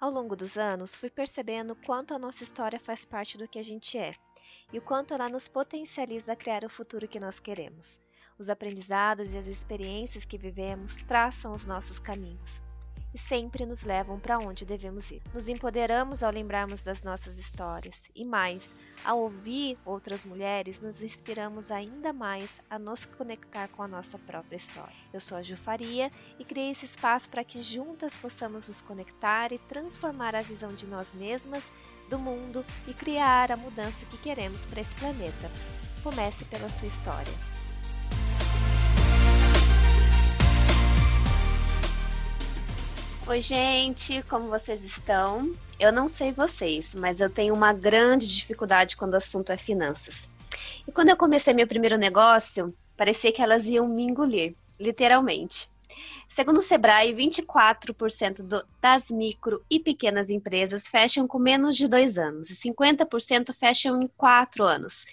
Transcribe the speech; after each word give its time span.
Ao 0.00 0.10
longo 0.10 0.34
dos 0.34 0.56
anos, 0.56 0.94
fui 0.94 1.10
percebendo 1.10 1.76
quanto 1.84 2.14
a 2.14 2.18
nossa 2.18 2.42
história 2.42 2.80
faz 2.80 3.04
parte 3.04 3.36
do 3.36 3.46
que 3.46 3.58
a 3.58 3.62
gente 3.62 3.98
é 3.98 4.12
e 4.72 4.78
o 4.78 4.82
quanto 4.82 5.12
ela 5.12 5.28
nos 5.28 5.46
potencializa 5.46 6.32
a 6.32 6.36
criar 6.36 6.64
o 6.64 6.70
futuro 6.70 7.06
que 7.06 7.20
nós 7.20 7.38
queremos. 7.38 8.00
Os 8.38 8.48
aprendizados 8.48 9.34
e 9.34 9.36
as 9.36 9.46
experiências 9.46 10.24
que 10.24 10.38
vivemos 10.38 10.96
traçam 10.96 11.52
os 11.52 11.66
nossos 11.66 11.98
caminhos 11.98 12.62
e 13.14 13.18
sempre 13.18 13.66
nos 13.66 13.84
levam 13.84 14.18
para 14.18 14.38
onde 14.38 14.64
devemos 14.64 15.10
ir. 15.10 15.22
Nos 15.34 15.48
empoderamos 15.48 16.22
ao 16.22 16.32
lembrarmos 16.32 16.82
das 16.82 17.02
nossas 17.02 17.38
histórias 17.38 18.10
e 18.14 18.24
mais, 18.24 18.74
ao 19.04 19.20
ouvir 19.20 19.78
outras 19.84 20.24
mulheres, 20.24 20.80
nos 20.80 21.02
inspiramos 21.02 21.70
ainda 21.70 22.12
mais 22.12 22.60
a 22.70 22.78
nos 22.78 23.06
conectar 23.06 23.68
com 23.68 23.82
a 23.82 23.88
nossa 23.88 24.18
própria 24.18 24.56
história. 24.56 24.94
Eu 25.12 25.20
sou 25.20 25.38
a 25.38 25.42
Ju 25.42 25.56
Faria 25.56 26.10
e 26.38 26.44
criei 26.44 26.70
esse 26.70 26.84
espaço 26.84 27.28
para 27.28 27.44
que 27.44 27.60
juntas 27.60 28.16
possamos 28.16 28.68
nos 28.68 28.80
conectar 28.80 29.52
e 29.52 29.58
transformar 29.58 30.34
a 30.34 30.42
visão 30.42 30.72
de 30.72 30.86
nós 30.86 31.12
mesmas, 31.12 31.70
do 32.08 32.18
mundo 32.18 32.64
e 32.88 32.94
criar 32.94 33.52
a 33.52 33.56
mudança 33.56 34.04
que 34.06 34.18
queremos 34.18 34.64
para 34.64 34.80
esse 34.80 34.94
planeta. 34.96 35.50
Comece 36.02 36.44
pela 36.46 36.68
sua 36.68 36.88
história. 36.88 37.59
Oi, 43.30 43.40
gente, 43.40 44.24
como 44.24 44.48
vocês 44.48 44.84
estão? 44.84 45.54
Eu 45.78 45.92
não 45.92 46.08
sei 46.08 46.32
vocês, 46.32 46.96
mas 46.96 47.20
eu 47.20 47.30
tenho 47.30 47.54
uma 47.54 47.72
grande 47.72 48.28
dificuldade 48.28 48.96
quando 48.96 49.14
o 49.14 49.18
assunto 49.18 49.52
é 49.52 49.56
finanças. 49.56 50.28
E 50.84 50.90
quando 50.90 51.10
eu 51.10 51.16
comecei 51.16 51.54
meu 51.54 51.68
primeiro 51.68 51.96
negócio, 51.96 52.74
parecia 52.96 53.30
que 53.30 53.40
elas 53.40 53.66
iam 53.66 53.86
me 53.86 54.02
engolir, 54.02 54.56
literalmente. 54.80 55.70
Segundo 56.28 56.58
o 56.58 56.62
Sebrae, 56.62 57.14
24% 57.14 58.42
do, 58.42 58.64
das 58.82 59.12
micro 59.12 59.64
e 59.70 59.78
pequenas 59.78 60.28
empresas 60.28 60.88
fecham 60.88 61.28
com 61.28 61.38
menos 61.38 61.76
de 61.76 61.86
dois 61.86 62.18
anos 62.18 62.50
e 62.50 62.56
50% 62.56 63.54
fecham 63.54 64.00
em 64.00 64.08
quatro 64.08 64.64
anos. 64.64 65.04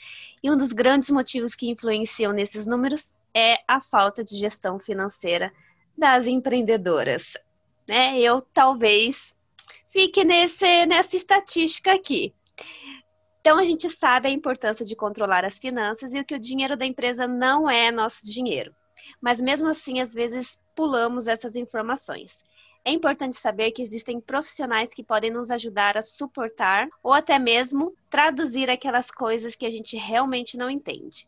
E 0.41 0.49
um 0.49 0.57
dos 0.57 0.73
grandes 0.73 1.11
motivos 1.11 1.53
que 1.53 1.69
influenciam 1.69 2.33
nesses 2.33 2.65
números 2.65 3.11
é 3.31 3.59
a 3.67 3.79
falta 3.79 4.23
de 4.23 4.35
gestão 4.35 4.79
financeira 4.79 5.53
das 5.95 6.25
empreendedoras 6.25 7.33
né? 7.87 8.19
Eu 8.19 8.41
talvez 8.41 9.35
fique 9.87 10.23
nesse, 10.23 10.85
nessa 10.85 11.15
estatística 11.15 11.93
aqui. 11.93 12.33
Então 13.39 13.57
a 13.57 13.65
gente 13.65 13.89
sabe 13.89 14.27
a 14.27 14.31
importância 14.31 14.85
de 14.85 14.95
controlar 14.95 15.45
as 15.45 15.57
finanças 15.57 16.13
e 16.13 16.19
o 16.19 16.25
que 16.25 16.35
o 16.35 16.39
dinheiro 16.39 16.75
da 16.75 16.85
empresa 16.85 17.25
não 17.25 17.69
é 17.69 17.91
nosso 17.91 18.25
dinheiro. 18.25 18.75
Mas 19.21 19.39
mesmo 19.39 19.69
assim, 19.69 20.01
às 20.01 20.13
vezes 20.13 20.59
pulamos 20.75 21.27
essas 21.27 21.55
informações. 21.55 22.43
É 22.83 22.91
importante 22.91 23.35
saber 23.35 23.71
que 23.71 23.81
existem 23.81 24.19
profissionais 24.19 24.93
que 24.93 25.03
podem 25.03 25.31
nos 25.31 25.51
ajudar 25.51 25.97
a 25.97 26.01
suportar 26.01 26.87
ou 27.03 27.13
até 27.13 27.37
mesmo 27.37 27.93
traduzir 28.09 28.69
aquelas 28.69 29.11
coisas 29.11 29.55
que 29.55 29.65
a 29.65 29.69
gente 29.69 29.97
realmente 29.97 30.57
não 30.57 30.69
entende. 30.69 31.27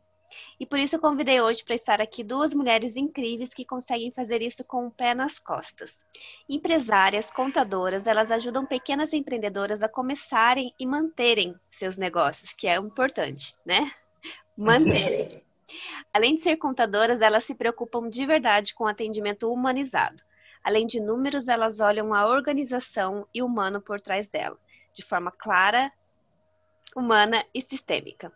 E 0.59 0.65
por 0.65 0.79
isso 0.79 0.95
eu 0.95 0.99
convidei 0.99 1.41
hoje 1.41 1.63
para 1.63 1.75
estar 1.75 2.01
aqui 2.01 2.23
duas 2.23 2.53
mulheres 2.53 2.95
incríveis 2.95 3.53
que 3.53 3.65
conseguem 3.65 4.11
fazer 4.11 4.41
isso 4.41 4.63
com 4.63 4.87
o 4.87 4.91
pé 4.91 5.13
nas 5.13 5.39
costas. 5.39 6.03
Empresárias, 6.47 7.31
contadoras, 7.31 8.07
elas 8.07 8.31
ajudam 8.31 8.65
pequenas 8.65 9.13
empreendedoras 9.13 9.81
a 9.81 9.89
começarem 9.89 10.73
e 10.79 10.85
manterem 10.85 11.55
seus 11.71 11.97
negócios, 11.97 12.53
que 12.53 12.67
é 12.67 12.75
importante, 12.75 13.55
né? 13.65 13.91
Manterem. 14.55 15.41
Além 16.13 16.35
de 16.35 16.43
ser 16.43 16.57
contadoras, 16.57 17.21
elas 17.21 17.43
se 17.43 17.55
preocupam 17.55 18.09
de 18.09 18.25
verdade 18.25 18.73
com 18.73 18.83
o 18.83 18.87
atendimento 18.87 19.51
humanizado. 19.51 20.23
Além 20.63 20.85
de 20.85 20.99
números, 20.99 21.47
elas 21.47 21.79
olham 21.79 22.13
a 22.13 22.27
organização 22.27 23.27
e 23.33 23.41
o 23.41 23.45
humano 23.45 23.81
por 23.81 23.99
trás 24.01 24.29
dela, 24.29 24.57
de 24.93 25.03
forma 25.03 25.31
clara, 25.31 25.91
humana 26.95 27.45
e 27.53 27.61
sistêmica. 27.61 28.33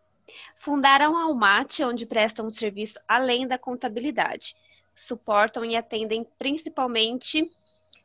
Fundaram 0.55 1.17
a 1.17 1.23
Almaty, 1.23 1.83
onde 1.83 2.05
prestam 2.05 2.47
um 2.47 2.52
serviço 2.52 2.99
além 3.07 3.47
da 3.47 3.57
contabilidade. 3.57 4.56
Suportam 4.95 5.66
e 5.66 5.75
atendem 5.75 6.25
principalmente 6.38 7.50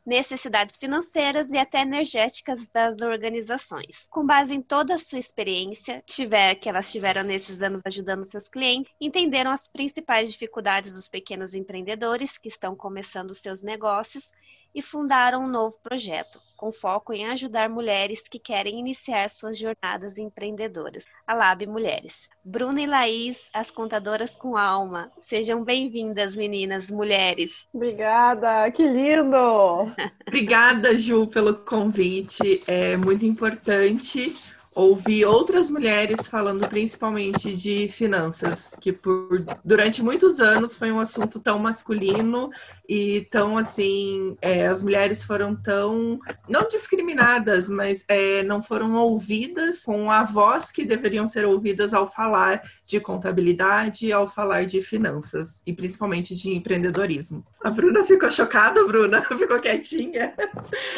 necessidades 0.05 0.75
financeiras 0.77 1.49
e 1.49 1.57
até 1.57 1.81
energéticas 1.81 2.67
das 2.67 3.01
organizações. 3.01 4.07
Com 4.09 4.25
base 4.25 4.55
em 4.55 4.61
toda 4.61 4.95
a 4.95 4.97
sua 4.97 5.19
experiência 5.19 6.03
tiver, 6.05 6.55
que 6.55 6.67
elas 6.67 6.91
tiveram 6.91 7.23
nesses 7.23 7.61
anos 7.61 7.81
ajudando 7.85 8.23
seus 8.23 8.49
clientes, 8.49 8.95
entenderam 8.99 9.51
as 9.51 9.67
principais 9.67 10.31
dificuldades 10.31 10.93
dos 10.93 11.07
pequenos 11.07 11.53
empreendedores 11.53 12.37
que 12.37 12.49
estão 12.49 12.75
começando 12.75 13.35
seus 13.35 13.61
negócios 13.61 14.31
e 14.73 14.81
fundaram 14.81 15.43
um 15.43 15.47
novo 15.47 15.77
projeto, 15.81 16.39
com 16.55 16.71
foco 16.71 17.13
em 17.13 17.27
ajudar 17.27 17.69
mulheres 17.69 18.27
que 18.27 18.39
querem 18.39 18.79
iniciar 18.79 19.29
suas 19.29 19.57
jornadas 19.57 20.17
empreendedoras, 20.17 21.05
a 21.25 21.33
Lab 21.33 21.65
Mulheres. 21.65 22.29
Bruna 22.43 22.81
e 22.81 22.85
Laís, 22.85 23.49
as 23.53 23.71
contadoras 23.71 24.35
com 24.35 24.57
alma. 24.57 25.11
Sejam 25.19 25.63
bem-vindas, 25.63 26.35
meninas, 26.35 26.91
mulheres. 26.91 27.67
Obrigada, 27.73 28.69
que 28.71 28.83
lindo! 28.83 29.91
Obrigada, 30.27 30.97
Ju, 30.97 31.27
pelo 31.27 31.53
convite. 31.53 32.63
É 32.67 32.97
muito 32.97 33.25
importante 33.25 34.35
ouvi 34.79 35.25
outras 35.25 35.69
mulheres 35.69 36.27
falando 36.27 36.67
principalmente 36.67 37.55
de 37.55 37.89
finanças, 37.89 38.73
que 38.79 38.93
por 38.93 39.43
durante 39.63 40.01
muitos 40.01 40.39
anos 40.39 40.75
foi 40.75 40.91
um 40.91 40.99
assunto 40.99 41.39
tão 41.39 41.59
masculino 41.59 42.49
e 42.87 43.21
tão 43.29 43.57
assim, 43.57 44.37
é, 44.41 44.67
as 44.67 44.81
mulheres 44.81 45.23
foram 45.23 45.55
tão 45.55 46.19
não 46.47 46.67
discriminadas, 46.67 47.69
mas 47.69 48.05
é, 48.07 48.41
não 48.43 48.63
foram 48.63 48.95
ouvidas 48.95 49.83
com 49.83 50.09
a 50.09 50.23
voz 50.23 50.71
que 50.71 50.85
deveriam 50.85 51.27
ser 51.27 51.45
ouvidas 51.45 51.93
ao 51.93 52.07
falar 52.07 52.61
de 52.87 52.99
contabilidade, 52.99 54.11
ao 54.11 54.27
falar 54.27 54.65
de 54.65 54.81
finanças 54.81 55.61
e 55.65 55.73
principalmente 55.73 56.35
de 56.35 56.55
empreendedorismo. 56.55 57.45
A 57.63 57.69
Bruna 57.69 58.05
ficou 58.05 58.31
chocada, 58.31 58.83
Bruna, 58.85 59.23
ficou 59.37 59.59
quietinha. 59.59 60.33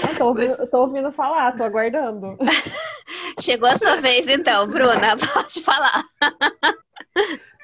Eu 0.07 0.15
tô 0.15 0.25
ouvindo, 0.27 0.55
mas... 0.57 0.69
tô 0.69 0.81
ouvindo 0.81 1.11
falar, 1.11 1.55
tô 1.55 1.63
aguardando. 1.63 2.37
Chegou 3.41 3.67
a 3.67 3.75
sua 3.75 3.95
vez, 3.95 4.27
então, 4.27 4.67
Bruna, 4.67 5.17
pode 5.33 5.61
falar. 5.61 6.03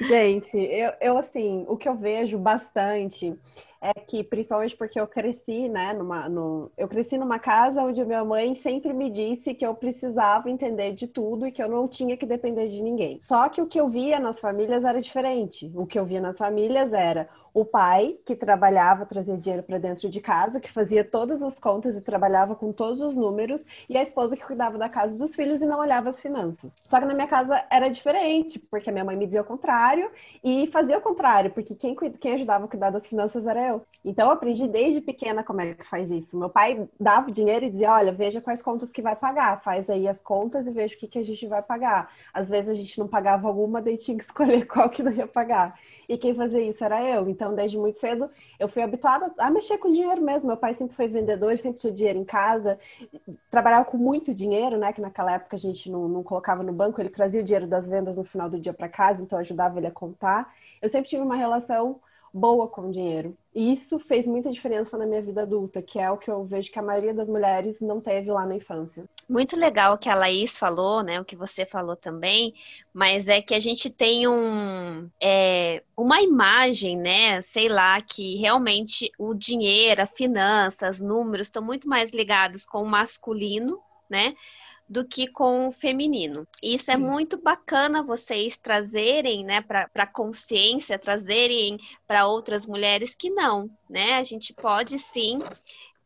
Gente, 0.01 0.57
eu, 0.57 0.91
eu 0.99 1.17
assim, 1.17 1.65
o 1.67 1.77
que 1.77 1.87
eu 1.87 1.95
vejo 1.95 2.37
bastante 2.37 3.35
é 3.81 3.93
que, 3.93 4.23
principalmente 4.23 4.75
porque 4.75 4.99
eu 4.99 5.07
cresci, 5.07 5.69
né, 5.69 5.93
numa, 5.93 6.27
no, 6.27 6.71
eu 6.77 6.87
cresci 6.87 7.17
numa 7.17 7.39
casa 7.39 7.81
onde 7.81 8.03
minha 8.03 8.23
mãe 8.23 8.55
sempre 8.55 8.93
me 8.93 9.09
disse 9.09 9.53
que 9.53 9.65
eu 9.65 9.75
precisava 9.75 10.49
entender 10.49 10.93
de 10.93 11.07
tudo 11.07 11.47
e 11.47 11.51
que 11.51 11.61
eu 11.61 11.69
não 11.69 11.87
tinha 11.87 12.17
que 12.17 12.25
depender 12.25 12.67
de 12.67 12.81
ninguém. 12.81 13.19
Só 13.21 13.49
que 13.49 13.61
o 13.61 13.67
que 13.67 13.79
eu 13.79 13.87
via 13.87 14.19
nas 14.19 14.39
famílias 14.39 14.83
era 14.83 15.01
diferente. 15.01 15.71
O 15.75 15.85
que 15.85 15.99
eu 15.99 16.05
via 16.05 16.21
nas 16.21 16.37
famílias 16.37 16.91
era 16.93 17.29
o 17.53 17.65
pai, 17.65 18.15
que 18.23 18.35
trabalhava, 18.35 19.03
trazia 19.05 19.35
dinheiro 19.35 19.63
para 19.63 19.79
dentro 19.79 20.07
de 20.07 20.21
casa, 20.21 20.59
que 20.59 20.71
fazia 20.71 21.03
todas 21.03 21.41
as 21.41 21.57
contas 21.57 21.95
e 21.95 22.01
trabalhava 22.01 22.55
com 22.55 22.71
todos 22.71 23.01
os 23.01 23.15
números, 23.15 23.63
e 23.89 23.97
a 23.97 24.03
esposa 24.03 24.37
que 24.37 24.45
cuidava 24.45 24.77
da 24.77 24.87
casa 24.87 25.15
dos 25.15 25.33
filhos 25.33 25.59
e 25.59 25.65
não 25.65 25.79
olhava 25.79 26.09
as 26.09 26.21
finanças. 26.21 26.71
Só 26.81 26.99
que 26.99 27.05
na 27.07 27.15
minha 27.15 27.27
casa 27.27 27.65
era 27.71 27.89
diferente, 27.89 28.59
porque 28.59 28.91
a 28.91 28.93
minha 28.93 29.03
mãe 29.03 29.15
me 29.15 29.25
dizia 29.25 29.41
o 29.41 29.45
contrário 29.45 30.11
e 30.43 30.67
fazia 30.67 30.99
o 30.99 31.01
contrário, 31.01 31.49
porque 31.49 31.73
quem, 31.73 31.95
quem 31.95 32.33
ajudava 32.33 32.65
a 32.65 32.67
cuidar 32.67 32.91
das 32.91 33.07
finanças 33.07 33.47
era 33.47 33.67
eu. 33.69 33.76
Então 34.03 34.25
eu 34.25 34.31
aprendi 34.31 34.67
desde 34.67 35.01
pequena 35.01 35.43
como 35.43 35.61
é 35.61 35.73
que 35.73 35.85
faz 35.85 36.09
isso. 36.09 36.37
Meu 36.37 36.49
pai 36.49 36.87
dava 36.99 37.29
o 37.29 37.31
dinheiro 37.31 37.65
e 37.65 37.69
dizia: 37.69 37.91
olha, 37.91 38.11
veja 38.11 38.41
quais 38.41 38.61
contas 38.61 38.91
que 38.91 39.01
vai 39.01 39.15
pagar, 39.15 39.61
faz 39.61 39.89
aí 39.89 40.07
as 40.07 40.17
contas 40.19 40.67
e 40.67 40.71
veja 40.71 40.95
o 40.95 40.97
que, 40.97 41.07
que 41.07 41.19
a 41.19 41.23
gente 41.23 41.45
vai 41.47 41.61
pagar. 41.61 42.11
Às 42.33 42.49
vezes 42.49 42.69
a 42.69 42.73
gente 42.73 42.97
não 42.99 43.07
pagava 43.07 43.47
alguma, 43.47 43.81
daí 43.81 43.97
tinha 43.97 44.17
que 44.17 44.23
escolher 44.23 44.65
qual 44.67 44.89
que 44.89 45.03
não 45.03 45.11
ia 45.11 45.27
pagar. 45.27 45.77
E 46.07 46.17
quem 46.17 46.33
fazia 46.33 46.61
isso 46.61 46.83
era 46.83 47.03
eu. 47.03 47.27
Então, 47.27 47.53
desde 47.53 47.77
muito 47.77 47.99
cedo, 47.99 48.29
eu 48.57 48.69
fui 48.69 48.81
habituada 48.81 49.33
a 49.37 49.51
mexer 49.51 49.77
com 49.77 49.91
dinheiro 49.91 50.21
mesmo. 50.21 50.47
Meu 50.47 50.55
pai 50.55 50.73
sempre 50.73 50.95
foi 50.95 51.07
vendedor, 51.07 51.57
sempre 51.57 51.81
tinha 51.81 51.91
dinheiro 51.91 52.19
em 52.19 52.23
casa, 52.23 52.79
trabalhava 53.51 53.85
com 53.85 53.97
muito 53.97 54.33
dinheiro, 54.33 54.77
né? 54.77 54.93
Que 54.93 55.01
naquela 55.01 55.33
época 55.33 55.57
a 55.57 55.59
gente 55.59 55.91
não, 55.91 56.07
não 56.07 56.23
colocava 56.23 56.63
no 56.63 56.71
banco, 56.71 57.01
ele 57.01 57.09
trazia 57.09 57.41
o 57.41 57.43
dinheiro 57.43 57.67
das 57.67 57.87
vendas 57.87 58.15
no 58.17 58.23
final 58.23 58.49
do 58.49 58.59
dia 58.59 58.73
para 58.73 58.87
casa, 58.87 59.21
então 59.21 59.37
ajudava 59.37 59.79
ele 59.79 59.87
a 59.87 59.91
contar. 59.91 60.53
Eu 60.81 60.87
sempre 60.87 61.09
tive 61.09 61.21
uma 61.21 61.35
relação 61.35 61.99
boa 62.33 62.67
com 62.67 62.91
dinheiro. 62.91 63.35
E 63.53 63.73
isso 63.73 63.97
fez 63.97 64.27
muita 64.27 64.51
diferença 64.51 64.97
na 64.97 65.05
minha 65.05 65.21
vida 65.21 65.41
adulta, 65.41 65.81
que 65.81 65.97
é 65.97 66.11
o 66.11 66.17
que 66.17 66.29
eu 66.29 66.45
vejo 66.45 66.71
que 66.71 66.77
a 66.77 66.83
maioria 66.83 67.13
das 67.13 67.27
mulheres 67.27 67.81
não 67.81 67.99
teve 67.99 68.31
lá 68.31 68.45
na 68.45 68.55
infância. 68.55 69.03
Muito 69.27 69.59
legal 69.59 69.95
o 69.95 69.97
que 69.97 70.09
a 70.09 70.15
Laís 70.15 70.57
falou, 70.57 71.01
né? 71.01 71.19
O 71.19 71.25
que 71.25 71.35
você 71.35 71.65
falou 71.65 71.95
também, 71.95 72.53
mas 72.93 73.27
é 73.27 73.41
que 73.41 73.55
a 73.55 73.59
gente 73.59 73.89
tem 73.89 74.27
um, 74.27 75.09
é, 75.21 75.81
uma 75.97 76.21
imagem, 76.21 76.95
né? 76.95 77.41
Sei 77.41 77.67
lá, 77.67 77.99
que 77.99 78.35
realmente 78.35 79.11
o 79.17 79.33
dinheiro, 79.33 80.03
a 80.03 80.05
finança, 80.05 80.87
os 80.87 81.01
números 81.01 81.47
estão 81.47 81.63
muito 81.63 81.89
mais 81.89 82.11
ligados 82.11 82.63
com 82.63 82.83
o 82.83 82.87
masculino, 82.87 83.81
né? 84.09 84.35
Do 84.87 85.05
que 85.05 85.27
com 85.27 85.67
o 85.67 85.71
feminino. 85.71 86.47
Isso 86.63 86.89
é 86.91 86.95
sim. 86.95 87.03
é 87.03 87.09
muito 87.09 87.41
bacana 87.41 88.01
vocês 88.01 88.57
trazerem, 88.57 89.43
né, 89.43 89.61
para 89.61 89.89
a 89.95 90.07
consciência, 90.07 90.97
trazerem 90.97 91.77
para 92.07 92.27
outras 92.27 92.65
mulheres 92.65 93.13
que 93.15 93.29
não, 93.29 93.69
né? 93.89 94.13
A 94.13 94.23
gente 94.23 94.53
pode 94.53 94.97
sim 94.97 95.39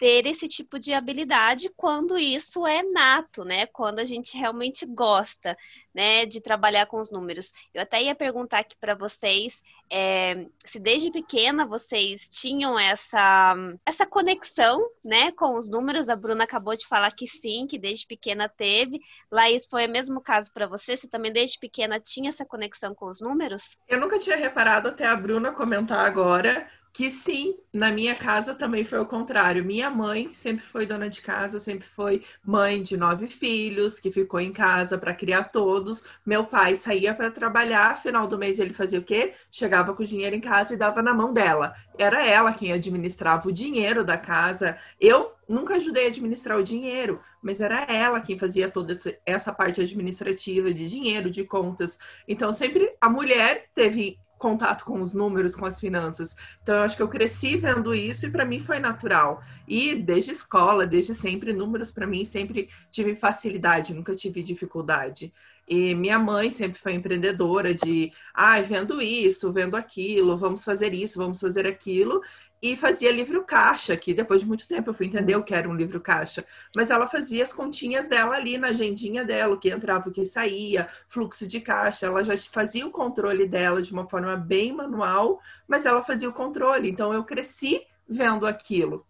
ter 0.02 0.26
esse 0.26 0.48
tipo 0.48 0.80
de 0.80 0.96
habilidade 0.96 1.70
quando 1.78 2.18
isso 2.18 2.66
é 2.66 2.82
nato, 2.82 3.46
né? 3.46 3.68
Quando 3.68 4.00
a 4.00 4.04
gente 4.04 4.36
realmente 4.36 4.84
gosta, 4.84 5.56
né, 5.94 6.26
de 6.26 6.42
trabalhar 6.42 6.88
com 6.88 7.00
os 7.00 7.12
números. 7.12 7.52
Eu 7.72 7.84
até 7.84 8.02
ia 8.02 8.16
perguntar 8.16 8.60
aqui 8.60 8.76
para 8.80 8.96
vocês 8.96 9.62
é, 9.92 10.48
se 10.66 10.80
desde 10.80 11.12
pequena 11.12 11.68
vocês 11.68 12.28
tinham 12.28 12.80
essa, 12.80 13.54
essa 13.86 14.04
conexão, 14.08 14.80
né, 15.06 15.32
com 15.34 15.56
os 15.56 15.70
números. 15.70 16.10
A 16.10 16.16
Bruna 16.16 16.46
acabou 16.46 16.76
de 16.76 16.88
falar 16.88 17.12
que 17.12 17.28
sim, 17.28 17.68
que 17.68 17.78
desde 17.78 18.08
pequena 18.08 18.50
teve. 18.50 19.00
Laís, 19.32 19.68
foi 19.68 19.86
o 19.86 19.92
mesmo 19.92 20.20
caso 20.20 20.52
para 20.52 20.66
você? 20.66 20.98
Você 20.98 21.08
também 21.08 21.32
desde 21.32 21.60
pequena 21.60 22.00
tinha 22.00 22.30
essa 22.30 22.44
conexão 22.44 22.96
com 22.96 23.06
os 23.06 23.22
números? 23.22 23.78
Eu 23.88 24.00
nunca 24.00 24.18
tinha 24.18 24.36
reparado 24.36 24.88
até 24.88 25.06
a 25.06 25.16
Bruna 25.16 25.52
comentar 25.52 26.04
agora 26.04 26.68
que 26.94 27.10
sim, 27.10 27.56
na 27.74 27.90
minha 27.90 28.16
casa 28.16 28.54
também 28.54 28.84
foi 28.84 29.00
o 29.00 29.06
contrário. 29.06 29.64
Minha 29.64 29.90
mãe 29.90 30.34
sempre 30.34 30.64
foi 30.64 30.86
dona 30.86 31.10
de 31.10 31.22
casa, 31.22 31.60
sempre 31.60 31.88
foi 31.88 32.24
mãe 32.44 32.84
de 32.84 32.98
nove 32.98 33.28
filhos, 33.28 33.98
que 34.00 34.12
ficou 34.12 34.40
em 34.40 34.52
casa 34.52 34.98
para 34.98 35.14
criar 35.14 35.46
todos. 35.46 36.04
Meu 36.26 36.46
pai 36.46 36.76
saía 36.76 37.14
para 37.14 37.32
trabalhar, 37.32 38.02
final 38.02 38.28
do 38.28 38.38
mês 38.38 38.60
ele 38.60 38.74
fazia 38.74 39.00
o 39.00 39.04
quê? 39.04 39.34
Chegava 39.50 39.94
com 39.94 40.04
o 40.04 40.06
dinheiro 40.06 40.36
em 40.36 40.42
casa 40.42 40.74
e 40.74 40.78
dava 40.78 41.02
na 41.02 41.14
mão 41.14 41.32
dela. 41.32 41.74
Era 41.98 42.26
ela 42.26 42.54
quem 42.54 42.74
administrava 42.74 43.48
o 43.48 43.54
dinheiro 43.54 44.04
da 44.04 44.18
casa. 44.18 44.78
Eu 45.00 45.32
nunca 45.48 45.76
ajudei 45.76 46.06
a 46.06 46.08
administrar 46.08 46.58
o 46.58 46.64
dinheiro, 46.64 47.22
mas 47.42 47.62
era 47.62 47.84
ela 47.84 48.20
quem 48.20 48.38
fazia 48.38 48.70
toda 48.70 48.94
essa 49.26 49.54
parte 49.54 49.80
administrativa 49.80 50.74
de 50.74 50.90
dinheiro, 50.90 51.30
de 51.30 51.46
contas. 51.46 51.98
Então 52.28 52.52
sempre 52.52 52.94
a 53.00 53.10
mulher 53.10 53.70
teve 53.74 54.18
contato 54.42 54.84
com 54.84 55.00
os 55.00 55.14
números, 55.14 55.56
com 55.56 55.66
as 55.66 55.80
finanças. 55.80 56.36
Então, 56.62 56.76
eu 56.76 56.82
acho 56.82 56.98
que 56.98 57.04
eu 57.04 57.08
cresci 57.08 57.56
vendo 57.56 57.94
isso 57.94 58.26
e 58.26 58.32
para 58.32 58.44
mim 58.44 58.60
foi 58.60 58.80
natural. 58.80 59.42
E 59.68 59.96
desde 59.96 60.32
escola, 60.32 60.86
desde 60.86 61.14
sempre, 61.14 61.54
números 61.54 61.94
para 61.94 62.08
mim 62.08 62.26
sempre 62.26 62.68
tive 62.90 63.16
facilidade, 63.16 63.94
nunca 63.94 64.16
tive 64.16 64.42
dificuldade. 64.42 65.32
E 65.68 65.94
minha 65.96 66.18
mãe 66.20 66.50
sempre 66.50 66.80
foi 66.80 66.94
empreendedora 66.94 67.74
de, 67.74 68.12
ai, 68.34 68.60
ah, 68.60 68.64
vendo 68.64 69.02
isso, 69.02 69.54
vendo 69.54 69.78
aquilo, 69.78 70.36
vamos 70.36 70.64
fazer 70.64 70.94
isso, 70.94 71.20
vamos 71.20 71.40
fazer 71.40 71.68
aquilo 71.68 72.22
e 72.62 72.78
fazia 72.78 73.12
livro 73.12 73.44
caixa, 73.44 73.98
que 73.98 74.14
depois 74.14 74.42
de 74.42 74.48
muito 74.48 74.68
tempo 74.68 74.90
eu 74.90 74.94
fui 74.94 75.08
entender 75.08 75.36
o 75.36 75.44
que 75.44 75.54
era 75.54 75.68
um 75.68 75.74
livro 75.74 76.00
caixa. 76.00 76.46
Mas 76.76 76.92
ela 76.92 77.08
fazia 77.08 77.44
as 77.44 77.52
continhas 77.52 78.08
dela 78.08 78.36
ali 78.36 78.58
na 78.58 78.68
agendinha 78.68 79.26
dela, 79.26 79.56
o 79.56 79.60
que 79.60 79.70
entrava, 79.70 80.10
o 80.10 80.12
que 80.12 80.24
saía, 80.24 80.88
fluxo 81.08 81.48
de 81.48 81.60
caixa. 81.60 82.06
Ela 82.06 82.24
já 82.24 82.38
fazia 82.38 82.86
o 82.86 82.92
controle 82.92 83.48
dela 83.48 83.82
de 83.82 83.92
uma 83.92 84.08
forma 84.08 84.38
bem 84.38 84.72
manual, 84.72 85.42
mas 85.68 85.86
ela 85.86 86.04
fazia 86.04 86.30
o 86.30 86.34
controle. 86.34 86.90
Então 86.90 87.12
eu 87.12 87.24
cresci 87.24 87.82
vendo 88.08 88.46
aquilo. 88.46 89.08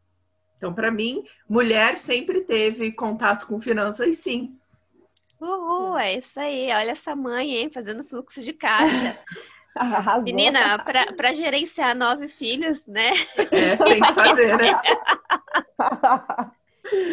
Então, 0.57 0.73
para 0.73 0.91
mim, 0.91 1.25
mulher 1.49 1.97
sempre 1.97 2.41
teve 2.41 2.91
contato 2.91 3.47
com 3.47 3.59
finanças, 3.59 4.17
sim. 4.19 4.55
Uhul, 5.41 5.97
é 5.97 6.19
isso 6.19 6.39
aí. 6.39 6.71
Olha 6.71 6.91
essa 6.91 7.15
mãe, 7.15 7.55
hein, 7.55 7.71
fazendo 7.71 8.03
fluxo 8.03 8.41
de 8.41 8.53
caixa. 8.53 9.19
Arrasou. 9.75 10.23
Menina, 10.23 10.79
para 10.79 11.33
gerenciar 11.33 11.95
nove 11.95 12.27
filhos, 12.27 12.87
né? 12.87 13.11
É, 13.37 13.75
tem 13.77 14.01
que 14.01 14.13
fazer, 14.13 14.57
né? 14.57 14.73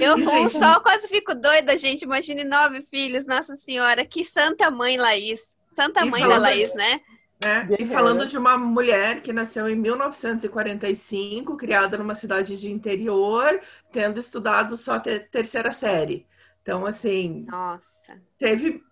Eu 0.00 0.14
com 0.16 0.24
gente... 0.24 0.58
só 0.58 0.80
quase 0.80 1.08
fico 1.08 1.34
doida, 1.34 1.78
gente. 1.78 2.02
Imagine 2.02 2.44
nove 2.44 2.82
filhos, 2.82 3.26
Nossa 3.26 3.54
Senhora, 3.54 4.04
que 4.04 4.24
santa 4.24 4.70
mãe 4.70 4.96
Laís. 4.96 5.56
Santa 5.72 6.04
mãe 6.04 6.26
da 6.26 6.36
Laís, 6.36 6.74
né? 6.74 7.00
É, 7.40 7.80
e 7.80 7.86
falando 7.86 8.26
de 8.26 8.36
uma 8.36 8.58
mulher 8.58 9.22
que 9.22 9.32
nasceu 9.32 9.68
em 9.68 9.76
1945, 9.76 11.56
criada 11.56 11.96
numa 11.96 12.16
cidade 12.16 12.58
de 12.58 12.68
interior, 12.68 13.60
tendo 13.92 14.18
estudado 14.18 14.76
só 14.76 14.94
a 14.94 15.00
terceira 15.00 15.70
série. 15.70 16.26
Então, 16.60 16.84
assim, 16.84 17.46
Nossa. 17.48 18.20
teve 18.36 18.82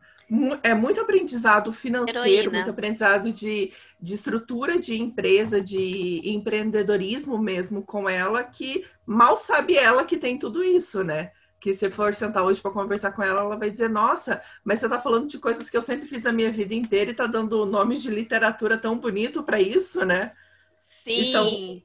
é 0.63 0.75
muito 0.75 1.01
aprendizado 1.01 1.73
financeiro, 1.73 2.27
Heroína. 2.29 2.51
muito 2.51 2.71
aprendizado 2.71 3.33
de, 3.33 3.73
de 4.01 4.15
estrutura 4.15 4.79
de 4.79 5.01
empresa, 5.01 5.61
de 5.61 6.21
empreendedorismo 6.25 7.39
mesmo 7.39 7.83
com 7.83 8.09
ela, 8.09 8.43
que 8.43 8.85
mal 9.07 9.37
sabe 9.37 9.77
ela 9.77 10.05
que 10.05 10.19
tem 10.19 10.37
tudo 10.39 10.65
isso, 10.65 11.05
né? 11.05 11.31
Que 11.61 11.73
se 11.73 11.89
for 11.91 12.15
sentar 12.15 12.45
hoje 12.45 12.61
para 12.61 12.73
conversar 12.73 13.13
com 13.13 13.23
ela, 13.23 13.41
ela 13.41 13.57
vai 13.57 13.71
dizer: 13.71 13.89
Nossa, 13.89 14.43
mas 14.65 14.81
você 14.81 14.87
está 14.87 15.01
falando 15.01 15.29
de 15.29 15.39
coisas 15.39 15.71
que 15.71 15.77
eu 15.77 15.83
sempre 15.83 16.07
fiz 16.07 16.27
a 16.27 16.33
minha 16.33 16.51
vida 16.51 16.75
inteira 16.75 17.11
e 17.11 17.13
está 17.13 17.27
dando 17.27 17.65
nomes 17.65 18.03
de 18.03 18.11
literatura 18.11 18.77
tão 18.77 18.99
bonito 18.99 19.45
para 19.45 19.61
isso, 19.61 20.05
né? 20.05 20.33
Sim. 20.83 21.21
E, 21.21 21.33
são... 21.33 21.83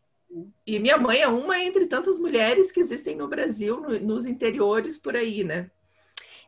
e, 0.65 0.79
minha 0.79 0.97
mãe 0.97 1.21
é 1.21 1.27
uma 1.27 1.59
entre 1.59 1.85
tantas 1.85 2.17
mulheres 2.17 2.71
que 2.71 2.79
existem 2.79 3.15
no 3.15 3.27
Brasil, 3.27 3.79
no, 3.79 3.99
nos 3.99 4.25
interiores 4.25 4.97
por 4.97 5.15
aí, 5.15 5.43
né? 5.43 5.69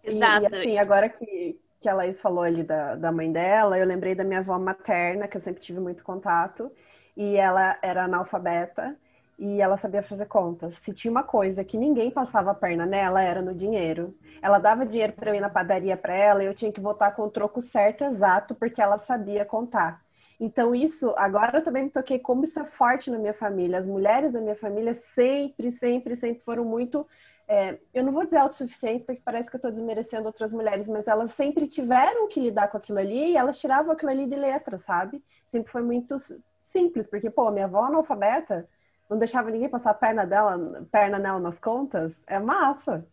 Exato. 0.03 0.55
E, 0.55 0.57
e 0.57 0.61
assim, 0.61 0.77
agora 0.77 1.07
que, 1.07 1.57
que 1.83 1.89
a 1.89 1.93
Laís 1.93 2.21
falou 2.21 2.43
ali 2.45 2.63
da, 2.63 2.95
da 2.95 3.11
mãe 3.11 3.29
dela, 3.29 3.77
eu 3.77 3.85
lembrei 3.85 4.15
da 4.15 4.23
minha 4.23 4.39
avó 4.39 4.57
materna, 4.57 5.27
que 5.27 5.35
eu 5.35 5.41
sempre 5.41 5.61
tive 5.61 5.81
muito 5.81 6.01
contato, 6.01 6.71
e 7.15 7.35
ela 7.35 7.77
era 7.81 8.05
analfabeta 8.05 8.95
e 9.37 9.61
ela 9.61 9.75
sabia 9.75 10.01
fazer 10.01 10.25
contas. 10.27 10.75
Se 10.75 10.93
tinha 10.93 11.11
uma 11.11 11.23
coisa 11.23 11.61
que 11.61 11.77
ninguém 11.77 12.09
passava 12.09 12.51
a 12.51 12.55
perna 12.55 12.85
nela, 12.85 13.21
era 13.21 13.41
no 13.41 13.53
dinheiro. 13.53 14.15
Ela 14.41 14.59
dava 14.59 14.85
dinheiro 14.85 15.11
para 15.11 15.35
ir 15.35 15.41
na 15.41 15.49
padaria 15.49 15.97
para 15.97 16.15
ela 16.15 16.41
e 16.41 16.45
eu 16.47 16.53
tinha 16.53 16.71
que 16.71 16.79
voltar 16.79 17.11
com 17.11 17.23
o 17.23 17.29
troco 17.29 17.61
certo, 17.61 18.05
exato, 18.05 18.55
porque 18.55 18.81
ela 18.81 18.97
sabia 18.97 19.43
contar. 19.43 20.01
Então, 20.39 20.73
isso, 20.73 21.13
agora 21.17 21.57
eu 21.57 21.63
também 21.63 21.83
me 21.83 21.89
toquei 21.89 22.17
como 22.17 22.45
isso 22.45 22.61
é 22.61 22.63
forte 22.63 23.11
na 23.11 23.17
minha 23.17 23.33
família. 23.33 23.77
As 23.77 23.85
mulheres 23.85 24.31
da 24.31 24.39
minha 24.39 24.55
família 24.55 24.93
sempre, 24.93 25.69
sempre, 25.69 26.15
sempre 26.15 26.43
foram 26.43 26.63
muito 26.63 27.05
é, 27.47 27.77
eu 27.93 28.03
não 28.03 28.13
vou 28.13 28.23
dizer 28.23 28.37
autossuficientes, 28.37 29.05
porque 29.05 29.21
parece 29.23 29.49
que 29.49 29.55
eu 29.55 29.59
estou 29.59 29.71
desmerecendo 29.71 30.25
outras 30.25 30.53
mulheres, 30.53 30.87
mas 30.87 31.07
elas 31.07 31.31
sempre 31.31 31.67
tiveram 31.67 32.27
que 32.27 32.39
lidar 32.39 32.69
com 32.69 32.77
aquilo 32.77 32.99
ali 32.99 33.31
e 33.31 33.37
elas 33.37 33.59
tiravam 33.59 33.91
aquilo 33.91 34.11
ali 34.11 34.25
de 34.25 34.35
letra, 34.35 34.77
sabe? 34.77 35.23
Sempre 35.51 35.71
foi 35.71 35.81
muito 35.81 36.15
simples, 36.61 37.07
porque, 37.07 37.29
pô, 37.29 37.51
minha 37.51 37.65
avó 37.65 37.83
analfabeta 37.83 38.67
não 39.09 39.17
deixava 39.17 39.51
ninguém 39.51 39.69
passar 39.69 39.91
a 39.91 39.95
perna 39.95 40.25
dela, 40.25 40.87
perna 40.91 41.19
nela 41.19 41.39
nas 41.39 41.59
contas, 41.59 42.17
é 42.25 42.39
massa. 42.39 43.05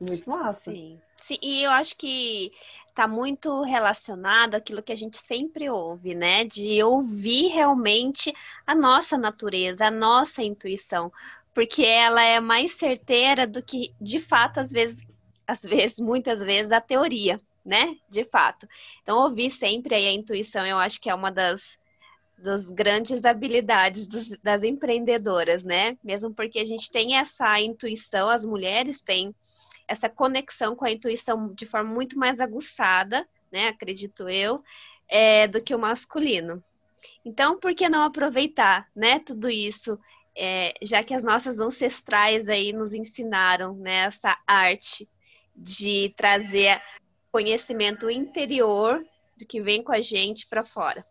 Muito 0.00 0.28
massa. 0.28 0.70
Sim. 0.70 1.00
Sim, 1.16 1.38
e 1.42 1.62
eu 1.62 1.70
acho 1.70 1.96
que 1.96 2.52
está 2.88 3.08
muito 3.08 3.62
relacionado 3.62 4.54
àquilo 4.54 4.82
que 4.82 4.92
a 4.92 4.96
gente 4.96 5.16
sempre 5.16 5.68
ouve, 5.68 6.14
né? 6.14 6.44
De 6.44 6.82
ouvir 6.82 7.48
realmente 7.48 8.32
a 8.66 8.74
nossa 8.74 9.18
natureza, 9.18 9.86
a 9.86 9.90
nossa 9.90 10.42
intuição 10.42 11.10
porque 11.56 11.86
ela 11.86 12.22
é 12.22 12.38
mais 12.38 12.72
certeira 12.72 13.46
do 13.46 13.64
que, 13.64 13.94
de 13.98 14.20
fato, 14.20 14.60
às 14.60 14.70
vezes, 14.70 15.00
às 15.46 15.62
vezes, 15.62 15.98
muitas 15.98 16.42
vezes, 16.42 16.70
a 16.70 16.82
teoria, 16.82 17.40
né? 17.64 17.96
De 18.10 18.26
fato. 18.26 18.68
Então, 19.00 19.20
ouvir 19.20 19.50
sempre 19.50 19.94
aí 19.94 20.06
a 20.06 20.12
intuição, 20.12 20.66
eu 20.66 20.76
acho 20.76 21.00
que 21.00 21.08
é 21.08 21.14
uma 21.14 21.32
das, 21.32 21.78
grandes 22.74 23.24
habilidades 23.24 24.06
dos, 24.06 24.28
das 24.42 24.62
empreendedoras, 24.62 25.64
né? 25.64 25.96
Mesmo 26.04 26.34
porque 26.34 26.58
a 26.58 26.64
gente 26.64 26.90
tem 26.90 27.16
essa 27.16 27.58
intuição, 27.58 28.28
as 28.28 28.44
mulheres 28.44 29.00
têm 29.00 29.34
essa 29.88 30.10
conexão 30.10 30.76
com 30.76 30.84
a 30.84 30.92
intuição 30.92 31.54
de 31.54 31.64
forma 31.64 31.90
muito 31.90 32.18
mais 32.18 32.38
aguçada, 32.38 33.26
né? 33.50 33.68
Acredito 33.68 34.28
eu, 34.28 34.62
é, 35.08 35.48
do 35.48 35.64
que 35.64 35.74
o 35.74 35.78
masculino. 35.78 36.62
Então, 37.24 37.58
por 37.58 37.74
que 37.74 37.88
não 37.88 38.02
aproveitar, 38.02 38.86
né? 38.94 39.18
Tudo 39.20 39.48
isso 39.48 39.98
é, 40.36 40.74
já 40.82 41.02
que 41.02 41.14
as 41.14 41.24
nossas 41.24 41.58
ancestrais 41.58 42.48
aí 42.48 42.72
nos 42.72 42.92
ensinaram 42.92 43.74
né, 43.74 44.04
essa 44.04 44.38
arte 44.46 45.08
de 45.56 46.12
trazer 46.16 46.80
conhecimento 47.32 48.10
interior 48.10 49.02
do 49.38 49.46
que 49.46 49.60
vem 49.62 49.82
com 49.82 49.92
a 49.92 50.00
gente 50.00 50.46
para 50.46 50.62
fora. 50.62 51.04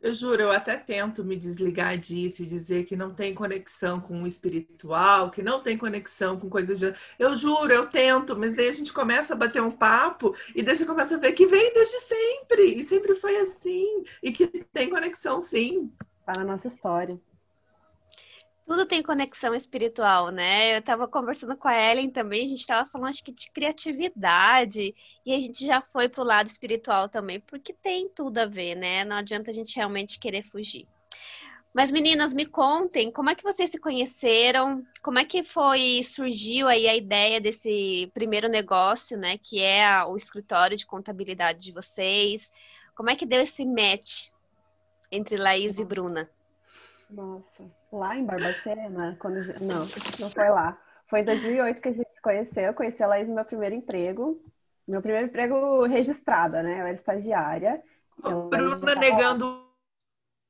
Eu 0.00 0.14
juro, 0.14 0.40
eu 0.40 0.50
até 0.50 0.78
tento 0.78 1.22
me 1.22 1.36
desligar 1.36 1.98
disso 1.98 2.42
e 2.42 2.46
dizer 2.46 2.84
que 2.84 2.96
não 2.96 3.12
tem 3.12 3.34
conexão 3.34 4.00
com 4.00 4.22
o 4.22 4.26
espiritual, 4.26 5.30
que 5.30 5.42
não 5.42 5.60
tem 5.60 5.76
conexão 5.76 6.40
com 6.40 6.48
coisas 6.48 6.78
de. 6.78 6.94
Eu 7.18 7.36
juro, 7.36 7.70
eu 7.70 7.86
tento, 7.86 8.34
mas 8.34 8.54
daí 8.54 8.68
a 8.68 8.72
gente 8.72 8.94
começa 8.94 9.34
a 9.34 9.36
bater 9.36 9.60
um 9.60 9.70
papo 9.70 10.34
e 10.54 10.62
daí 10.62 10.74
você 10.74 10.86
começa 10.86 11.16
a 11.16 11.18
ver 11.18 11.32
que 11.32 11.46
vem 11.46 11.74
desde 11.74 12.00
sempre, 12.00 12.76
e 12.76 12.82
sempre 12.82 13.14
foi 13.14 13.36
assim, 13.36 14.04
e 14.22 14.32
que 14.32 14.46
tem 14.72 14.88
conexão 14.88 15.38
sim. 15.42 15.92
Tá 16.24 16.32
na 16.38 16.44
nossa 16.44 16.68
história 16.68 17.20
tudo 18.66 18.86
tem 18.86 19.02
conexão 19.02 19.54
espiritual, 19.54 20.30
né? 20.30 20.74
Eu 20.74 20.78
estava 20.78 21.08
conversando 21.08 21.56
com 21.56 21.68
a 21.68 21.74
Ellen 21.74 22.10
também, 22.10 22.44
a 22.44 22.48
gente 22.48 22.60
estava 22.60 22.88
falando 22.88 23.08
acho 23.08 23.24
que 23.24 23.32
de 23.32 23.50
criatividade, 23.50 24.94
e 25.26 25.34
a 25.34 25.40
gente 25.40 25.66
já 25.66 25.80
foi 25.80 26.08
para 26.08 26.22
o 26.22 26.26
lado 26.26 26.46
espiritual 26.46 27.08
também, 27.08 27.40
porque 27.40 27.72
tem 27.72 28.08
tudo 28.08 28.38
a 28.38 28.46
ver, 28.46 28.76
né? 28.76 29.04
Não 29.04 29.16
adianta 29.16 29.50
a 29.50 29.54
gente 29.54 29.76
realmente 29.76 30.18
querer 30.18 30.42
fugir. 30.42 30.86
Mas 31.72 31.92
meninas, 31.92 32.34
me 32.34 32.46
contem, 32.46 33.12
como 33.12 33.30
é 33.30 33.34
que 33.34 33.44
vocês 33.44 33.70
se 33.70 33.78
conheceram? 33.78 34.84
Como 35.02 35.20
é 35.20 35.24
que 35.24 35.44
foi, 35.44 36.02
surgiu 36.02 36.66
aí 36.66 36.88
a 36.88 36.96
ideia 36.96 37.40
desse 37.40 38.10
primeiro 38.12 38.48
negócio, 38.48 39.16
né? 39.16 39.38
Que 39.38 39.62
é 39.62 40.04
o 40.04 40.16
escritório 40.16 40.76
de 40.76 40.84
contabilidade 40.84 41.60
de 41.60 41.72
vocês. 41.72 42.50
Como 42.94 43.08
é 43.08 43.14
que 43.14 43.24
deu 43.24 43.40
esse 43.40 43.64
match 43.64 44.30
entre 45.12 45.36
Laís 45.36 45.78
e 45.78 45.84
Bruna? 45.84 46.28
Nossa, 47.10 47.64
lá 47.92 48.16
em 48.16 48.24
Barbacena, 48.24 49.16
quando 49.18 49.36
não, 49.60 49.80
não 50.18 50.30
foi 50.30 50.48
lá. 50.48 50.78
Foi 51.08 51.20
em 51.20 51.24
2008 51.24 51.82
que 51.82 51.88
a 51.88 51.92
gente 51.92 52.08
se 52.08 52.22
conheceu. 52.22 52.62
Eu 52.62 52.74
conheci 52.74 53.02
a 53.02 53.06
Laís 53.06 53.28
no 53.28 53.34
meu 53.34 53.44
primeiro 53.44 53.74
emprego. 53.74 54.40
Meu 54.88 55.02
primeiro 55.02 55.26
emprego 55.26 55.84
registrada, 55.86 56.62
né? 56.62 56.74
Eu 56.74 56.86
era 56.86 56.92
estagiária. 56.92 57.82
Bruna 58.48 58.94
negando 58.94 59.66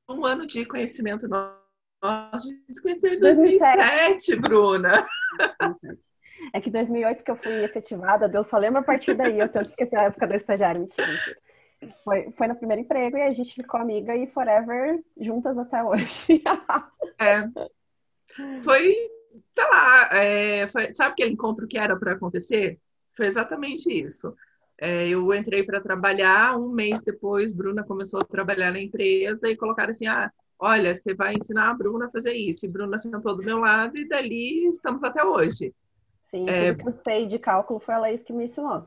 um 0.09 0.25
ano 0.25 0.47
de 0.47 0.67
conhecimento 0.67 1.27
nosso. 1.29 1.61
A 2.03 2.37
gente 2.37 2.75
se 2.75 2.83
conheceu 2.83 3.15
em 3.15 3.21
2007, 3.21 3.77
2007 3.77 4.37
Bruna. 4.37 5.07
É 6.53 6.61
que 6.61 6.71
2008 6.71 7.23
que 7.23 7.31
eu 7.31 7.37
fui 7.37 7.53
efetivada, 7.63 8.29
Deus 8.29 8.47
só 8.47 8.57
lembra 8.57 8.81
a 8.81 8.85
partir 8.85 9.15
daí. 9.15 9.39
Eu 9.39 9.49
tanto 9.49 9.69
esqueci 9.69 9.95
a 9.95 10.05
época 10.05 10.27
da 10.27 10.37
estagiária, 10.37 10.81
mentira, 10.81 11.07
mentira. 11.07 11.37
Foi, 12.05 12.31
foi 12.33 12.47
no 12.47 12.57
primeiro 12.57 12.83
emprego 12.83 13.17
e 13.17 13.23
a 13.23 13.31
gente 13.31 13.55
ficou 13.55 13.81
amiga 13.81 14.15
e 14.15 14.27
forever 14.27 15.03
juntas 15.19 15.59
até 15.59 15.83
hoje. 15.83 16.43
é. 17.19 17.49
Foi, 18.63 18.95
sei 19.53 19.65
lá, 19.65 20.09
é, 20.13 20.69
foi, 20.69 20.93
sabe 20.93 21.13
aquele 21.13 21.33
encontro 21.33 21.67
que 21.67 21.79
era 21.79 21.97
para 21.97 22.13
acontecer? 22.13 22.79
Foi 23.17 23.27
exatamente 23.27 23.91
isso. 23.91 24.35
É, 24.79 25.09
eu 25.09 25.33
entrei 25.35 25.63
para 25.63 25.81
trabalhar, 25.81 26.59
um 26.59 26.71
mês 26.71 27.03
depois, 27.03 27.53
Bruna 27.53 27.83
começou 27.83 28.21
a 28.21 28.25
trabalhar 28.25 28.73
na 28.73 28.81
empresa 28.81 29.49
e 29.49 29.57
colocaram 29.57 29.91
assim: 29.91 30.07
ah, 30.07 30.31
olha, 30.59 30.95
você 30.95 31.15
vai 31.15 31.35
ensinar 31.35 31.71
a 31.71 31.75
Bruna 31.75 32.07
a 32.07 32.11
fazer 32.11 32.35
isso. 32.35 32.65
E 32.65 32.69
Bruna 32.69 32.99
sentou 32.99 33.37
do 33.37 33.43
meu 33.43 33.59
lado 33.59 33.97
e 33.99 34.09
dali 34.09 34.67
estamos 34.69 35.03
até 35.03 35.25
hoje. 35.25 35.75
Sim, 36.31 36.49
é... 36.49 36.73
tudo 36.73 36.83
que 36.83 36.89
eu 36.89 36.93
sei 36.93 37.27
de 37.27 37.39
cálculo 37.39 37.81
foi 37.81 37.95
a 37.95 37.99
Laís 37.99 38.23
que 38.23 38.33
me 38.33 38.45
ensinou. 38.45 38.87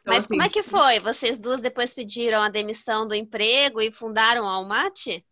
Então, 0.00 0.14
Mas 0.14 0.24
assim, 0.24 0.34
como 0.34 0.42
é 0.42 0.48
que 0.48 0.62
foi? 0.62 0.98
Vocês 0.98 1.38
duas 1.38 1.60
depois 1.60 1.92
pediram 1.92 2.40
a 2.40 2.48
demissão 2.48 3.06
do 3.06 3.14
emprego 3.14 3.80
e 3.80 3.92
fundaram 3.92 4.46
a 4.46 4.52
Almaty? 4.52 5.24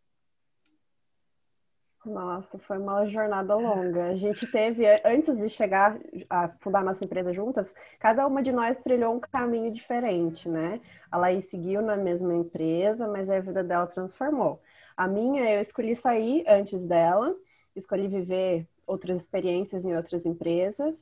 Nossa, 2.05 2.59
foi 2.59 2.79
uma 2.79 3.07
jornada 3.07 3.55
longa. 3.55 4.07
A 4.07 4.15
gente 4.15 4.51
teve, 4.51 4.85
antes 5.05 5.37
de 5.37 5.49
chegar 5.49 5.99
a 6.31 6.49
fundar 6.61 6.83
nossa 6.83 7.05
empresa 7.05 7.33
juntas, 7.33 7.73
cada 7.99 8.27
uma 8.27 8.43
de 8.43 8.53
nós 8.53 8.79
trilhou 8.79 9.15
um 9.15 9.21
caminho 9.21 9.71
diferente, 9.71 10.49
né? 10.49 10.81
A 11.11 11.19
Laís 11.19 11.45
seguiu 11.47 11.83
na 11.83 11.97
mesma 11.97 12.35
empresa, 12.35 13.07
mas 13.07 13.29
a 13.29 13.41
vida 13.41 13.63
dela 13.63 13.87
transformou. 13.87 14.63
A 14.97 15.07
minha, 15.07 15.51
eu 15.51 15.61
escolhi 15.61 15.95
sair 15.95 16.45
antes 16.49 16.85
dela, 16.85 17.35
escolhi 17.77 18.09
viver 18.09 18.67
outras 18.87 19.21
experiências 19.21 19.85
em 19.85 19.95
outras 19.95 20.25
empresas, 20.25 21.01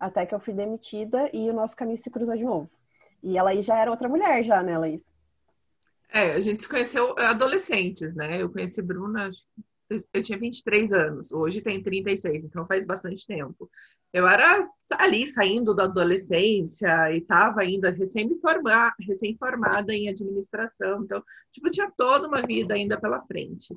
até 0.00 0.24
que 0.24 0.34
eu 0.34 0.40
fui 0.40 0.54
demitida 0.54 1.28
e 1.32 1.50
o 1.50 1.52
nosso 1.52 1.76
caminho 1.76 1.98
se 1.98 2.10
cruzou 2.10 2.36
de 2.36 2.44
novo. 2.44 2.70
E 3.22 3.36
ela 3.38 3.50
aí 3.50 3.62
já 3.62 3.76
era 3.78 3.90
outra 3.90 4.08
mulher, 4.08 4.42
já, 4.44 4.62
né, 4.62 4.78
Laís? 4.78 5.02
É, 6.10 6.32
a 6.32 6.40
gente 6.40 6.62
se 6.62 6.68
conheceu 6.68 7.18
adolescentes, 7.18 8.14
né? 8.14 8.40
Eu 8.42 8.50
conheci 8.50 8.80
Bruna, 8.82 9.30
eu 10.12 10.22
tinha 10.22 10.38
23 10.38 10.92
anos, 10.92 11.32
hoje 11.32 11.62
tem 11.62 11.82
36, 11.82 12.44
então 12.44 12.66
faz 12.66 12.84
bastante 12.86 13.26
tempo. 13.26 13.70
Eu 14.12 14.26
era 14.26 14.68
ali 14.92 15.26
saindo 15.26 15.74
da 15.74 15.84
adolescência 15.84 17.12
e 17.12 17.18
estava 17.18 17.60
ainda 17.60 17.90
recém-formada 17.90 18.96
recém 18.98 20.04
em 20.04 20.08
administração, 20.08 21.02
então, 21.02 21.22
tipo, 21.52 21.70
tinha 21.70 21.90
toda 21.96 22.26
uma 22.26 22.42
vida 22.42 22.74
ainda 22.74 23.00
pela 23.00 23.22
frente. 23.22 23.74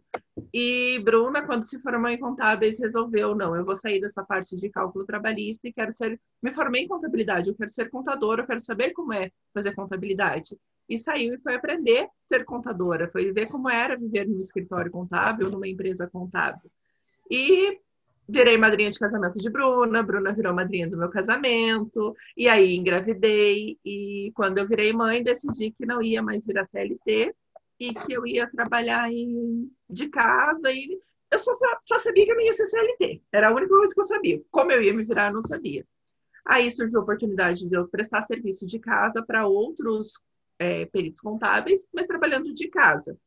E 0.53 0.99
Bruna, 0.99 1.45
quando 1.45 1.63
se 1.63 1.79
formou 1.79 2.09
em 2.09 2.19
contábeis, 2.19 2.79
resolveu, 2.79 3.35
não, 3.35 3.55
eu 3.55 3.65
vou 3.65 3.75
sair 3.75 3.99
dessa 3.99 4.23
parte 4.23 4.55
de 4.55 4.69
cálculo 4.69 5.05
trabalhista 5.05 5.67
e 5.67 5.73
quero 5.73 5.93
ser, 5.93 6.19
me 6.41 6.53
formei 6.53 6.83
em 6.83 6.87
contabilidade, 6.87 7.49
eu 7.49 7.55
quero 7.55 7.69
ser 7.69 7.89
contadora, 7.89 8.41
eu 8.41 8.47
quero 8.47 8.61
saber 8.61 8.91
como 8.91 9.13
é 9.13 9.31
fazer 9.53 9.73
contabilidade. 9.73 10.57
E 10.91 10.97
saiu 10.97 11.33
e 11.33 11.37
foi 11.37 11.55
aprender 11.55 12.01
a 12.01 12.09
ser 12.19 12.43
contadora, 12.43 13.07
foi 13.07 13.31
ver 13.31 13.45
como 13.45 13.69
era 13.69 13.95
viver 13.95 14.27
num 14.27 14.41
escritório 14.41 14.91
contábil, 14.91 15.49
numa 15.49 15.65
empresa 15.65 16.05
contábil. 16.05 16.69
E 17.29 17.79
virei 18.27 18.57
madrinha 18.57 18.91
de 18.91 18.99
casamento 18.99 19.39
de 19.39 19.49
Bruna, 19.49 20.03
Bruna 20.03 20.33
virou 20.33 20.53
madrinha 20.53 20.89
do 20.89 20.97
meu 20.97 21.07
casamento, 21.09 22.13
e 22.35 22.49
aí 22.49 22.75
engravidei, 22.75 23.79
e 23.85 24.33
quando 24.35 24.57
eu 24.57 24.67
virei 24.67 24.91
mãe, 24.91 25.23
decidi 25.23 25.71
que 25.71 25.85
não 25.85 26.01
ia 26.01 26.21
mais 26.21 26.45
virar 26.45 26.65
CLT 26.65 27.33
e 27.79 27.93
que 27.93 28.11
eu 28.11 28.27
ia 28.27 28.45
trabalhar 28.47 29.09
em, 29.09 29.71
de 29.89 30.09
casa, 30.09 30.73
e 30.73 30.99
eu 31.31 31.39
só, 31.39 31.53
só 31.85 31.99
sabia 31.99 32.25
que 32.25 32.31
eu 32.33 32.35
não 32.35 32.43
ia 32.43 32.53
ser 32.53 32.67
CLT, 32.67 33.21
era 33.31 33.47
a 33.47 33.53
única 33.53 33.73
coisa 33.73 33.93
que 33.93 33.99
eu 34.01 34.03
sabia. 34.03 34.41
Como 34.51 34.73
eu 34.73 34.81
ia 34.81 34.93
me 34.93 35.05
virar, 35.05 35.29
eu 35.29 35.35
não 35.35 35.41
sabia. 35.41 35.85
Aí 36.45 36.69
surgiu 36.69 36.99
a 36.99 37.03
oportunidade 37.03 37.65
de 37.69 37.77
eu 37.77 37.87
prestar 37.87 38.23
serviço 38.23 38.67
de 38.67 38.77
casa 38.77 39.23
para 39.25 39.47
outros 39.47 40.19
é, 40.61 40.85
peritos 40.85 41.19
contábeis, 41.19 41.89
mas 41.91 42.05
trabalhando 42.05 42.53
de 42.53 42.67
casa. 42.67 43.17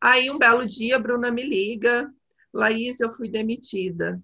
Aí 0.00 0.28
um 0.28 0.36
belo 0.36 0.66
dia, 0.66 0.96
a 0.96 0.98
Bruna 0.98 1.30
me 1.30 1.44
liga, 1.44 2.12
Laís, 2.52 3.00
eu 3.00 3.12
fui 3.12 3.28
demitida. 3.28 4.20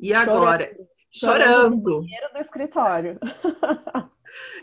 E 0.00 0.14
agora? 0.14 0.64
Chorando. 1.12 1.60
Chorando. 1.84 2.00
Dinheiro 2.00 2.32
do 2.32 2.38
escritório. 2.38 3.18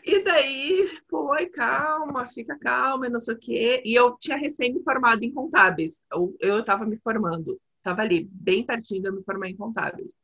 E 0.03 0.23
daí 0.23 0.87
foi, 1.07 1.45
calma, 1.45 2.25
fica 2.25 2.57
calma, 2.57 3.07
não 3.07 3.19
sei 3.19 3.35
o 3.35 3.39
quê. 3.39 3.83
E 3.85 3.93
eu 3.93 4.17
tinha 4.19 4.35
recém 4.35 4.73
me 4.73 4.81
formado 4.81 5.21
em 5.21 5.31
contábeis. 5.31 6.01
Eu 6.39 6.59
estava 6.61 6.87
me 6.87 6.97
formando, 6.97 7.61
estava 7.77 8.01
ali, 8.01 8.27
bem 8.31 8.65
pertinho 8.65 9.03
de 9.03 9.09
eu 9.09 9.13
me 9.13 9.21
formar 9.23 9.47
em 9.47 9.55
contábeis. 9.55 10.15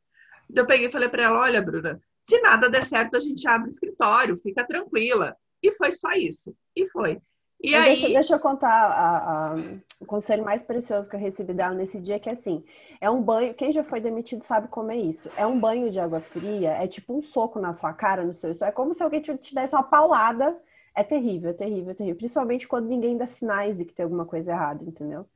Então 0.50 0.64
eu 0.64 0.66
peguei 0.66 0.88
e 0.88 0.90
falei 0.90 1.08
para 1.08 1.22
ela: 1.22 1.40
olha, 1.42 1.62
Bruna, 1.62 2.00
se 2.24 2.40
nada 2.40 2.68
der 2.68 2.82
certo, 2.82 3.16
a 3.16 3.20
gente 3.20 3.46
abre 3.46 3.68
o 3.68 3.70
escritório, 3.70 4.40
fica 4.42 4.66
tranquila. 4.66 5.36
E 5.66 5.72
foi 5.72 5.90
só 5.92 6.12
isso. 6.12 6.54
E 6.74 6.88
foi. 6.88 7.20
E 7.60 7.74
aí... 7.74 7.84
deixa, 7.86 8.08
deixa, 8.08 8.34
eu 8.34 8.38
contar 8.38 8.68
a, 8.68 9.54
a, 9.54 9.56
o 9.98 10.06
conselho 10.06 10.44
mais 10.44 10.62
precioso 10.62 11.08
que 11.08 11.16
eu 11.16 11.20
recebi 11.20 11.52
dela 11.54 11.74
nesse 11.74 11.98
dia, 11.98 12.20
que 12.20 12.28
é 12.28 12.32
assim, 12.32 12.62
é 13.00 13.10
um 13.10 13.22
banho, 13.22 13.54
quem 13.54 13.72
já 13.72 13.82
foi 13.82 13.98
demitido 13.98 14.42
sabe 14.42 14.68
como 14.68 14.92
é 14.92 14.96
isso, 14.96 15.30
é 15.36 15.46
um 15.46 15.58
banho 15.58 15.90
de 15.90 15.98
água 15.98 16.20
fria, 16.20 16.72
é 16.72 16.86
tipo 16.86 17.16
um 17.16 17.22
soco 17.22 17.58
na 17.58 17.72
sua 17.72 17.94
cara, 17.94 18.22
no 18.24 18.34
seu 18.34 18.50
estômago, 18.50 18.72
é 18.72 18.76
como 18.76 18.92
se 18.92 19.02
alguém 19.02 19.20
te, 19.22 19.34
te 19.38 19.54
desse 19.54 19.74
uma 19.74 19.82
paulada, 19.82 20.56
é 20.94 21.02
terrível, 21.02 21.50
é 21.50 21.54
terrível, 21.54 21.90
é 21.90 21.94
terrível, 21.94 22.16
principalmente 22.18 22.68
quando 22.68 22.88
ninguém 22.88 23.16
dá 23.16 23.26
sinais 23.26 23.76
de 23.76 23.86
que 23.86 23.94
tem 23.94 24.04
alguma 24.04 24.26
coisa 24.26 24.52
errada, 24.52 24.84
entendeu? 24.84 25.26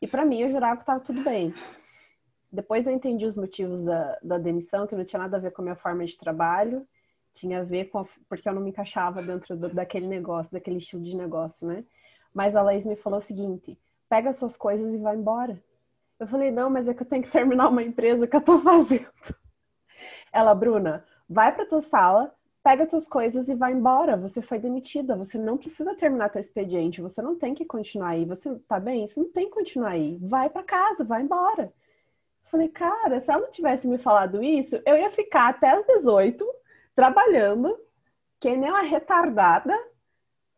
E 0.00 0.06
para 0.06 0.24
mim, 0.24 0.40
eu 0.40 0.50
jurava 0.50 0.78
que 0.78 0.86
tava 0.86 1.00
tudo 1.00 1.22
bem. 1.22 1.54
Depois 2.52 2.86
eu 2.86 2.92
entendi 2.92 3.26
os 3.26 3.36
motivos 3.36 3.82
da, 3.82 4.18
da 4.22 4.38
demissão, 4.38 4.86
que 4.86 4.94
não 4.94 5.04
tinha 5.04 5.20
nada 5.20 5.36
a 5.36 5.40
ver 5.40 5.52
com 5.52 5.62
a 5.62 5.64
minha 5.64 5.76
forma 5.76 6.04
de 6.04 6.16
trabalho, 6.16 6.86
tinha 7.34 7.60
a 7.60 7.64
ver 7.64 7.86
com 7.86 7.98
a, 7.98 8.06
porque 8.28 8.48
eu 8.48 8.52
não 8.52 8.62
me 8.62 8.70
encaixava 8.70 9.22
dentro 9.22 9.56
do, 9.56 9.68
daquele 9.68 10.06
negócio, 10.06 10.52
daquele 10.52 10.78
estilo 10.78 11.02
de 11.02 11.16
negócio, 11.16 11.66
né? 11.66 11.84
Mas 12.34 12.54
a 12.54 12.62
Laís 12.62 12.86
me 12.86 12.96
falou 12.96 13.18
o 13.18 13.22
seguinte: 13.22 13.78
pega 14.08 14.32
suas 14.32 14.56
coisas 14.56 14.94
e 14.94 14.98
vai 14.98 15.16
embora. 15.16 15.62
Eu 16.18 16.26
falei, 16.26 16.50
não, 16.50 16.68
mas 16.68 16.86
é 16.86 16.92
que 16.92 17.02
eu 17.02 17.06
tenho 17.06 17.22
que 17.22 17.30
terminar 17.32 17.68
uma 17.68 17.82
empresa 17.82 18.26
que 18.26 18.36
eu 18.36 18.40
tô 18.40 18.58
fazendo. 18.60 19.08
Ela, 20.32 20.54
Bruna, 20.54 21.04
vai 21.28 21.54
pra 21.54 21.66
tua 21.66 21.80
sala, 21.80 22.34
pega 22.62 22.86
tuas 22.86 23.08
coisas 23.08 23.48
e 23.48 23.54
vai 23.54 23.72
embora. 23.72 24.16
Você 24.16 24.42
foi 24.42 24.58
demitida, 24.58 25.16
você 25.16 25.38
não 25.38 25.56
precisa 25.56 25.94
terminar 25.94 26.28
teu 26.28 26.40
expediente, 26.40 27.00
você 27.00 27.22
não 27.22 27.36
tem 27.36 27.54
que 27.54 27.64
continuar 27.64 28.10
aí. 28.10 28.24
Você 28.26 28.54
tá 28.68 28.78
bem? 28.78 29.06
Você 29.06 29.18
não 29.18 29.30
tem 29.30 29.46
que 29.46 29.54
continuar 29.54 29.92
aí. 29.92 30.18
Vai 30.20 30.50
para 30.50 30.62
casa, 30.62 31.04
vai 31.04 31.22
embora. 31.22 31.72
falei, 32.44 32.68
cara, 32.68 33.20
se 33.20 33.30
ela 33.30 33.42
não 33.42 33.50
tivesse 33.50 33.88
me 33.88 33.96
falado 33.96 34.42
isso, 34.42 34.80
eu 34.84 34.96
ia 34.96 35.10
ficar 35.10 35.48
até 35.48 35.70
as 35.70 35.86
18 35.86 36.44
trabalhando, 36.94 37.76
que 38.38 38.56
nem 38.56 38.70
uma 38.70 38.82
retardada, 38.82 39.76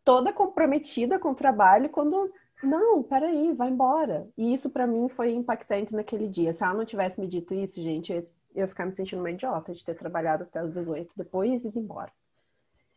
toda 0.03 0.33
comprometida 0.33 1.19
com 1.19 1.31
o 1.31 1.35
trabalho, 1.35 1.89
quando 1.89 2.31
não, 2.63 3.03
peraí, 3.03 3.53
vai 3.53 3.69
embora. 3.69 4.27
E 4.37 4.53
isso 4.53 4.69
para 4.69 4.87
mim 4.87 5.09
foi 5.09 5.33
impactante 5.33 5.93
naquele 5.93 6.27
dia. 6.27 6.53
Se 6.53 6.63
ela 6.63 6.73
não 6.73 6.85
tivesse 6.85 7.19
me 7.19 7.27
dito 7.27 7.53
isso, 7.53 7.81
gente, 7.81 8.13
eu 8.13 8.27
ia 8.55 8.67
ficar 8.67 8.85
me 8.85 8.95
sentindo 8.95 9.19
uma 9.19 9.31
idiota 9.31 9.73
de 9.73 9.83
ter 9.83 9.95
trabalhado 9.95 10.43
até 10.43 10.59
as 10.59 10.71
18, 10.71 11.13
depois 11.17 11.65
ir 11.65 11.71
embora. 11.75 12.11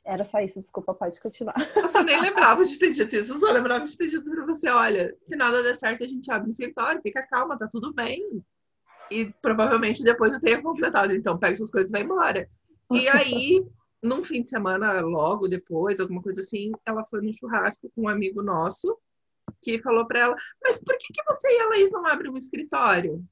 Era 0.04 0.24
só 0.24 0.38
isso, 0.38 0.60
desculpa, 0.60 0.94
pode 0.94 1.20
continuar. 1.20 1.56
Eu 1.76 2.04
nem 2.04 2.20
lembrava 2.20 2.64
de 2.64 2.78
ter 2.78 2.92
dito 2.92 3.16
isso, 3.16 3.32
eu 3.32 3.38
só 3.38 3.50
lembrava 3.50 3.84
de 3.84 3.96
ter 3.96 4.06
dito 4.06 4.30
pra 4.30 4.44
você, 4.44 4.68
olha, 4.68 5.16
se 5.26 5.34
nada 5.34 5.62
der 5.62 5.74
certo, 5.74 6.04
a 6.04 6.06
gente 6.06 6.30
abre 6.30 6.46
um 6.46 6.50
escritório, 6.50 7.02
fica 7.02 7.26
calma, 7.26 7.58
tá 7.58 7.66
tudo 7.66 7.92
bem. 7.92 8.22
E 9.10 9.32
provavelmente 9.42 10.04
depois 10.04 10.34
eu 10.34 10.40
tenha 10.40 10.62
completado, 10.62 11.12
então 11.12 11.38
pega 11.38 11.56
suas 11.56 11.72
coisas 11.72 11.90
e 11.90 11.92
vai 11.92 12.02
embora. 12.02 12.48
E 12.92 13.08
aí, 13.08 13.66
num 14.02 14.22
fim 14.22 14.42
de 14.42 14.48
semana, 14.48 15.00
logo 15.00 15.48
depois, 15.48 16.00
alguma 16.00 16.22
coisa 16.22 16.40
assim, 16.40 16.72
ela 16.84 17.04
foi 17.04 17.20
no 17.20 17.32
churrasco 17.32 17.90
com 17.94 18.02
um 18.02 18.08
amigo 18.08 18.42
nosso 18.42 18.96
que 19.60 19.80
falou 19.80 20.06
para 20.06 20.20
ela: 20.20 20.36
Mas 20.62 20.78
por 20.78 20.96
que, 20.98 21.12
que 21.12 21.22
você 21.24 21.48
e 21.48 21.60
a 21.60 21.68
Laís 21.68 21.90
não 21.90 22.06
abrem 22.06 22.30
um 22.30 22.36
escritório? 22.36 23.24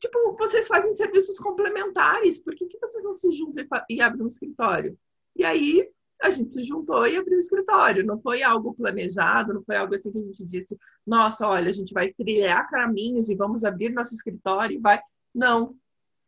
Tipo, 0.00 0.36
vocês 0.38 0.66
fazem 0.66 0.92
serviços 0.92 1.38
complementares, 1.38 2.38
por 2.38 2.54
que, 2.54 2.66
que 2.66 2.78
vocês 2.78 3.02
não 3.02 3.14
se 3.14 3.30
juntam 3.32 3.64
e 3.88 4.02
abrem 4.02 4.22
um 4.22 4.28
escritório? 4.28 4.98
E 5.34 5.44
aí 5.44 5.88
a 6.22 6.30
gente 6.30 6.52
se 6.52 6.64
juntou 6.64 7.06
e 7.06 7.16
abriu 7.16 7.36
o 7.36 7.40
escritório. 7.40 8.04
Não 8.04 8.20
foi 8.20 8.42
algo 8.42 8.74
planejado, 8.74 9.52
não 9.52 9.62
foi 9.62 9.76
algo 9.76 9.94
assim 9.94 10.10
que 10.10 10.18
a 10.18 10.22
gente 10.22 10.44
disse, 10.44 10.78
nossa, 11.06 11.46
olha, 11.46 11.68
a 11.68 11.72
gente 11.72 11.92
vai 11.92 12.12
trilhar 12.12 12.68
caminhos 12.70 13.28
e 13.28 13.34
vamos 13.34 13.64
abrir 13.64 13.90
nosso 13.90 14.14
escritório 14.14 14.76
e 14.76 14.80
vai. 14.80 15.00
Não, 15.34 15.76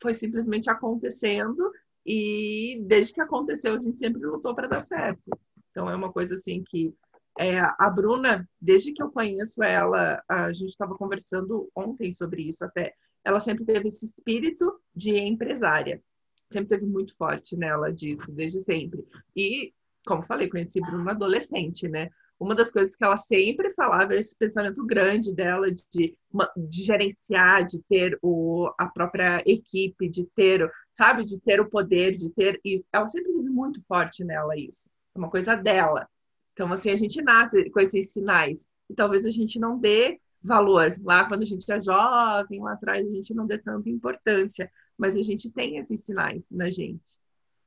foi 0.00 0.12
simplesmente 0.12 0.68
acontecendo 0.68 1.70
e 2.06 2.80
desde 2.86 3.12
que 3.12 3.20
aconteceu, 3.20 3.74
a 3.74 3.80
gente 3.80 3.98
sempre 3.98 4.24
lutou 4.24 4.54
para 4.54 4.68
dar 4.68 4.80
certo. 4.80 5.28
Então 5.70 5.90
é 5.90 5.94
uma 5.96 6.12
coisa 6.12 6.34
assim 6.36 6.62
que 6.64 6.94
É, 7.38 7.60
a 7.60 7.90
Bruna, 7.90 8.48
desde 8.58 8.92
que 8.94 9.02
eu 9.02 9.10
conheço 9.10 9.62
ela, 9.62 10.22
a 10.26 10.50
gente 10.54 10.70
estava 10.70 10.94
conversando 10.96 11.68
ontem 11.76 12.10
sobre 12.10 12.42
isso 12.48 12.64
até. 12.64 12.94
Ela 13.22 13.40
sempre 13.40 13.62
teve 13.66 13.88
esse 13.88 14.06
espírito 14.06 14.80
de 14.94 15.18
empresária. 15.18 16.02
Sempre 16.50 16.68
teve 16.68 16.86
muito 16.86 17.14
forte 17.14 17.54
nela 17.54 17.92
disso, 17.92 18.32
desde 18.32 18.60
sempre. 18.60 19.04
E, 19.34 19.74
como 20.06 20.22
falei, 20.22 20.48
conheci 20.48 20.80
Bruna 20.80 21.10
adolescente, 21.10 21.86
né? 21.88 22.08
Uma 22.38 22.54
das 22.54 22.70
coisas 22.70 22.94
que 22.94 23.04
ela 23.04 23.16
sempre 23.16 23.72
falava 23.72 24.12
era 24.12 24.18
esse 24.18 24.36
pensamento 24.36 24.84
grande 24.84 25.34
dela 25.34 25.70
de, 25.70 26.16
de 26.56 26.82
gerenciar, 26.82 27.64
de 27.64 27.80
ter 27.88 28.18
o, 28.22 28.70
a 28.78 28.86
própria 28.86 29.42
equipe, 29.46 30.08
de 30.08 30.24
ter, 30.34 30.70
sabe, 30.92 31.24
de 31.24 31.40
ter 31.40 31.60
o 31.60 31.70
poder, 31.70 32.12
de 32.12 32.30
ter. 32.30 32.60
E 32.64 32.84
ela 32.92 33.08
sempre 33.08 33.32
teve 33.32 33.48
muito 33.48 33.82
forte 33.88 34.22
nela 34.22 34.56
isso. 34.56 34.90
É 35.14 35.18
uma 35.18 35.30
coisa 35.30 35.56
dela. 35.56 36.06
Então, 36.52 36.70
assim, 36.72 36.90
a 36.90 36.96
gente 36.96 37.22
nasce 37.22 37.70
com 37.70 37.80
esses 37.80 38.12
sinais. 38.12 38.66
E 38.88 38.94
talvez 38.94 39.24
a 39.24 39.30
gente 39.30 39.58
não 39.58 39.78
dê 39.78 40.20
valor. 40.42 40.96
Lá, 41.02 41.26
quando 41.26 41.42
a 41.42 41.46
gente 41.46 41.70
é 41.70 41.80
jovem, 41.80 42.60
lá 42.60 42.72
atrás, 42.72 43.06
a 43.06 43.10
gente 43.10 43.34
não 43.34 43.46
dê 43.46 43.58
tanta 43.58 43.88
importância. 43.88 44.70
Mas 44.96 45.16
a 45.16 45.22
gente 45.22 45.50
tem 45.50 45.78
esses 45.78 46.04
sinais 46.04 46.46
na 46.50 46.68
gente. 46.68 47.02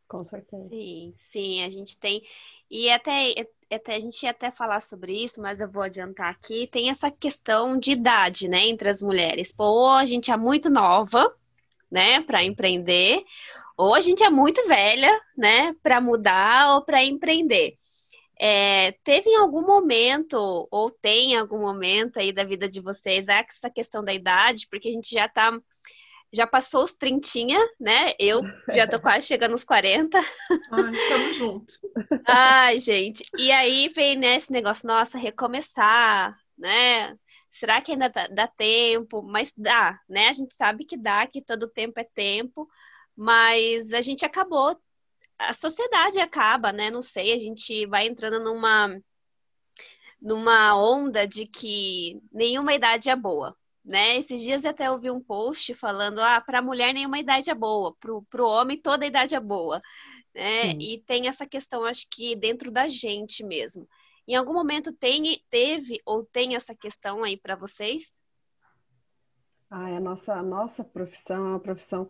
Com 0.09 0.25
certeza. 0.25 0.67
Sim, 0.69 1.13
sim, 1.19 1.63
a 1.63 1.69
gente 1.69 1.95
tem. 1.95 2.23
E 2.69 2.89
até, 2.89 3.35
até 3.71 3.95
a 3.95 3.99
gente 3.99 4.23
ia 4.23 4.31
até 4.31 4.49
falar 4.49 4.79
sobre 4.79 5.13
isso, 5.13 5.39
mas 5.39 5.61
eu 5.61 5.69
vou 5.69 5.83
adiantar 5.83 6.31
aqui. 6.31 6.65
Tem 6.65 6.89
essa 6.89 7.11
questão 7.11 7.77
de 7.77 7.91
idade, 7.91 8.47
né, 8.49 8.67
entre 8.67 8.89
as 8.89 9.03
mulheres. 9.03 9.51
Pô, 9.51 9.65
ou 9.65 9.89
a 9.89 10.05
gente 10.05 10.31
é 10.31 10.35
muito 10.35 10.71
nova, 10.71 11.31
né, 11.91 12.21
para 12.21 12.43
empreender, 12.43 13.23
ou 13.77 13.93
a 13.93 14.01
gente 14.01 14.23
é 14.23 14.31
muito 14.31 14.67
velha, 14.67 15.11
né, 15.37 15.75
para 15.83 16.01
mudar 16.01 16.73
ou 16.73 16.81
para 16.83 17.03
empreender. 17.03 17.75
É, 18.41 18.93
teve 19.03 19.29
em 19.29 19.35
algum 19.35 19.61
momento, 19.61 20.67
ou 20.71 20.89
tem 20.89 21.33
em 21.33 21.37
algum 21.37 21.59
momento 21.59 22.17
aí 22.17 22.31
da 22.31 22.43
vida 22.43 22.67
de 22.67 22.81
vocês, 22.81 23.27
essa 23.27 23.69
questão 23.69 24.03
da 24.03 24.13
idade, 24.13 24.67
porque 24.71 24.89
a 24.89 24.91
gente 24.91 25.13
já 25.13 25.27
está 25.27 25.51
já 26.31 26.45
passou 26.45 26.83
os 26.83 26.93
trintinha, 26.93 27.59
né? 27.79 28.13
Eu 28.19 28.41
já 28.74 28.88
tô 28.88 29.00
quase 29.01 29.25
chegando 29.25 29.51
nos 29.51 29.63
40. 29.63 30.17
Ai, 30.19 30.91
estamos 30.91 31.36
juntos. 31.36 31.79
Ai, 32.25 32.79
gente. 32.79 33.24
E 33.38 33.51
aí 33.51 33.89
vem 33.89 34.15
nesse 34.15 34.51
né, 34.51 34.59
negócio, 34.59 34.88
nossa, 34.88 35.17
recomeçar, 35.17 36.38
né? 36.57 37.17
Será 37.51 37.81
que 37.81 37.91
ainda 37.91 38.09
dá, 38.09 38.27
dá, 38.27 38.48
tempo? 38.48 39.21
Mas 39.24 39.53
dá, 39.57 40.00
né? 40.07 40.27
A 40.27 40.33
gente 40.33 40.53
sabe 40.53 40.86
que 40.86 40.95
dá, 40.95 41.25
que 41.25 41.41
todo 41.41 41.67
tempo 41.67 42.00
é 42.00 42.03
tempo, 42.03 42.69
mas 43.15 43.93
a 43.93 44.01
gente 44.01 44.24
acabou, 44.24 44.79
a 45.38 45.53
sociedade 45.53 46.19
acaba, 46.19 46.71
né? 46.71 46.91
Não 46.91 47.01
sei, 47.01 47.33
a 47.33 47.38
gente 47.38 47.86
vai 47.88 48.07
entrando 48.07 48.39
numa 48.39 49.01
numa 50.21 50.75
onda 50.75 51.25
de 51.25 51.45
que 51.48 52.21
nenhuma 52.31 52.74
idade 52.74 53.09
é 53.09 53.15
boa, 53.15 53.55
né? 53.89 54.17
Esses 54.17 54.39
dias 54.41 54.63
eu 54.63 54.69
até 54.69 54.89
ouvi 54.89 55.10
um 55.10 55.19
post 55.19 55.74
falando, 55.74 56.19
ah, 56.19 56.39
para 56.39 56.60
a 56.60 56.62
mulher 56.62 56.93
nenhuma 56.93 57.17
idade 57.17 57.50
é 57.50 57.55
boa, 57.55 57.96
para 58.00 58.43
o 58.43 58.48
homem 58.48 58.77
toda 58.77 59.05
idade 59.05 59.34
é 59.34 59.39
boa, 59.39 59.81
né? 60.34 60.74
E 60.79 61.01
tem 61.08 61.27
essa 61.27 61.46
questão, 61.48 61.84
acho 61.84 62.08
que 62.12 62.36
dentro 62.36 62.69
da 62.69 62.88
gente 62.88 63.43
mesmo. 63.43 63.89
Em 64.27 64.36
algum 64.36 64.53
momento 64.53 64.93
tem, 64.93 65.43
teve 65.50 66.00
ou 66.05 66.24
tem 66.24 66.55
essa 66.55 66.75
questão 66.75 67.24
aí 67.24 67.36
para 67.36 67.55
vocês? 67.55 68.12
Ah, 69.72 69.88
a 69.88 70.00
nossa, 70.00 70.34
a 70.36 70.43
nossa 70.43 70.84
profissão 70.84 71.48
é 71.48 71.50
uma 71.50 71.60
profissão 71.60 72.08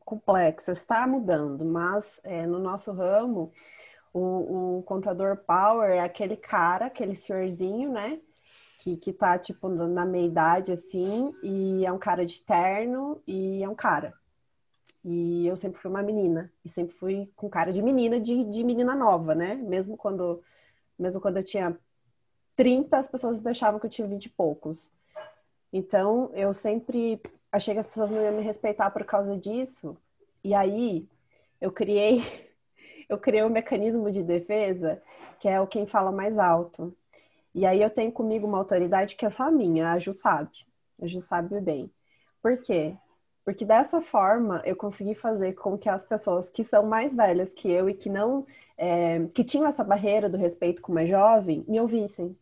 complexa, 0.00 0.72
está 0.72 1.06
mudando, 1.06 1.64
mas 1.64 2.20
é, 2.24 2.46
no 2.46 2.58
nosso 2.58 2.92
ramo, 2.92 3.52
o, 4.12 4.78
o 4.78 4.82
contador 4.82 5.38
Power 5.46 5.90
é 5.90 6.00
aquele 6.00 6.36
cara, 6.36 6.86
aquele 6.86 7.14
senhorzinho, 7.14 7.90
né? 7.90 8.20
Que, 8.86 8.96
que 8.96 9.12
tá, 9.12 9.36
tipo, 9.36 9.68
na 9.68 10.04
meia 10.04 10.26
idade, 10.26 10.70
assim, 10.70 11.32
e 11.42 11.84
é 11.84 11.90
um 11.90 11.98
cara 11.98 12.24
de 12.24 12.40
terno 12.40 13.20
e 13.26 13.60
é 13.60 13.68
um 13.68 13.74
cara. 13.74 14.14
E 15.04 15.44
eu 15.44 15.56
sempre 15.56 15.80
fui 15.80 15.90
uma 15.90 16.04
menina, 16.04 16.52
e 16.64 16.68
sempre 16.68 16.94
fui 16.94 17.28
com 17.34 17.50
cara 17.50 17.72
de 17.72 17.82
menina, 17.82 18.20
de, 18.20 18.44
de 18.44 18.62
menina 18.62 18.94
nova, 18.94 19.34
né? 19.34 19.56
Mesmo 19.56 19.96
quando, 19.96 20.40
mesmo 20.96 21.20
quando 21.20 21.38
eu 21.38 21.42
tinha 21.42 21.76
30, 22.54 22.96
as 22.96 23.08
pessoas 23.08 23.40
deixavam 23.40 23.80
que 23.80 23.86
eu 23.86 23.90
tinha 23.90 24.06
20 24.06 24.26
e 24.26 24.30
poucos. 24.30 24.92
Então, 25.72 26.30
eu 26.32 26.54
sempre 26.54 27.20
achei 27.50 27.74
que 27.74 27.80
as 27.80 27.88
pessoas 27.88 28.12
não 28.12 28.22
iam 28.22 28.36
me 28.36 28.42
respeitar 28.42 28.90
por 28.90 29.04
causa 29.04 29.36
disso. 29.36 29.96
E 30.44 30.54
aí, 30.54 31.08
eu 31.60 31.72
criei, 31.72 32.22
eu 33.10 33.18
criei 33.18 33.42
um 33.42 33.50
mecanismo 33.50 34.12
de 34.12 34.22
defesa, 34.22 35.02
que 35.40 35.48
é 35.48 35.60
o 35.60 35.66
quem 35.66 35.88
fala 35.88 36.12
mais 36.12 36.38
alto. 36.38 36.96
E 37.56 37.64
aí 37.64 37.80
eu 37.80 37.88
tenho 37.88 38.12
comigo 38.12 38.46
uma 38.46 38.58
autoridade 38.58 39.16
que 39.16 39.24
é 39.24 39.30
só 39.30 39.50
minha, 39.50 39.90
a 39.90 39.98
Ju 39.98 40.12
sabe. 40.12 40.50
A 41.00 41.06
Ju 41.06 41.22
sabe 41.22 41.58
bem. 41.58 41.90
Por 42.42 42.58
quê? 42.58 42.94
Porque 43.46 43.64
dessa 43.64 43.98
forma 44.02 44.60
eu 44.66 44.76
consegui 44.76 45.14
fazer 45.14 45.54
com 45.54 45.78
que 45.78 45.88
as 45.88 46.04
pessoas 46.04 46.50
que 46.50 46.62
são 46.62 46.84
mais 46.84 47.14
velhas 47.14 47.48
que 47.54 47.70
eu 47.70 47.88
e 47.88 47.94
que 47.94 48.10
não 48.10 48.46
é, 48.76 49.26
que 49.32 49.42
tinham 49.42 49.66
essa 49.66 49.82
barreira 49.82 50.28
do 50.28 50.36
respeito 50.36 50.82
com 50.82 50.92
uma 50.92 51.06
jovem 51.06 51.64
me 51.66 51.80
ouvissem. 51.80 52.36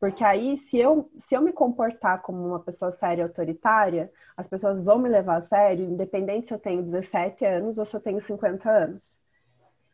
Porque 0.00 0.24
aí, 0.24 0.56
se 0.56 0.78
eu, 0.78 1.08
se 1.16 1.36
eu 1.36 1.40
me 1.40 1.52
comportar 1.52 2.22
como 2.22 2.44
uma 2.44 2.58
pessoa 2.58 2.90
séria 2.90 3.22
e 3.22 3.24
autoritária, 3.24 4.12
as 4.36 4.48
pessoas 4.48 4.80
vão 4.80 4.98
me 4.98 5.08
levar 5.08 5.36
a 5.36 5.42
sério, 5.42 5.84
independente 5.84 6.48
se 6.48 6.54
eu 6.54 6.58
tenho 6.58 6.82
17 6.82 7.44
anos 7.44 7.78
ou 7.78 7.84
se 7.84 7.94
eu 7.94 8.00
tenho 8.00 8.20
50 8.20 8.68
anos. 8.68 9.16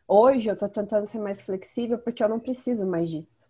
Hoje 0.06 0.48
eu 0.48 0.56
tô 0.56 0.66
tentando 0.66 1.06
ser 1.06 1.18
mais 1.18 1.42
flexível 1.42 1.98
porque 1.98 2.24
eu 2.24 2.28
não 2.30 2.40
preciso 2.40 2.86
mais 2.86 3.10
disso 3.10 3.47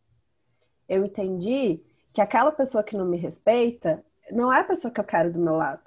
eu 0.89 1.05
entendi 1.05 1.81
que 2.13 2.21
aquela 2.21 2.51
pessoa 2.51 2.83
que 2.83 2.97
não 2.97 3.05
me 3.05 3.17
respeita 3.17 4.05
não 4.31 4.53
é 4.53 4.61
a 4.61 4.65
pessoa 4.65 4.93
que 4.93 5.01
eu 5.01 5.05
quero 5.05 5.33
do 5.33 5.39
meu 5.39 5.57
lado. 5.57 5.83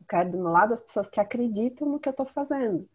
Eu 0.00 0.06
quero 0.08 0.30
do 0.30 0.38
meu 0.38 0.50
lado 0.50 0.72
as 0.72 0.80
pessoas 0.80 1.08
que 1.08 1.20
acreditam 1.20 1.88
no 1.88 2.00
que 2.00 2.08
eu 2.08 2.12
estou 2.12 2.26
fazendo. 2.26 2.88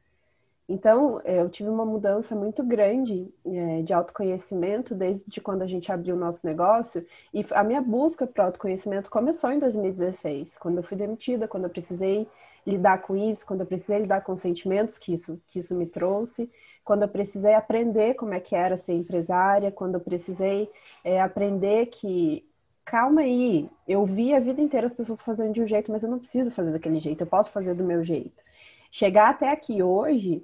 Então, 0.67 1.21
eu 1.21 1.47
tive 1.47 1.69
uma 1.69 1.85
mudança 1.85 2.35
muito 2.35 2.63
grande 2.63 3.31
é, 3.45 3.83
de 3.83 3.93
autoconhecimento 3.93 4.95
desde 4.95 5.39
quando 5.39 5.61
a 5.61 5.67
gente 5.67 5.91
abriu 5.91 6.15
o 6.15 6.19
nosso 6.19 6.45
negócio. 6.45 7.05
E 7.31 7.45
a 7.51 7.63
minha 7.63 7.81
busca 7.81 8.25
para 8.25 8.45
autoconhecimento 8.45 9.09
começou 9.09 9.51
em 9.51 9.59
2016, 9.59 10.57
quando 10.57 10.77
eu 10.77 10.83
fui 10.83 10.97
demitida, 10.97 11.47
quando 11.47 11.65
eu 11.65 11.69
precisei 11.69 12.27
lidar 12.65 13.03
com 13.03 13.15
isso, 13.15 13.45
quando 13.45 13.61
eu 13.61 13.67
precisei 13.67 13.99
lidar 13.99 14.21
com 14.21 14.31
os 14.31 14.39
sentimentos 14.39 14.97
que 14.97 15.13
isso, 15.13 15.39
que 15.47 15.59
isso 15.59 15.75
me 15.75 15.85
trouxe, 15.85 16.49
quando 16.83 17.03
eu 17.03 17.07
precisei 17.09 17.53
aprender 17.53 18.15
como 18.15 18.33
é 18.33 18.39
que 18.39 18.55
era 18.55 18.75
ser 18.75 18.93
empresária, 18.93 19.71
quando 19.71 19.95
eu 19.95 19.99
precisei 19.99 20.67
é, 21.03 21.21
aprender 21.21 21.87
que, 21.87 22.43
calma 22.83 23.21
aí, 23.21 23.69
eu 23.87 24.03
vi 24.05 24.33
a 24.33 24.39
vida 24.39 24.61
inteira 24.61 24.87
as 24.87 24.95
pessoas 24.95 25.21
fazendo 25.21 25.53
de 25.53 25.61
um 25.61 25.67
jeito, 25.67 25.91
mas 25.91 26.01
eu 26.01 26.09
não 26.09 26.17
preciso 26.17 26.49
fazer 26.49 26.71
daquele 26.71 26.99
jeito, 26.99 27.21
eu 27.21 27.27
posso 27.27 27.51
fazer 27.51 27.75
do 27.75 27.83
meu 27.83 28.03
jeito. 28.03 28.43
Chegar 28.89 29.29
até 29.29 29.51
aqui 29.51 29.83
hoje 29.83 30.43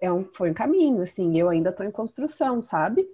é 0.00 0.12
um, 0.12 0.24
foi 0.24 0.50
um 0.50 0.54
caminho, 0.54 1.02
assim, 1.02 1.38
eu 1.38 1.48
ainda 1.48 1.70
estou 1.70 1.86
em 1.86 1.90
construção, 1.90 2.60
sabe? 2.62 3.08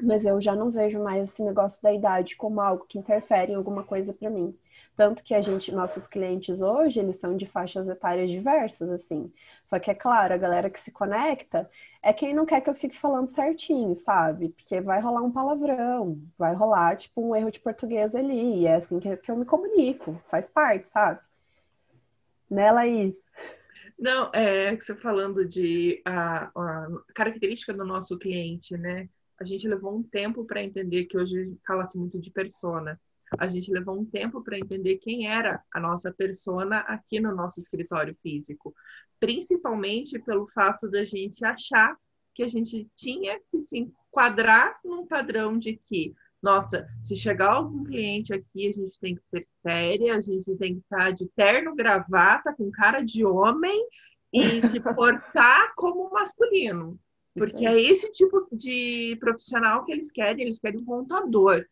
Mas 0.00 0.24
eu 0.24 0.40
já 0.40 0.54
não 0.54 0.70
vejo 0.70 1.02
mais 1.02 1.28
esse 1.28 1.42
negócio 1.42 1.82
da 1.82 1.92
idade 1.92 2.36
como 2.36 2.60
algo 2.60 2.86
que 2.88 2.98
interfere 2.98 3.52
em 3.52 3.56
alguma 3.56 3.82
coisa 3.82 4.12
para 4.12 4.30
mim. 4.30 4.56
Tanto 4.96 5.22
que 5.22 5.32
a 5.32 5.40
gente, 5.40 5.72
nossos 5.72 6.08
clientes 6.08 6.60
hoje, 6.60 6.98
eles 6.98 7.16
são 7.16 7.36
de 7.36 7.46
faixas 7.46 7.88
etárias 7.88 8.30
diversas, 8.30 8.90
assim. 8.90 9.32
Só 9.64 9.78
que 9.78 9.90
é 9.90 9.94
claro, 9.94 10.34
a 10.34 10.36
galera 10.36 10.68
que 10.68 10.80
se 10.80 10.90
conecta 10.90 11.70
é 12.02 12.12
quem 12.12 12.34
não 12.34 12.44
quer 12.44 12.60
que 12.60 12.68
eu 12.68 12.74
fique 12.74 12.98
falando 12.98 13.28
certinho, 13.28 13.94
sabe? 13.94 14.48
Porque 14.50 14.80
vai 14.80 15.00
rolar 15.00 15.22
um 15.22 15.30
palavrão, 15.30 16.18
vai 16.36 16.52
rolar, 16.54 16.96
tipo, 16.96 17.22
um 17.22 17.34
erro 17.36 17.50
de 17.50 17.60
português 17.60 18.12
ali. 18.14 18.62
E 18.62 18.66
é 18.66 18.74
assim 18.74 18.98
que, 18.98 19.08
eu 19.28 19.36
me 19.36 19.44
comunico, 19.44 20.20
faz 20.28 20.48
parte, 20.48 20.88
sabe? 20.88 21.20
Né, 22.50 22.70
Laís? 22.72 23.16
Não, 23.98 24.30
é 24.32 24.76
que 24.76 24.84
você 24.84 24.94
falando 24.94 25.44
de 25.44 26.00
a, 26.04 26.50
a 26.54 26.88
característica 27.14 27.74
do 27.74 27.84
nosso 27.84 28.18
cliente, 28.18 28.76
né? 28.76 29.08
A 29.40 29.44
gente 29.44 29.66
levou 29.68 29.96
um 29.96 30.02
tempo 30.02 30.44
para 30.44 30.62
entender 30.62 31.06
que 31.06 31.18
hoje 31.18 31.56
fala-se 31.66 31.98
muito 31.98 32.20
de 32.20 32.30
persona 32.30 32.98
a 33.36 33.48
gente 33.48 33.70
levou 33.70 33.98
um 33.98 34.04
tempo 34.04 34.42
para 34.42 34.58
entender 34.58 34.98
quem 34.98 35.28
era 35.28 35.62
a 35.74 35.80
nossa 35.80 36.12
persona 36.12 36.78
aqui 36.80 37.20
no 37.20 37.34
nosso 37.34 37.58
escritório 37.58 38.16
físico, 38.22 38.74
principalmente 39.20 40.18
pelo 40.20 40.46
fato 40.46 40.88
da 40.88 41.04
gente 41.04 41.44
achar 41.44 41.96
que 42.34 42.42
a 42.42 42.46
gente 42.46 42.88
tinha 42.94 43.38
que 43.50 43.60
se 43.60 43.78
enquadrar 43.78 44.78
num 44.84 45.06
padrão 45.06 45.58
de 45.58 45.76
que, 45.76 46.14
nossa, 46.42 46.86
se 47.02 47.16
chegar 47.16 47.52
algum 47.52 47.84
cliente 47.84 48.32
aqui, 48.32 48.68
a 48.68 48.72
gente 48.72 48.98
tem 49.00 49.14
que 49.14 49.22
ser 49.22 49.42
séria, 49.62 50.16
a 50.16 50.20
gente 50.20 50.54
tem 50.56 50.74
que 50.74 50.80
estar 50.80 51.10
de 51.10 51.28
terno, 51.30 51.74
gravata, 51.74 52.54
com 52.54 52.70
cara 52.70 53.00
de 53.00 53.24
homem 53.24 53.86
e 54.32 54.60
se 54.60 54.78
portar 54.80 55.72
como 55.74 56.10
masculino. 56.10 56.98
Porque 57.34 57.66
é 57.66 57.80
esse 57.80 58.10
tipo 58.12 58.46
de 58.52 59.16
profissional 59.20 59.84
que 59.84 59.92
eles 59.92 60.10
querem, 60.10 60.44
eles 60.44 60.58
querem 60.58 60.80
um 60.80 60.84
contador. 60.84 61.64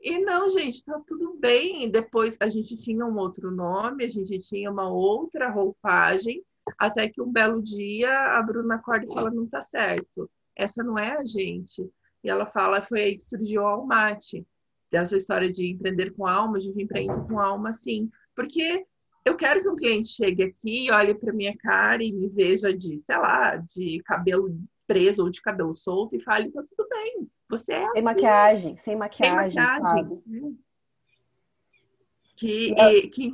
E 0.00 0.18
não, 0.18 0.50
gente, 0.50 0.84
tá 0.84 1.00
tudo 1.06 1.36
bem. 1.38 1.90
Depois 1.90 2.36
a 2.40 2.48
gente 2.48 2.76
tinha 2.76 3.06
um 3.06 3.16
outro 3.16 3.50
nome, 3.50 4.04
a 4.04 4.08
gente 4.08 4.38
tinha 4.38 4.70
uma 4.70 4.88
outra 4.88 5.48
roupagem, 5.48 6.42
até 6.78 7.08
que 7.08 7.22
um 7.22 7.32
belo 7.32 7.62
dia 7.62 8.36
a 8.36 8.42
Bruna 8.42 8.76
acorda 8.76 9.06
e 9.06 9.08
fala: 9.08 9.30
não 9.30 9.46
tá 9.46 9.62
certo, 9.62 10.30
essa 10.54 10.82
não 10.82 10.98
é 10.98 11.16
a 11.16 11.24
gente. 11.24 11.90
E 12.24 12.28
ela 12.30 12.46
fala, 12.46 12.80
foi 12.82 13.02
aí 13.02 13.16
que 13.16 13.22
surgiu 13.24 13.62
o 13.62 13.66
Almate. 13.66 14.46
Dessa 14.90 15.16
história 15.16 15.52
de 15.52 15.70
empreender 15.72 16.12
com 16.14 16.26
alma, 16.26 16.56
a 16.56 16.60
gente 16.60 16.80
empreende 16.82 17.20
com 17.28 17.38
alma, 17.38 17.72
sim. 17.72 18.10
Porque 18.34 18.86
eu 19.24 19.36
quero 19.36 19.62
que 19.62 19.68
um 19.68 19.76
cliente 19.76 20.08
chegue 20.08 20.42
aqui, 20.42 20.90
olhe 20.90 21.14
para 21.14 21.32
minha 21.32 21.56
cara 21.58 22.02
e 22.02 22.12
me 22.12 22.28
veja 22.28 22.72
de, 22.72 23.00
sei 23.02 23.16
lá, 23.18 23.56
de 23.56 24.00
cabelo 24.04 24.56
preso 24.86 25.24
ou 25.24 25.30
de 25.30 25.40
cabelo 25.42 25.72
solto 25.74 26.14
e 26.16 26.20
fale, 26.20 26.50
tá 26.50 26.62
tudo 26.62 26.88
bem, 26.88 27.28
você 27.48 27.72
é 27.72 27.78
Sem 27.80 27.88
assim. 27.92 28.02
maquiagem, 28.04 28.76
sem 28.76 28.96
maquiagem. 28.96 29.50
Sem 29.50 29.62
maquiagem. 29.62 30.22
sabe? 30.22 30.22
Que, 32.36 32.74
e- 32.78 33.08
que, 33.08 33.32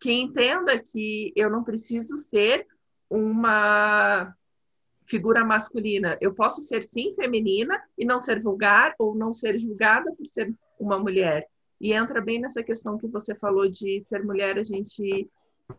que 0.00 0.12
entenda 0.12 0.78
que 0.78 1.32
eu 1.34 1.50
não 1.50 1.64
preciso 1.64 2.16
ser 2.16 2.66
uma 3.10 4.34
figura 5.06 5.44
masculina. 5.44 6.16
Eu 6.20 6.34
posso 6.34 6.60
ser 6.62 6.82
sim 6.82 7.14
feminina 7.14 7.80
e 7.96 8.04
não 8.04 8.18
ser 8.18 8.42
vulgar 8.42 8.94
ou 8.98 9.14
não 9.14 9.32
ser 9.32 9.58
julgada 9.58 10.12
por 10.12 10.26
ser 10.26 10.54
uma 10.78 10.98
mulher. 10.98 11.46
E 11.80 11.92
entra 11.92 12.20
bem 12.20 12.40
nessa 12.40 12.62
questão 12.62 12.98
que 12.98 13.06
você 13.06 13.34
falou 13.34 13.68
de 13.68 14.00
ser 14.00 14.24
mulher, 14.24 14.58
a 14.58 14.64
gente 14.64 15.28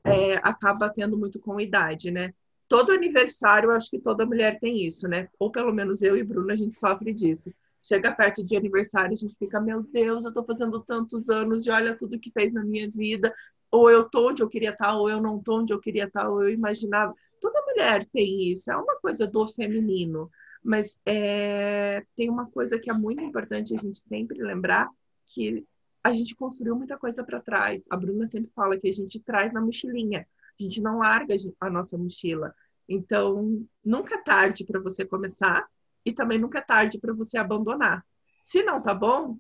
é, 0.04 0.36
acaba 0.36 0.90
tendo 0.90 1.18
muito 1.18 1.40
com 1.40 1.60
idade, 1.60 2.12
né? 2.12 2.34
Todo 2.68 2.92
aniversário, 2.92 3.72
acho 3.72 3.90
que 3.90 4.00
toda 4.00 4.26
mulher 4.26 4.60
tem 4.60 4.86
isso, 4.86 5.08
né? 5.08 5.30
Ou 5.40 5.52
pelo 5.52 5.72
menos 5.72 6.02
eu 6.02 6.18
e 6.18 6.24
Bruna, 6.24 6.54
a 6.54 6.56
gente 6.56 6.74
sofre 6.74 7.14
disso. 7.14 7.52
Chega 7.84 8.12
perto 8.12 8.44
de 8.44 8.58
aniversário, 8.58 9.14
a 9.14 9.18
gente 9.18 9.36
fica, 9.38 9.60
meu 9.62 9.84
Deus, 9.84 10.26
eu 10.26 10.34
tô 10.34 10.44
fazendo 10.44 10.80
tantos 10.82 11.30
anos 11.30 11.68
e 11.68 11.70
olha 11.70 11.96
tudo 11.96 12.20
que 12.20 12.32
fez 12.32 12.52
na 12.52 12.64
minha 12.64 12.90
vida. 12.90 13.34
Ou 13.72 13.90
eu 13.90 14.10
tô 14.10 14.30
onde 14.30 14.42
eu 14.42 14.50
queria 14.50 14.72
estar, 14.72 14.96
ou 14.96 15.10
eu 15.10 15.22
não 15.22 15.40
tô 15.42 15.60
onde 15.60 15.74
eu 15.74 15.80
queria 15.80 16.06
estar, 16.06 16.30
ou 16.30 16.44
eu 16.44 16.50
imaginava. 16.50 17.14
Toda 17.46 17.62
mulher 17.62 18.04
tem 18.06 18.52
isso, 18.52 18.72
é 18.72 18.76
uma 18.76 18.96
coisa 18.96 19.28
do 19.28 19.48
feminino. 19.48 20.32
Mas 20.64 21.00
é, 21.06 22.04
tem 22.16 22.28
uma 22.28 22.50
coisa 22.50 22.80
que 22.80 22.90
é 22.90 22.94
muito 22.94 23.22
importante 23.22 23.76
a 23.76 23.78
gente 23.78 24.00
sempre 24.00 24.42
lembrar, 24.42 24.90
que 25.28 25.64
a 26.04 26.12
gente 26.12 26.36
construiu 26.36 26.76
muita 26.76 26.98
coisa 26.98 27.24
para 27.24 27.40
trás. 27.40 27.84
A 27.92 27.96
Bruna 27.96 28.26
sempre 28.26 28.50
fala 28.56 28.80
que 28.80 28.88
a 28.88 28.92
gente 28.92 29.20
traz 29.20 29.54
na 29.54 29.62
mochilinha. 29.62 30.28
A 30.60 30.64
gente 30.64 30.82
não 30.82 30.98
larga 30.98 31.36
a 31.62 31.70
nossa 31.70 31.96
mochila. 31.96 32.52
Então, 32.90 33.64
nunca 33.84 34.16
é 34.16 34.24
tarde 34.24 34.66
para 34.66 34.80
você 34.80 35.06
começar 35.06 35.68
e 36.04 36.12
também 36.12 36.40
nunca 36.40 36.58
é 36.58 36.64
tarde 36.64 36.98
para 36.98 37.14
você 37.14 37.38
abandonar. 37.38 38.04
Se 38.44 38.64
não 38.64 38.82
tá 38.82 38.92
bom, 38.92 39.38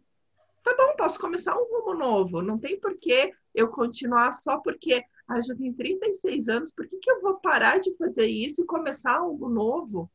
tá 0.63 0.76
bom, 0.78 0.96
posso 0.96 1.20
começar 1.20 1.56
um 1.56 1.65
rumo 1.72 1.96
novo. 1.96 2.39
Não 2.44 2.60
tem 2.60 2.80
por 2.80 2.96
que 3.00 3.34
eu 3.56 3.68
continuar 3.70 4.32
só 4.32 4.60
porque 4.60 5.04
ah, 5.27 5.38
eu 5.38 5.43
já 5.43 5.55
tenho 5.55 5.73
36 5.73 6.47
anos, 6.49 6.71
por 6.71 6.88
que, 6.88 6.97
que 6.97 7.09
eu 7.09 7.21
vou 7.21 7.35
parar 7.39 7.79
de 7.79 7.95
fazer 7.97 8.27
isso 8.27 8.61
e 8.61 8.65
começar 8.65 9.15
algo 9.15 9.49
novo? 9.49 10.09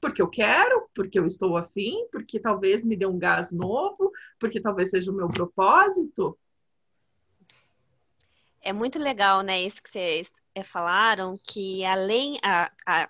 Porque 0.00 0.22
eu 0.22 0.28
quero, 0.28 0.88
porque 0.94 1.18
eu 1.18 1.26
estou 1.26 1.56
afim, 1.56 2.06
porque 2.12 2.38
talvez 2.38 2.84
me 2.84 2.96
dê 2.96 3.06
um 3.06 3.18
gás 3.18 3.50
novo, 3.50 4.12
porque 4.38 4.60
talvez 4.60 4.90
seja 4.90 5.10
o 5.10 5.14
meu 5.14 5.28
propósito. 5.28 6.38
É 8.62 8.72
muito 8.72 8.98
legal, 8.98 9.42
né, 9.42 9.62
isso 9.62 9.82
que 9.82 9.90
vocês 9.90 10.32
é, 10.54 10.62
falaram, 10.62 11.38
que 11.42 11.84
além 11.84 12.38
a, 12.42 12.70
a, 12.86 13.08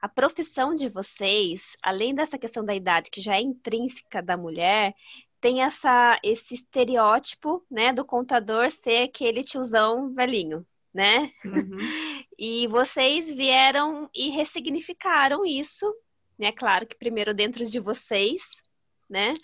a 0.00 0.08
profissão 0.08 0.74
de 0.74 0.88
vocês, 0.88 1.76
além 1.82 2.14
dessa 2.14 2.38
questão 2.38 2.64
da 2.64 2.74
idade, 2.74 3.10
que 3.10 3.20
já 3.20 3.36
é 3.36 3.40
intrínseca 3.40 4.22
da 4.22 4.36
mulher, 4.36 4.94
tem 5.42 5.60
essa, 5.60 6.20
esse 6.22 6.54
estereótipo, 6.54 7.66
né, 7.68 7.92
do 7.92 8.04
contador 8.04 8.70
ser 8.70 9.08
aquele 9.08 9.42
tiozão 9.42 10.14
velhinho, 10.14 10.64
né? 10.94 11.30
Uhum. 11.44 11.78
E 12.44 12.66
vocês 12.66 13.30
vieram 13.30 14.10
e 14.12 14.30
ressignificaram 14.30 15.44
isso, 15.46 15.94
né? 16.36 16.50
Claro 16.50 16.86
que 16.86 16.96
primeiro 16.96 17.32
dentro 17.32 17.64
de 17.64 17.78
vocês, 17.78 18.62
né? 19.08 19.34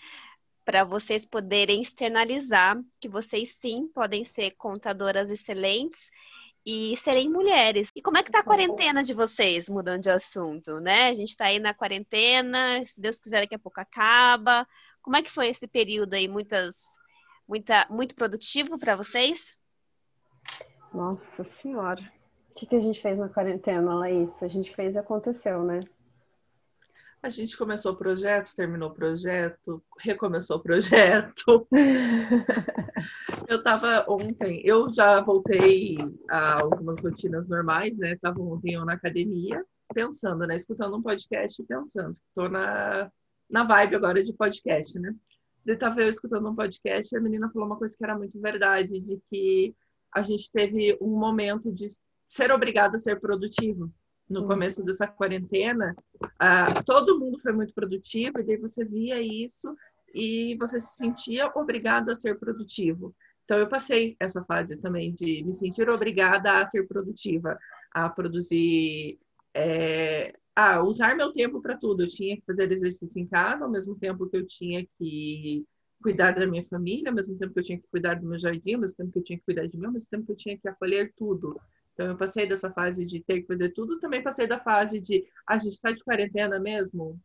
Para 0.65 0.83
vocês 0.83 1.25
poderem 1.25 1.81
externalizar 1.81 2.77
que 2.99 3.07
vocês 3.07 3.55
sim 3.55 3.87
podem 3.87 4.25
ser 4.25 4.51
contadoras 4.57 5.31
excelentes 5.31 6.11
e 6.65 6.97
serem 6.97 7.29
mulheres. 7.29 7.89
E 7.95 8.01
como 8.01 8.17
é 8.17 8.23
que 8.23 8.31
tá 8.31 8.39
a 8.39 8.43
quarentena 8.43 9.01
de 9.01 9.13
vocês, 9.13 9.69
mudando 9.69 10.03
de 10.03 10.09
assunto, 10.09 10.81
né? 10.81 11.07
A 11.07 11.13
gente 11.13 11.37
tá 11.37 11.45
aí 11.45 11.59
na 11.59 11.73
quarentena, 11.73 12.83
se 12.85 12.99
Deus 12.99 13.17
quiser 13.17 13.41
daqui 13.41 13.55
a 13.55 13.59
pouco 13.59 13.79
acaba. 13.79 14.67
Como 15.09 15.17
é 15.17 15.23
que 15.23 15.31
foi 15.31 15.47
esse 15.47 15.67
período 15.67 16.13
aí? 16.13 16.27
Muitas, 16.27 16.83
muita, 17.47 17.87
muito 17.89 18.13
produtivo 18.13 18.77
para 18.77 18.95
vocês? 18.95 19.55
Nossa 20.93 21.43
senhora. 21.43 21.99
O 22.51 22.53
que, 22.53 22.67
que 22.67 22.75
a 22.75 22.79
gente 22.79 23.01
fez 23.01 23.17
na 23.17 23.27
quarentena, 23.27 23.95
Laís? 23.95 24.43
A 24.43 24.47
gente 24.47 24.71
fez 24.71 24.93
e 24.93 24.99
aconteceu, 24.99 25.63
né? 25.63 25.79
A 27.23 27.29
gente 27.29 27.57
começou 27.57 27.93
o 27.93 27.95
projeto, 27.95 28.55
terminou 28.55 28.91
o 28.91 28.93
projeto, 28.93 29.83
recomeçou 29.97 30.57
o 30.57 30.61
projeto. 30.61 31.67
Eu 33.47 33.63
tava 33.63 34.05
ontem, 34.07 34.61
eu 34.63 34.93
já 34.93 35.19
voltei 35.21 35.97
a 36.29 36.61
algumas 36.61 37.01
rotinas 37.01 37.47
normais, 37.47 37.97
né? 37.97 38.15
Tava 38.21 38.39
ontem 38.39 38.75
eu 38.75 38.85
na 38.85 38.93
academia, 38.93 39.65
pensando, 39.91 40.45
né? 40.45 40.55
Escutando 40.55 40.95
um 40.95 41.01
podcast 41.01 41.59
e 41.59 41.65
pensando. 41.65 42.13
Tô 42.35 42.47
na, 42.47 43.11
na 43.49 43.63
vibe 43.63 43.95
agora 43.95 44.23
de 44.23 44.33
podcast, 44.33 44.97
né? 44.99 45.13
Eu 45.65 46.09
escutando 46.09 46.49
um 46.49 46.55
podcast 46.55 47.13
e 47.13 47.17
a 47.17 47.21
menina 47.21 47.49
falou 47.51 47.67
uma 47.67 47.77
coisa 47.77 47.95
que 47.95 48.03
era 48.03 48.17
muito 48.17 48.39
verdade, 48.39 48.99
de 48.99 49.19
que 49.29 49.75
a 50.13 50.21
gente 50.21 50.51
teve 50.51 50.97
um 51.01 51.17
momento 51.19 51.71
de 51.71 51.87
ser 52.27 52.51
obrigado 52.51 52.95
a 52.95 52.99
ser 52.99 53.19
produtivo. 53.19 53.91
No 54.29 54.41
Uhum. 54.41 54.47
começo 54.47 54.83
dessa 54.83 55.07
quarentena, 55.07 55.95
ah, 56.39 56.83
todo 56.83 57.19
mundo 57.19 57.39
foi 57.39 57.51
muito 57.51 57.73
produtivo, 57.73 58.39
e 58.39 58.43
daí 58.43 58.57
você 58.57 58.85
via 58.85 59.21
isso 59.21 59.75
e 60.13 60.55
você 60.57 60.79
se 60.79 60.95
sentia 60.95 61.51
obrigado 61.55 62.09
a 62.09 62.15
ser 62.15 62.37
produtivo. 62.37 63.15
Então, 63.43 63.57
eu 63.57 63.67
passei 63.67 64.15
essa 64.19 64.43
fase 64.43 64.77
também 64.77 65.13
de 65.13 65.43
me 65.43 65.53
sentir 65.53 65.89
obrigada 65.89 66.61
a 66.61 66.65
ser 66.67 66.87
produtiva, 66.87 67.57
a 67.91 68.07
produzir, 68.07 69.17
é, 69.55 70.35
a 70.59 70.83
usar 70.83 71.15
meu 71.15 71.31
tempo 71.31 71.61
para 71.61 71.77
tudo. 71.77 72.03
Eu 72.03 72.07
tinha 72.07 72.35
que 72.35 72.43
fazer 72.45 72.69
exercício 72.69 73.21
em 73.21 73.25
casa, 73.25 73.63
ao 73.63 73.71
mesmo 73.71 73.95
tempo 73.95 74.27
que 74.29 74.35
eu 74.35 74.45
tinha 74.45 74.85
que 74.97 75.65
cuidar 76.01 76.33
da 76.33 76.45
minha 76.45 76.65
família, 76.65 77.09
ao 77.09 77.15
mesmo 77.15 77.37
tempo 77.37 77.53
que 77.53 77.59
eu 77.59 77.63
tinha 77.63 77.77
que 77.77 77.87
cuidar 77.89 78.15
do 78.15 78.27
meu 78.27 78.37
jardim, 78.37 78.73
ao 78.73 78.81
mesmo 78.81 78.97
tempo 78.97 79.11
que 79.11 79.19
eu 79.19 79.23
tinha 79.23 79.39
que 79.39 79.45
cuidar 79.45 79.65
de 79.67 79.77
mim, 79.77 79.85
ao 79.85 79.91
mesmo 79.93 80.09
tempo 80.09 80.25
que 80.25 80.31
eu 80.33 80.35
tinha 80.35 80.57
que 80.57 80.67
acolher 80.67 81.13
tudo. 81.15 81.59
Então, 81.93 82.07
eu 82.07 82.17
passei 82.17 82.45
dessa 82.45 82.69
fase 82.71 83.05
de 83.05 83.21
ter 83.21 83.41
que 83.41 83.47
fazer 83.47 83.69
tudo, 83.69 83.99
também 83.99 84.21
passei 84.21 84.47
da 84.47 84.59
fase 84.59 84.99
de, 84.99 85.25
a 85.47 85.57
gente 85.57 85.73
está 85.73 85.91
de 85.91 86.03
quarentena 86.03 86.59
mesmo? 86.59 87.17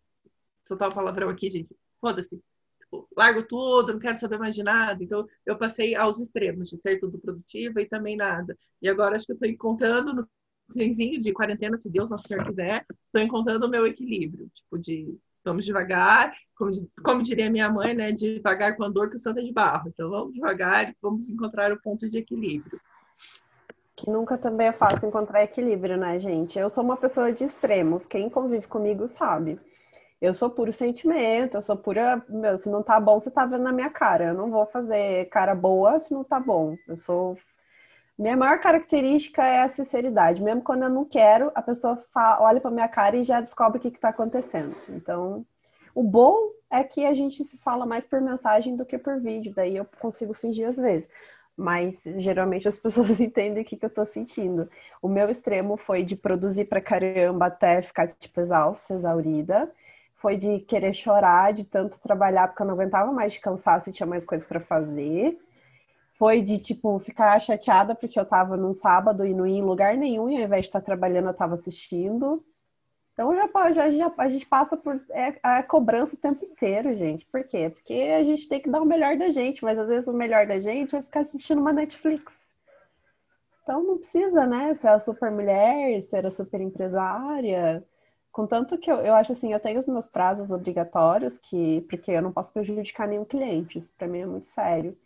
Soltar 0.67 0.89
o 0.89 0.95
palavrão 0.95 1.29
aqui, 1.29 1.51
gente. 1.51 1.77
Foda-se. 2.01 2.41
Tipo, 2.81 3.09
largo 3.17 3.43
tudo, 3.45 3.93
não 3.93 4.01
quero 4.01 4.19
saber 4.19 4.39
mais 4.39 4.55
de 4.55 4.63
nada. 4.63 5.03
Então, 5.03 5.27
eu 5.45 5.57
passei 5.59 5.95
aos 5.97 6.21
extremos 6.21 6.71
de 6.71 6.79
ser 6.79 6.99
tudo 7.01 7.19
produtiva 7.19 7.83
e 7.83 7.87
também 7.87 8.17
nada. 8.17 8.57
E 8.81 8.89
agora 8.89 9.17
acho 9.17 9.27
que 9.27 9.33
eu 9.33 9.37
estou 9.37 9.49
encontrando 9.49 10.13
no 10.15 10.29
finzinho 10.73 11.21
de 11.21 11.33
quarentena, 11.33 11.77
se 11.77 11.91
Deus 11.91 12.11
Nosso 12.11 12.27
Senhor 12.27 12.45
quiser, 12.45 12.85
estou 13.03 13.21
encontrando 13.21 13.67
o 13.67 13.71
meu 13.71 13.87
equilíbrio. 13.87 14.51
Tipo, 14.55 14.79
de 14.79 15.19
vamos 15.45 15.65
devagar, 15.65 16.33
como, 16.57 16.71
como 17.05 17.23
diria 17.23 17.51
minha 17.51 17.71
mãe, 17.71 17.95
né? 17.95 18.13
Devagar 18.13 18.77
com 18.77 18.85
a 18.85 18.89
dor 18.89 19.11
que 19.11 19.17
o 19.17 19.19
santo 19.19 19.41
é 19.41 19.43
de 19.43 19.53
barro. 19.53 19.89
Então, 19.89 20.09
vamos 20.09 20.33
devagar 20.33 20.95
vamos 21.03 21.29
encontrar 21.29 21.71
o 21.73 21.81
ponto 21.81 22.09
de 22.09 22.19
equilíbrio. 22.19 22.81
Que 23.97 24.11
nunca 24.11 24.37
também 24.37 24.69
é 24.69 24.73
fácil 24.73 25.09
encontrar 25.09 25.45
equilíbrio, 25.45 25.97
né, 25.97 26.19
gente? 26.19 26.59
Eu 26.59 26.69
sou 26.69 26.83
uma 26.83 26.97
pessoa 26.97 27.33
de 27.33 27.45
extremos. 27.45 28.07
Quem 28.07 28.29
convive 28.29 28.67
comigo 28.67 29.07
sabe. 29.07 29.61
Eu 30.21 30.33
sou 30.33 30.49
puro 30.51 30.73
sentimento, 30.73 31.57
eu 31.57 31.63
sou 31.63 31.77
pura. 31.77 32.25
Meu, 32.29 32.57
se 32.57 32.71
não 32.71 32.83
tá 32.83 32.99
bom, 32.99 33.21
você 33.21 33.31
tá 33.31 33.45
vendo 33.45 33.63
na 33.63 33.73
minha 33.73 33.91
cara. 33.91 34.27
Eu 34.27 34.35
não 34.35 34.51
vou 34.51 34.67
fazer 34.67 35.29
cara 35.29 35.55
boa 35.55 35.99
se 36.01 36.13
não 36.13 36.25
tá 36.25 36.41
bom. 36.41 36.77
Eu 36.89 36.97
sou. 36.97 37.37
Minha 38.19 38.37
maior 38.37 38.61
característica 38.61 39.43
é 39.45 39.63
a 39.63 39.69
sinceridade. 39.69 40.43
Mesmo 40.43 40.63
quando 40.63 40.85
eu 40.85 40.91
não 40.91 41.05
quero, 41.05 41.51
a 41.55 41.63
pessoa 41.63 41.97
fala, 42.13 42.43
olha 42.45 42.61
pra 42.61 42.71
minha 42.71 42.89
cara 42.89 43.17
e 43.17 43.25
já 43.25 43.41
descobre 43.41 43.79
o 43.79 43.81
que, 43.81 43.91
que 43.91 43.99
tá 44.01 44.11
acontecendo. 44.11 44.75
Então, 44.89 45.45
o 45.95 46.03
bom 46.03 46.37
é 46.71 46.85
que 46.85 47.05
a 47.05 47.15
gente 47.15 47.45
se 47.45 47.59
fala 47.59 47.85
mais 47.87 48.05
por 48.07 48.21
mensagem 48.21 48.77
do 48.77 48.87
que 48.87 48.99
por 48.99 49.21
vídeo. 49.21 49.53
Daí 49.55 49.77
eu 49.77 49.87
consigo 49.99 50.33
fingir 50.35 50.69
às 50.69 50.77
vezes 50.77 51.11
mas 51.57 52.03
geralmente 52.19 52.69
as 52.69 52.79
pessoas 52.81 53.21
entendem 53.21 53.63
o 53.63 53.67
que, 53.67 53.77
que 53.77 53.85
eu 53.85 53.91
tô 53.91 54.05
sentindo. 54.05 54.69
O 55.01 55.09
meu 55.09 55.29
extremo 55.31 55.77
foi 55.77 56.05
de 56.05 56.17
produzir 56.17 56.67
pra 56.67 56.81
caramba 56.81 57.47
até 57.47 57.83
ficar, 57.83 58.09
tipo, 58.09 58.41
exausta, 58.41 58.95
exaurida. 58.95 59.71
Foi 60.17 60.37
de 60.37 60.61
querer 60.61 60.93
chorar, 60.93 61.53
de 61.53 61.65
tanto 61.65 62.01
trabalhar, 62.01 62.49
porque 62.49 62.63
eu 62.63 62.67
não 62.67 62.75
aguentava 62.75 63.13
mais 63.13 63.35
de 63.35 63.41
cansaço 63.41 63.91
e 63.91 63.93
tinha 63.93 64.07
mais 64.07 64.25
coisas 64.25 64.47
para 64.47 64.61
fazer. 64.61 65.39
Foi 66.25 66.41
de, 66.41 66.59
tipo, 66.59 66.99
ficar 67.01 67.39
chateada 67.39 67.95
porque 67.95 68.19
eu 68.19 68.25
tava 68.25 68.57
num 68.57 68.73
sábado 68.73 69.27
e 69.27 69.35
não 69.35 69.47
ia 69.47 69.59
em 69.59 69.63
lugar 69.63 69.95
nenhum, 69.95 70.31
e 70.31 70.37
ao 70.37 70.45
invés 70.45 70.63
de 70.63 70.69
estar 70.71 70.81
trabalhando, 70.81 71.29
eu 71.29 71.35
tava 71.35 71.53
assistindo. 71.53 72.43
Então 73.13 73.37
já, 73.37 73.73
já, 73.73 73.91
já, 73.91 74.15
a 74.17 74.29
gente 74.31 74.47
passa 74.47 74.75
por 74.75 74.99
é, 75.11 75.39
a 75.43 75.63
cobrança 75.63 76.15
o 76.15 76.19
tempo 76.19 76.43
inteiro, 76.43 76.97
gente. 76.97 77.27
Por 77.27 77.45
quê? 77.45 77.69
Porque 77.69 77.93
a 77.93 78.25
gente 78.25 78.49
tem 78.49 78.59
que 78.59 78.71
dar 78.71 78.81
o 78.81 78.87
melhor 78.87 79.19
da 79.19 79.29
gente, 79.29 79.63
mas 79.63 79.79
às 79.79 79.87
vezes 79.87 80.09
o 80.09 80.15
melhor 80.15 80.47
da 80.47 80.59
gente 80.59 80.97
é 80.97 81.03
ficar 81.03 81.21
assistindo 81.21 81.61
uma 81.61 81.75
Netflix. 81.75 82.33
Então 83.63 83.83
não 83.83 83.99
precisa, 83.99 84.47
né? 84.47 84.73
Ser 84.73 84.89
a 84.89 84.99
super 84.99 85.31
mulher, 85.31 86.01
ser 86.05 86.25
a 86.25 86.31
super 86.31 86.59
empresária. 86.63 87.85
Contanto 88.33 88.79
que 88.79 88.91
eu, 88.91 88.97
eu 88.97 89.13
acho 89.15 89.33
assim, 89.33 89.53
eu 89.53 89.61
tenho 89.61 89.79
os 89.79 89.89
meus 89.89 90.07
prazos 90.07 90.51
obrigatórios, 90.51 91.37
que 91.37 91.83
porque 91.83 92.13
eu 92.13 92.23
não 92.23 92.33
posso 92.33 92.51
prejudicar 92.51 93.07
nenhum 93.07 93.27
cliente, 93.27 93.77
isso 93.77 93.93
para 93.99 94.09
mim 94.09 94.21
é 94.21 94.27
muito 94.27 94.47
sério. 94.47 94.97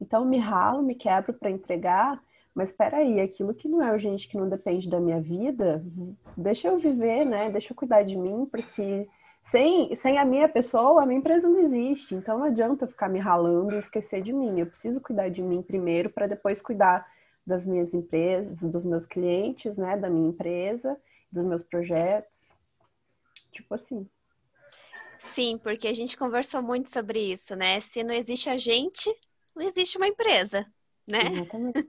Então 0.00 0.24
me 0.24 0.38
ralo, 0.38 0.82
me 0.82 0.94
quebro 0.94 1.32
para 1.34 1.50
entregar, 1.50 2.22
mas 2.54 2.70
espera 2.70 2.98
aí, 2.98 3.20
aquilo 3.20 3.54
que 3.54 3.68
não 3.68 3.82
é 3.82 3.92
urgente, 3.92 4.26
que 4.26 4.36
não 4.36 4.48
depende 4.48 4.88
da 4.88 4.98
minha 4.98 5.20
vida, 5.20 5.84
deixa 6.36 6.68
eu 6.68 6.78
viver, 6.78 7.24
né? 7.24 7.50
Deixa 7.50 7.72
eu 7.72 7.76
cuidar 7.76 8.02
de 8.02 8.16
mim, 8.16 8.46
porque 8.50 9.06
sem, 9.42 9.94
sem 9.94 10.18
a 10.18 10.24
minha 10.24 10.48
pessoa, 10.48 11.02
a 11.02 11.06
minha 11.06 11.18
empresa 11.18 11.48
não 11.48 11.60
existe. 11.60 12.14
Então 12.14 12.38
não 12.38 12.46
adianta 12.46 12.84
eu 12.84 12.88
ficar 12.88 13.08
me 13.08 13.18
ralando 13.18 13.74
e 13.74 13.78
esquecer 13.78 14.22
de 14.22 14.32
mim. 14.32 14.58
Eu 14.58 14.66
preciso 14.66 15.00
cuidar 15.00 15.28
de 15.28 15.42
mim 15.42 15.62
primeiro 15.62 16.10
para 16.10 16.26
depois 16.26 16.60
cuidar 16.60 17.06
das 17.46 17.64
minhas 17.64 17.94
empresas, 17.94 18.60
dos 18.60 18.84
meus 18.84 19.06
clientes, 19.06 19.76
né, 19.76 19.96
da 19.96 20.08
minha 20.08 20.28
empresa, 20.28 20.96
dos 21.32 21.44
meus 21.44 21.62
projetos. 21.62 22.48
Tipo 23.52 23.74
assim. 23.74 24.06
Sim, 25.18 25.58
porque 25.58 25.88
a 25.88 25.92
gente 25.92 26.16
conversou 26.16 26.62
muito 26.62 26.90
sobre 26.90 27.20
isso, 27.20 27.54
né? 27.54 27.80
Se 27.80 28.02
não 28.02 28.14
existe 28.14 28.48
a 28.48 28.56
gente, 28.56 29.10
não 29.54 29.66
existe 29.66 29.96
uma 29.96 30.06
empresa, 30.06 30.66
né? 31.06 31.20
Exatamente. 31.32 31.88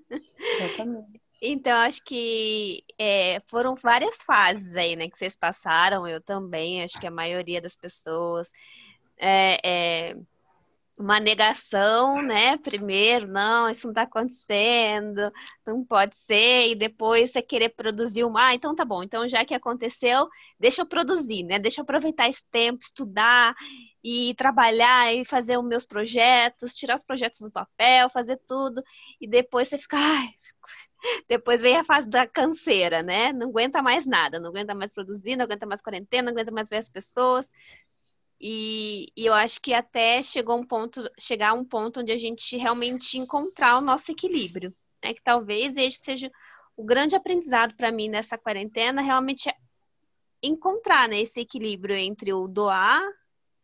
Exatamente. 0.60 1.22
Então, 1.44 1.76
acho 1.80 2.04
que 2.04 2.84
é, 3.00 3.42
foram 3.48 3.74
várias 3.74 4.22
fases 4.22 4.76
aí, 4.76 4.96
né, 4.96 5.10
que 5.10 5.18
vocês 5.18 5.36
passaram, 5.36 6.08
eu 6.08 6.22
também, 6.22 6.84
acho 6.84 7.00
que 7.00 7.08
a 7.08 7.12
maioria 7.12 7.60
das 7.60 7.76
pessoas. 7.76 8.54
É, 9.18 9.58
é, 9.64 10.18
uma 11.00 11.20
negação, 11.20 12.22
né? 12.22 12.58
Primeiro, 12.58 13.28
não, 13.28 13.70
isso 13.70 13.88
não 13.88 13.92
está 13.92 14.04
acontecendo, 14.04 15.32
não 15.66 15.84
pode 15.84 16.16
ser, 16.16 16.70
e 16.70 16.76
depois 16.76 17.32
você 17.32 17.42
querer 17.42 17.70
produzir 17.70 18.24
uma, 18.24 18.48
ah, 18.48 18.54
então 18.54 18.76
tá 18.76 18.84
bom, 18.86 19.02
então 19.02 19.28
já 19.28 19.46
que 19.46 19.54
aconteceu, 19.54 20.28
deixa 20.60 20.82
eu 20.82 20.86
produzir, 20.86 21.44
né? 21.44 21.58
Deixa 21.60 21.82
eu 21.82 21.84
aproveitar 21.84 22.30
esse 22.30 22.46
tempo, 22.52 22.84
estudar 22.84 23.56
e 24.04 24.34
trabalhar 24.36 25.14
e 25.14 25.26
fazer 25.26 25.58
os 25.58 25.66
meus 25.66 25.86
projetos, 25.86 26.74
tirar 26.74 26.96
os 26.96 27.04
projetos 27.04 27.40
do 27.40 27.52
papel, 27.52 28.10
fazer 28.10 28.38
tudo, 28.48 28.84
e 29.20 29.28
depois 29.28 29.70
você 29.70 29.78
fica, 29.78 29.98
ai, 29.98 30.30
depois 31.28 31.62
vem 31.62 31.78
a 31.78 31.84
fase 31.84 32.10
da 32.10 32.28
canseira, 32.28 33.02
né? 33.02 33.34
Não 33.34 33.50
aguenta 33.50 33.82
mais 33.82 34.06
nada, 34.06 34.40
não 34.40 34.50
aguenta 34.50 34.76
mais 34.76 34.94
produzir, 34.94 35.36
não 35.36 35.46
aguenta 35.46 35.66
mais 35.66 35.82
quarentena, 35.82 36.32
não 36.32 36.34
aguenta 36.34 36.52
mais 36.52 36.70
ver 36.70 36.78
as 36.78 36.90
pessoas. 36.90 37.50
E, 38.44 39.08
e, 39.16 39.26
eu 39.28 39.36
acho 39.36 39.62
que 39.62 39.72
até 39.72 40.24
chegou 40.24 40.58
um 40.58 40.66
ponto, 40.66 41.08
chegar 41.20 41.50
a 41.50 41.54
um 41.54 41.64
ponto 41.64 42.00
onde 42.00 42.12
a 42.12 42.18
gente 42.18 42.58
realmente 42.58 43.20
encontrar 43.20 43.78
o 43.78 43.82
nosso 43.82 44.12
equilíbrio, 44.12 44.74
né? 45.04 45.14
Que 45.14 45.22
talvez 45.22 45.78
esse 45.78 46.00
seja 46.00 46.32
o 46.76 46.84
grande 46.84 47.16
aprendizado 47.16 47.76
para 47.76 47.92
mim 47.92 48.10
nessa 48.10 48.40
quarentena, 48.40 49.02
realmente 49.02 49.48
é 49.48 49.56
encontrar 50.42 51.08
né, 51.08 51.22
esse 51.22 51.40
equilíbrio 51.42 51.96
entre 51.96 52.34
o 52.34 52.48
doar, 52.48 53.08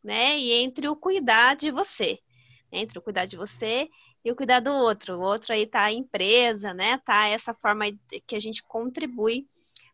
né, 0.04 0.38
e 0.38 0.54
entre 0.54 0.88
o 0.88 0.96
cuidar 0.96 1.56
de 1.56 1.72
você, 1.72 2.20
entre 2.72 3.00
o 3.00 3.02
cuidar 3.02 3.26
de 3.26 3.36
você 3.36 3.90
e 4.24 4.32
o 4.32 4.36
cuidar 4.36 4.60
do 4.60 4.72
outro. 4.72 5.18
O 5.18 5.22
outro 5.22 5.54
aí 5.54 5.66
tá 5.66 5.86
a 5.86 5.92
empresa, 5.92 6.72
né? 6.74 7.00
Tá 7.00 7.28
essa 7.28 7.54
forma 7.54 7.86
que 8.28 8.36
a 8.36 8.40
gente 8.40 8.62
contribui 8.62 9.48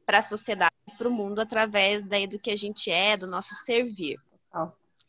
para 0.05 0.19
a 0.19 0.21
sociedade, 0.21 0.75
para 0.97 1.07
o 1.07 1.11
mundo 1.11 1.39
através 1.39 2.05
daí 2.05 2.27
do 2.27 2.37
que 2.37 2.51
a 2.51 2.55
gente 2.55 2.91
é, 2.91 3.15
do 3.15 3.27
nosso 3.27 3.55
servir. 3.55 4.19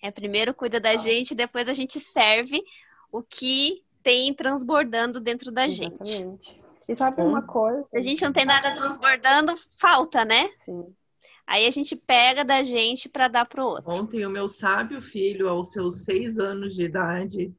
É 0.04 0.10
primeiro 0.10 0.52
cuida 0.52 0.78
da 0.78 0.96
gente, 0.98 1.34
depois 1.34 1.66
a 1.66 1.72
gente 1.72 1.98
serve 1.98 2.62
o 3.10 3.22
que 3.22 3.82
tem 4.02 4.34
transbordando 4.34 5.18
dentro 5.18 5.50
da 5.50 5.64
Exatamente. 5.64 6.10
gente. 6.10 6.62
E 6.86 6.94
sabe 6.94 7.22
uma 7.22 7.40
coisa? 7.40 7.86
Se 7.90 7.96
a 7.96 8.00
gente 8.02 8.22
não 8.22 8.32
tem 8.32 8.44
nada 8.44 8.74
transbordando, 8.74 9.54
falta, 9.78 10.22
né? 10.22 10.46
Sim. 10.62 10.94
Aí 11.46 11.66
a 11.66 11.70
gente 11.70 11.96
pega 11.96 12.44
da 12.44 12.62
gente 12.62 13.08
para 13.08 13.28
dar 13.28 13.48
pro 13.48 13.64
outro. 13.64 13.90
Ontem 13.90 14.26
o 14.26 14.30
meu 14.30 14.46
sábio 14.46 15.00
filho, 15.00 15.48
aos 15.48 15.72
seus 15.72 16.04
seis 16.04 16.38
anos 16.38 16.74
de 16.74 16.84
idade, 16.84 17.54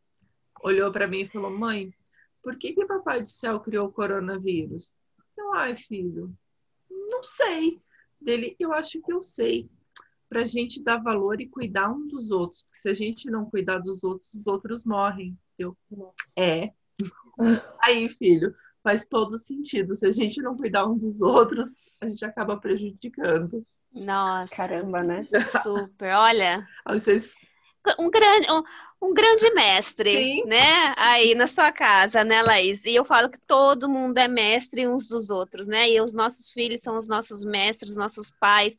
olhou 0.64 0.92
para 0.92 1.08
mim 1.08 1.22
e 1.22 1.28
falou: 1.28 1.50
Mãe, 1.50 1.92
por 2.44 2.58
que 2.58 2.74
que 2.74 2.86
Papai 2.86 3.24
do 3.24 3.30
Céu 3.30 3.60
criou 3.60 3.88
o 3.88 3.92
coronavírus? 3.92 4.96
Eu, 5.36 5.54
ai, 5.54 5.76
filho, 5.76 6.32
não 6.90 7.24
sei. 7.24 7.80
Dele, 8.22 8.56
eu 8.60 8.72
acho 8.72 9.02
que 9.02 9.12
eu 9.12 9.24
sei 9.24 9.68
para 10.30 10.42
a 10.42 10.46
gente 10.46 10.82
dar 10.82 10.98
valor 10.98 11.40
e 11.40 11.48
cuidar 11.48 11.92
um 11.92 12.08
dos 12.08 12.32
outros. 12.32 12.62
Porque 12.64 12.80
se 12.80 12.90
a 12.90 12.94
gente 12.94 13.30
não 13.30 13.46
cuidar 13.46 13.80
dos 13.80 14.04
outros, 14.04 14.34
os 14.34 14.48
outros 14.48 14.86
morrem. 14.86 15.38
Eu, 15.58 15.78
é. 16.38 16.72
Aí, 17.82 18.10
filho, 18.10 18.54
faz 18.84 19.06
todo 19.06 19.38
sentido. 19.38 19.96
Se 19.96 20.06
a 20.06 20.12
gente 20.12 20.42
não 20.42 20.56
cuidar 20.56 20.86
um 20.86 20.98
dos 20.98 21.22
outros, 21.22 21.76
a 22.02 22.08
gente 22.08 22.26
acaba 22.26 22.58
prejudicando. 22.58 23.66
Nossa. 23.94 24.56
Caramba, 24.56 25.04
né? 25.04 25.28
Super. 25.64 26.14
Olha. 26.16 26.68
Vocês... 26.88 27.34
Um 28.00 28.10
grande, 28.10 28.48
um, 28.52 28.64
um 29.10 29.14
grande 29.14 29.48
mestre, 29.54 30.12
Sim. 30.12 30.46
né? 30.46 30.96
Aí 30.98 31.36
na 31.36 31.46
sua 31.46 31.72
casa, 31.72 32.24
né, 32.24 32.42
Laís? 32.42 32.84
E 32.84 32.96
eu 32.96 33.06
falo 33.06 33.30
que 33.30 33.40
todo 33.40 33.88
mundo 33.88 34.18
é 34.18 34.28
mestre 34.28 34.88
uns 34.88 35.08
dos 35.08 35.30
outros, 35.30 35.68
né? 35.68 35.92
E 35.92 36.02
os 36.02 36.12
nossos 36.12 36.52
filhos 36.52 36.82
são 36.82 36.98
os 36.98 37.08
nossos 37.08 37.46
mestres, 37.46 37.96
nossos 37.96 38.32
pais 38.32 38.76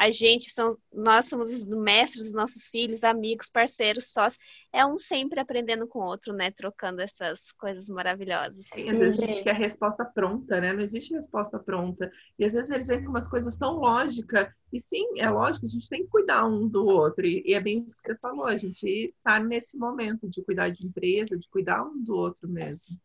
a 0.00 0.08
gente 0.08 0.50
são, 0.50 0.70
nós 0.90 1.26
somos 1.26 1.52
os 1.52 1.66
mestres 1.68 2.22
dos 2.22 2.32
nossos 2.32 2.66
filhos, 2.68 3.04
amigos, 3.04 3.50
parceiros, 3.50 4.10
sócios. 4.10 4.42
É 4.72 4.86
um 4.86 4.96
sempre 4.96 5.38
aprendendo 5.38 5.86
com 5.86 5.98
o 5.98 6.04
outro, 6.06 6.32
né? 6.32 6.50
Trocando 6.50 7.02
essas 7.02 7.52
coisas 7.52 7.86
maravilhosas. 7.90 8.64
Sim, 8.72 8.88
às 8.88 8.98
vezes 8.98 9.20
a 9.20 9.26
gente 9.26 9.42
quer 9.42 9.54
resposta 9.54 10.02
pronta, 10.02 10.58
né? 10.58 10.72
Não 10.72 10.80
existe 10.80 11.12
resposta 11.12 11.58
pronta. 11.58 12.10
E 12.38 12.46
às 12.46 12.54
vezes 12.54 12.70
eles 12.70 12.88
vêm 12.88 13.04
com 13.04 13.10
umas 13.10 13.28
coisas 13.28 13.58
tão 13.58 13.74
lógicas. 13.74 14.48
E 14.72 14.80
sim, 14.80 15.04
é 15.18 15.28
lógico, 15.28 15.66
a 15.66 15.68
gente 15.68 15.90
tem 15.90 16.04
que 16.04 16.08
cuidar 16.08 16.46
um 16.46 16.66
do 16.66 16.86
outro. 16.86 17.26
E, 17.26 17.42
e 17.44 17.52
é 17.52 17.60
bem 17.60 17.84
isso 17.84 17.94
que 17.98 18.10
você 18.10 18.18
falou, 18.20 18.46
a 18.46 18.56
gente 18.56 19.12
está 19.14 19.38
nesse 19.38 19.76
momento 19.76 20.26
de 20.30 20.42
cuidar 20.42 20.70
de 20.70 20.86
empresa, 20.86 21.36
de 21.36 21.46
cuidar 21.50 21.84
um 21.84 22.02
do 22.02 22.14
outro 22.14 22.48
mesmo. 22.48 22.98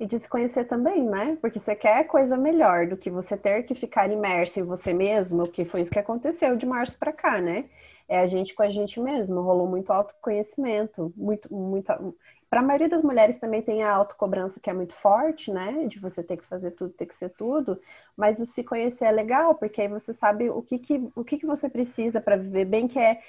E 0.00 0.06
de 0.06 0.18
se 0.18 0.28
conhecer 0.28 0.64
também, 0.64 1.04
né? 1.04 1.36
Porque 1.40 1.58
você 1.58 1.74
quer 1.74 2.04
coisa 2.06 2.36
melhor 2.36 2.86
do 2.86 2.96
que 2.96 3.10
você 3.10 3.36
ter 3.36 3.64
que 3.64 3.74
ficar 3.74 4.10
imerso 4.10 4.60
em 4.60 4.62
você 4.62 4.92
mesmo, 4.92 5.48
que 5.50 5.64
foi 5.64 5.80
isso 5.80 5.90
que 5.90 5.98
aconteceu 5.98 6.56
de 6.56 6.64
março 6.66 6.96
para 6.96 7.12
cá, 7.12 7.40
né? 7.40 7.68
É 8.08 8.20
a 8.20 8.26
gente 8.26 8.54
com 8.54 8.62
a 8.62 8.70
gente 8.70 9.00
mesmo, 9.00 9.40
rolou 9.42 9.66
muito 9.66 9.92
autoconhecimento, 9.92 11.12
muito, 11.16 11.52
muita. 11.52 12.00
Para 12.48 12.60
a 12.60 12.62
maioria 12.62 12.88
das 12.88 13.02
mulheres 13.02 13.38
também 13.38 13.60
tem 13.60 13.82
a 13.82 13.92
autocobrança 13.92 14.60
que 14.60 14.70
é 14.70 14.72
muito 14.72 14.94
forte, 14.94 15.52
né? 15.52 15.84
De 15.86 15.98
você 15.98 16.22
ter 16.22 16.36
que 16.36 16.44
fazer 16.44 16.70
tudo, 16.70 16.92
ter 16.94 17.06
que 17.06 17.14
ser 17.14 17.30
tudo. 17.30 17.78
Mas 18.16 18.38
o 18.38 18.46
se 18.46 18.62
conhecer 18.62 19.04
é 19.06 19.10
legal, 19.10 19.56
porque 19.56 19.82
aí 19.82 19.88
você 19.88 20.14
sabe 20.14 20.48
o 20.48 20.62
que, 20.62 20.78
que, 20.78 21.10
o 21.14 21.24
que, 21.24 21.38
que 21.38 21.46
você 21.46 21.68
precisa 21.68 22.20
para 22.20 22.36
viver 22.36 22.64
bem, 22.66 22.86
que 22.88 22.98
é 23.00 23.20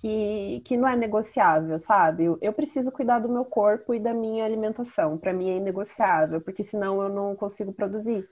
que, 0.00 0.62
que 0.64 0.76
não 0.76 0.88
é 0.88 0.96
negociável, 0.96 1.78
sabe? 1.78 2.24
Eu, 2.24 2.38
eu 2.40 2.52
preciso 2.52 2.90
cuidar 2.92 3.18
do 3.18 3.28
meu 3.28 3.44
corpo 3.44 3.94
e 3.94 4.00
da 4.00 4.14
minha 4.14 4.44
alimentação. 4.44 5.18
Para 5.18 5.32
mim 5.32 5.50
é 5.50 5.56
inegociável, 5.56 6.40
porque 6.40 6.62
senão 6.62 7.02
eu 7.02 7.08
não 7.08 7.34
consigo 7.34 7.72
produzir. 7.72 8.28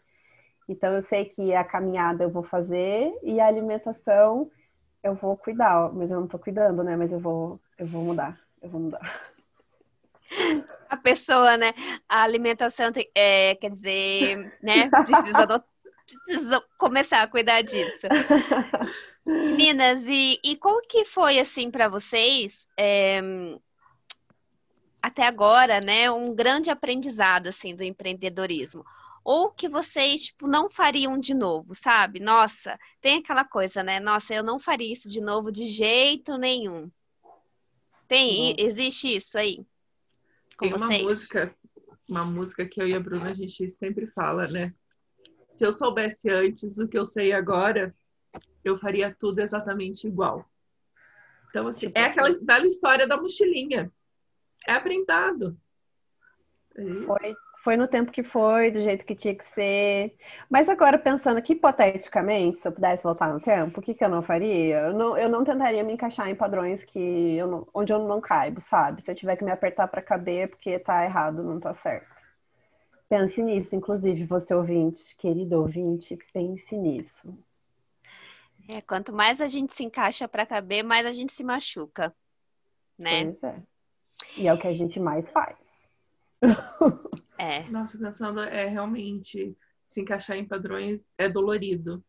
Então 0.69 0.93
eu 0.95 1.03
sei 1.03 1.25
que 1.25 1.55
a 1.55 1.65
caminhada 1.65 2.25
eu 2.25 2.31
vou 2.31 2.43
fazer 2.43 3.13
e 3.23 3.41
a 3.41 3.47
alimentação 3.47 4.51
eu 5.03 5.15
vou 5.15 5.37
cuidar, 5.37 5.93
mas 5.93 6.11
eu 6.11 6.21
não 6.21 6.27
tô 6.27 6.39
cuidando, 6.39 6.83
né? 6.83 6.97
Mas 6.97 7.13
eu 7.13 7.19
vou, 7.19 7.61
eu 7.79 7.87
vou 7.87 8.03
mudar, 8.03 8.39
eu 8.63 8.69
vou 8.69 8.81
mudar. 8.81 9.31
A 10.89 10.97
pessoa, 10.97 11.57
né? 11.57 11.73
A 12.09 12.23
alimentação 12.23 12.93
tem, 12.93 13.11
é, 13.13 13.57
quer 13.57 13.71
dizer, 13.71 14.57
né? 14.63 14.89
Precisa, 14.89 15.65
precisa 16.25 16.65
começar 16.79 17.23
a 17.23 17.27
cuidar 17.27 17.63
disso. 17.63 18.07
Meninas, 19.27 20.05
e, 20.07 20.39
e 20.45 20.57
como 20.57 20.81
que 20.81 21.05
foi 21.05 21.41
assim 21.41 21.69
para 21.69 21.89
vocês 21.89 22.69
é, 22.79 23.21
até 25.03 25.27
agora, 25.27 25.81
né, 25.81 26.09
um 26.11 26.33
grande 26.33 26.71
aprendizado 26.71 27.49
assim 27.49 27.75
do 27.75 27.83
empreendedorismo? 27.83 28.85
Ou 29.25 29.51
que 29.51 29.69
vocês 29.69 30.27
tipo, 30.27 30.47
não 30.47 30.71
fariam 30.71 31.19
de 31.19 31.35
novo, 31.35 31.75
sabe? 31.75 32.21
Nossa, 32.21 32.79
tem 33.01 33.19
aquela 33.19 33.45
coisa, 33.45 33.83
né? 33.83 33.99
Nossa, 33.99 34.33
eu 34.33 34.45
não 34.45 34.61
faria 34.61 34.93
isso 34.93 35.09
de 35.09 35.21
novo 35.21 35.51
de 35.51 35.65
jeito 35.65 36.39
nenhum. 36.39 36.89
Tem, 38.07 38.55
existe 38.57 39.17
isso 39.17 39.37
aí? 39.37 39.67
Com 40.57 40.67
tem 40.67 40.75
uma 40.75 40.87
vocês? 40.87 41.03
música, 41.03 41.57
uma 42.09 42.25
música 42.25 42.65
que 42.65 42.81
eu 42.81 42.87
e 42.87 42.95
a 42.95 43.01
Bruna 43.01 43.31
a 43.31 43.35
gente 43.35 43.69
sempre 43.69 44.07
fala, 44.07 44.47
né? 44.47 44.73
Se 45.51 45.67
eu 45.67 45.73
soubesse 45.73 46.31
antes 46.31 46.79
o 46.79 46.87
que 46.87 46.97
eu 46.97 47.05
sei 47.05 47.33
agora, 47.33 47.93
eu 48.65 48.79
faria 48.79 49.15
tudo 49.19 49.41
exatamente 49.41 50.07
igual. 50.07 50.45
Então, 51.51 51.69
assim, 51.69 51.91
é 51.95 52.05
aquela 52.05 52.39
velha 52.43 52.67
história 52.67 53.07
da 53.07 53.17
mochilinha. 53.17 53.91
É 54.67 54.73
aprendizado. 54.73 55.57
Foi, 57.07 57.35
foi 57.65 57.77
no 57.77 57.89
tempo 57.89 58.13
que 58.13 58.23
foi, 58.23 58.71
do 58.71 58.83
jeito 58.83 59.05
que 59.05 59.15
tinha 59.15 59.35
que 59.35 59.45
ser. 59.47 60.15
Mas 60.51 60.69
agora, 60.69 60.99
pensando 60.99 61.41
que 61.41 61.55
hipoteticamente, 61.55 62.59
se 62.59 62.69
eu 62.69 62.73
pudesse 62.73 63.03
voltar 63.03 63.33
no 63.33 63.41
tempo, 63.41 63.81
o 63.81 63.83
que, 63.83 63.95
que 63.95 64.05
eu 64.05 64.09
não 64.09 64.21
faria? 64.21 64.81
Eu 64.81 64.93
não, 64.93 65.17
eu 65.17 65.29
não 65.29 65.45
tentaria 65.45 65.83
me 65.83 65.95
encaixar 65.95 66.29
em 66.29 66.35
padrões 66.35 66.85
que 66.85 66.99
eu 66.99 67.47
não, 67.47 67.69
onde 67.73 67.93
eu 67.93 67.99
não 68.01 68.21
caibo, 68.21 68.61
sabe? 68.61 69.03
Se 69.03 69.11
eu 69.11 69.15
tiver 69.15 69.37
que 69.37 69.45
me 69.45 69.51
apertar 69.51 69.89
para 69.89 70.03
caber, 70.03 70.45
é 70.45 70.47
porque 70.47 70.79
tá 70.79 71.05
errado, 71.05 71.43
não 71.43 71.59
tá 71.59 71.73
certo. 71.73 72.15
Pense 73.09 73.43
nisso, 73.43 73.75
inclusive, 73.75 74.25
você 74.25 74.55
ouvinte, 74.55 75.17
querido 75.17 75.61
ouvinte, 75.61 76.19
pense 76.33 76.77
nisso. 76.77 77.33
É, 78.69 78.81
quanto 78.81 79.13
mais 79.13 79.41
a 79.41 79.49
gente 79.49 79.75
se 79.75 79.85
encaixa 79.85 80.27
para 80.27 80.47
caber, 80.47 80.83
mais 80.83 81.07
a 81.07 81.13
gente 81.13 81.33
se 81.33 81.45
machuca, 81.45 82.15
né? 82.99 83.33
Pois 83.33 83.43
é. 83.43 83.63
E 84.37 84.49
é 84.49 84.53
o 84.53 84.59
que 84.59 84.67
a 84.67 84.75
gente 84.75 84.99
mais 84.99 85.29
faz. 85.29 85.87
É. 87.39 87.69
Nossa, 87.69 87.99
pensando, 87.99 88.41
é 88.41 88.67
realmente 88.67 89.55
se 89.85 90.01
encaixar 90.01 90.39
em 90.39 90.45
padrões 90.47 91.07
é 91.19 91.29
dolorido. 91.29 92.03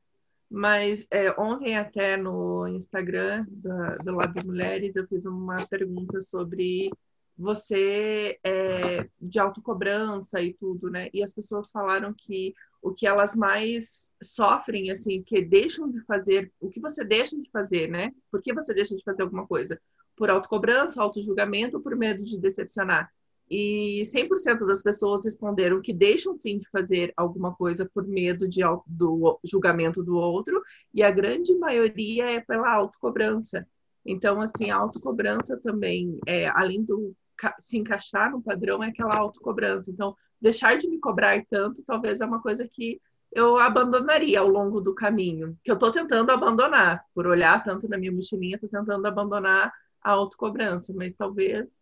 Mas 0.50 1.06
é, 1.12 1.30
ontem 1.38 1.78
até 1.78 2.16
no 2.16 2.66
Instagram 2.68 3.46
da, 3.50 3.98
do 3.98 4.16
Lab 4.16 4.46
Mulheres 4.46 4.96
eu 4.96 5.06
fiz 5.06 5.26
uma 5.26 5.66
pergunta 5.68 6.22
sobre 6.22 6.90
você 7.38 8.40
é, 8.44 9.08
de 9.20 9.38
autocobrança 9.38 10.42
e 10.42 10.54
tudo, 10.54 10.90
né? 10.90 11.10
E 11.14 11.22
as 11.22 11.34
pessoas 11.34 11.70
falaram 11.70 12.14
que 12.14 12.54
o 12.82 12.94
que 12.94 13.08
elas 13.08 13.36
mais 13.36 14.12
sofrem, 14.22 14.92
assim, 14.92 15.22
que 15.24 15.42
deixam 15.42 15.90
de 15.90 16.02
fazer, 16.02 16.52
o 16.60 16.70
que 16.70 16.80
você 16.80 17.04
deixa 17.04 17.36
de 17.36 17.50
fazer, 17.50 17.88
né? 17.88 18.14
Por 18.32 18.42
que 18.42 18.54
você 18.54 18.74
deixa 18.74 18.96
de 18.96 19.04
fazer 19.04 19.24
alguma 19.24 19.46
coisa? 19.48 19.80
Por 20.16 20.30
autocobrança, 20.30 21.02
autojulgamento 21.02 21.78
ou 21.78 21.84
por 21.84 21.96
medo 21.96 22.24
de 22.24 22.38
decepcionar? 22.38 23.12
E 23.50 24.04
100% 24.06 24.66
das 24.66 24.84
pessoas 24.84 25.24
responderam 25.24 25.82
que 25.82 25.94
deixam 25.94 26.36
sim 26.36 26.60
de 26.60 26.70
fazer 26.70 27.14
alguma 27.16 27.56
coisa 27.56 27.90
por 27.94 28.06
medo 28.06 28.48
de, 28.48 28.62
do 28.86 29.40
julgamento 29.44 30.04
do 30.04 30.16
outro, 30.16 30.62
e 30.94 31.02
a 31.02 31.12
grande 31.12 31.56
maioria 31.56 32.26
é 32.26 32.42
pela 32.42 32.74
autocobrança. 32.74 33.66
Então, 34.06 34.42
assim, 34.42 34.70
a 34.70 34.78
autocobrança 34.78 35.58
também, 35.58 36.20
é, 36.26 36.48
além 36.48 36.84
do 36.84 37.16
se 37.60 37.78
encaixar 37.78 38.32
no 38.32 38.42
padrão, 38.42 38.84
é 38.84 38.88
aquela 38.88 39.16
autocobrança. 39.16 39.92
Então, 39.92 40.16
deixar 40.42 40.78
de 40.78 40.88
me 40.88 41.00
cobrar 41.00 41.44
tanto, 41.50 41.84
talvez 41.84 42.22
é 42.22 42.26
uma 42.26 42.42
coisa 42.42 42.68
que 42.68 43.02
eu 43.32 43.58
abandonaria 43.58 44.40
ao 44.40 44.48
longo 44.48 44.80
do 44.80 44.96
caminho, 44.96 45.58
que 45.64 45.70
eu 45.70 45.76
estou 45.76 45.92
tentando 45.92 46.32
abandonar, 46.32 47.04
por 47.14 47.28
olhar 47.28 47.64
tanto 47.64 47.88
na 47.88 47.98
minha 47.98 48.12
mochilinha, 48.12 48.56
estou 48.56 48.70
tentando 48.70 49.06
abandonar 49.06 49.74
a 50.02 50.12
autocobrança, 50.12 50.94
mas 50.94 51.16
talvez 51.16 51.80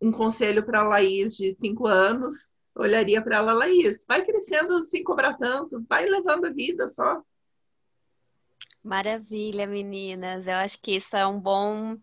um 0.00 0.10
conselho 0.10 0.64
para 0.64 0.80
a 0.80 0.84
Laís 0.84 1.36
de 1.36 1.52
cinco 1.54 1.86
anos, 1.86 2.52
olharia 2.74 3.22
para 3.22 3.36
ela, 3.36 3.52
Laís, 3.52 4.04
vai 4.06 4.24
crescendo 4.24 4.80
sem 4.82 5.02
cobrar 5.02 5.34
tanto, 5.34 5.84
vai 5.88 6.06
levando 6.06 6.46
a 6.46 6.50
vida 6.50 6.88
só. 6.88 7.22
Maravilha, 8.82 9.66
meninas. 9.66 10.46
Eu 10.46 10.54
acho 10.54 10.80
que 10.80 10.96
isso 10.96 11.16
é 11.16 11.26
um 11.26 11.38
bom 11.38 11.96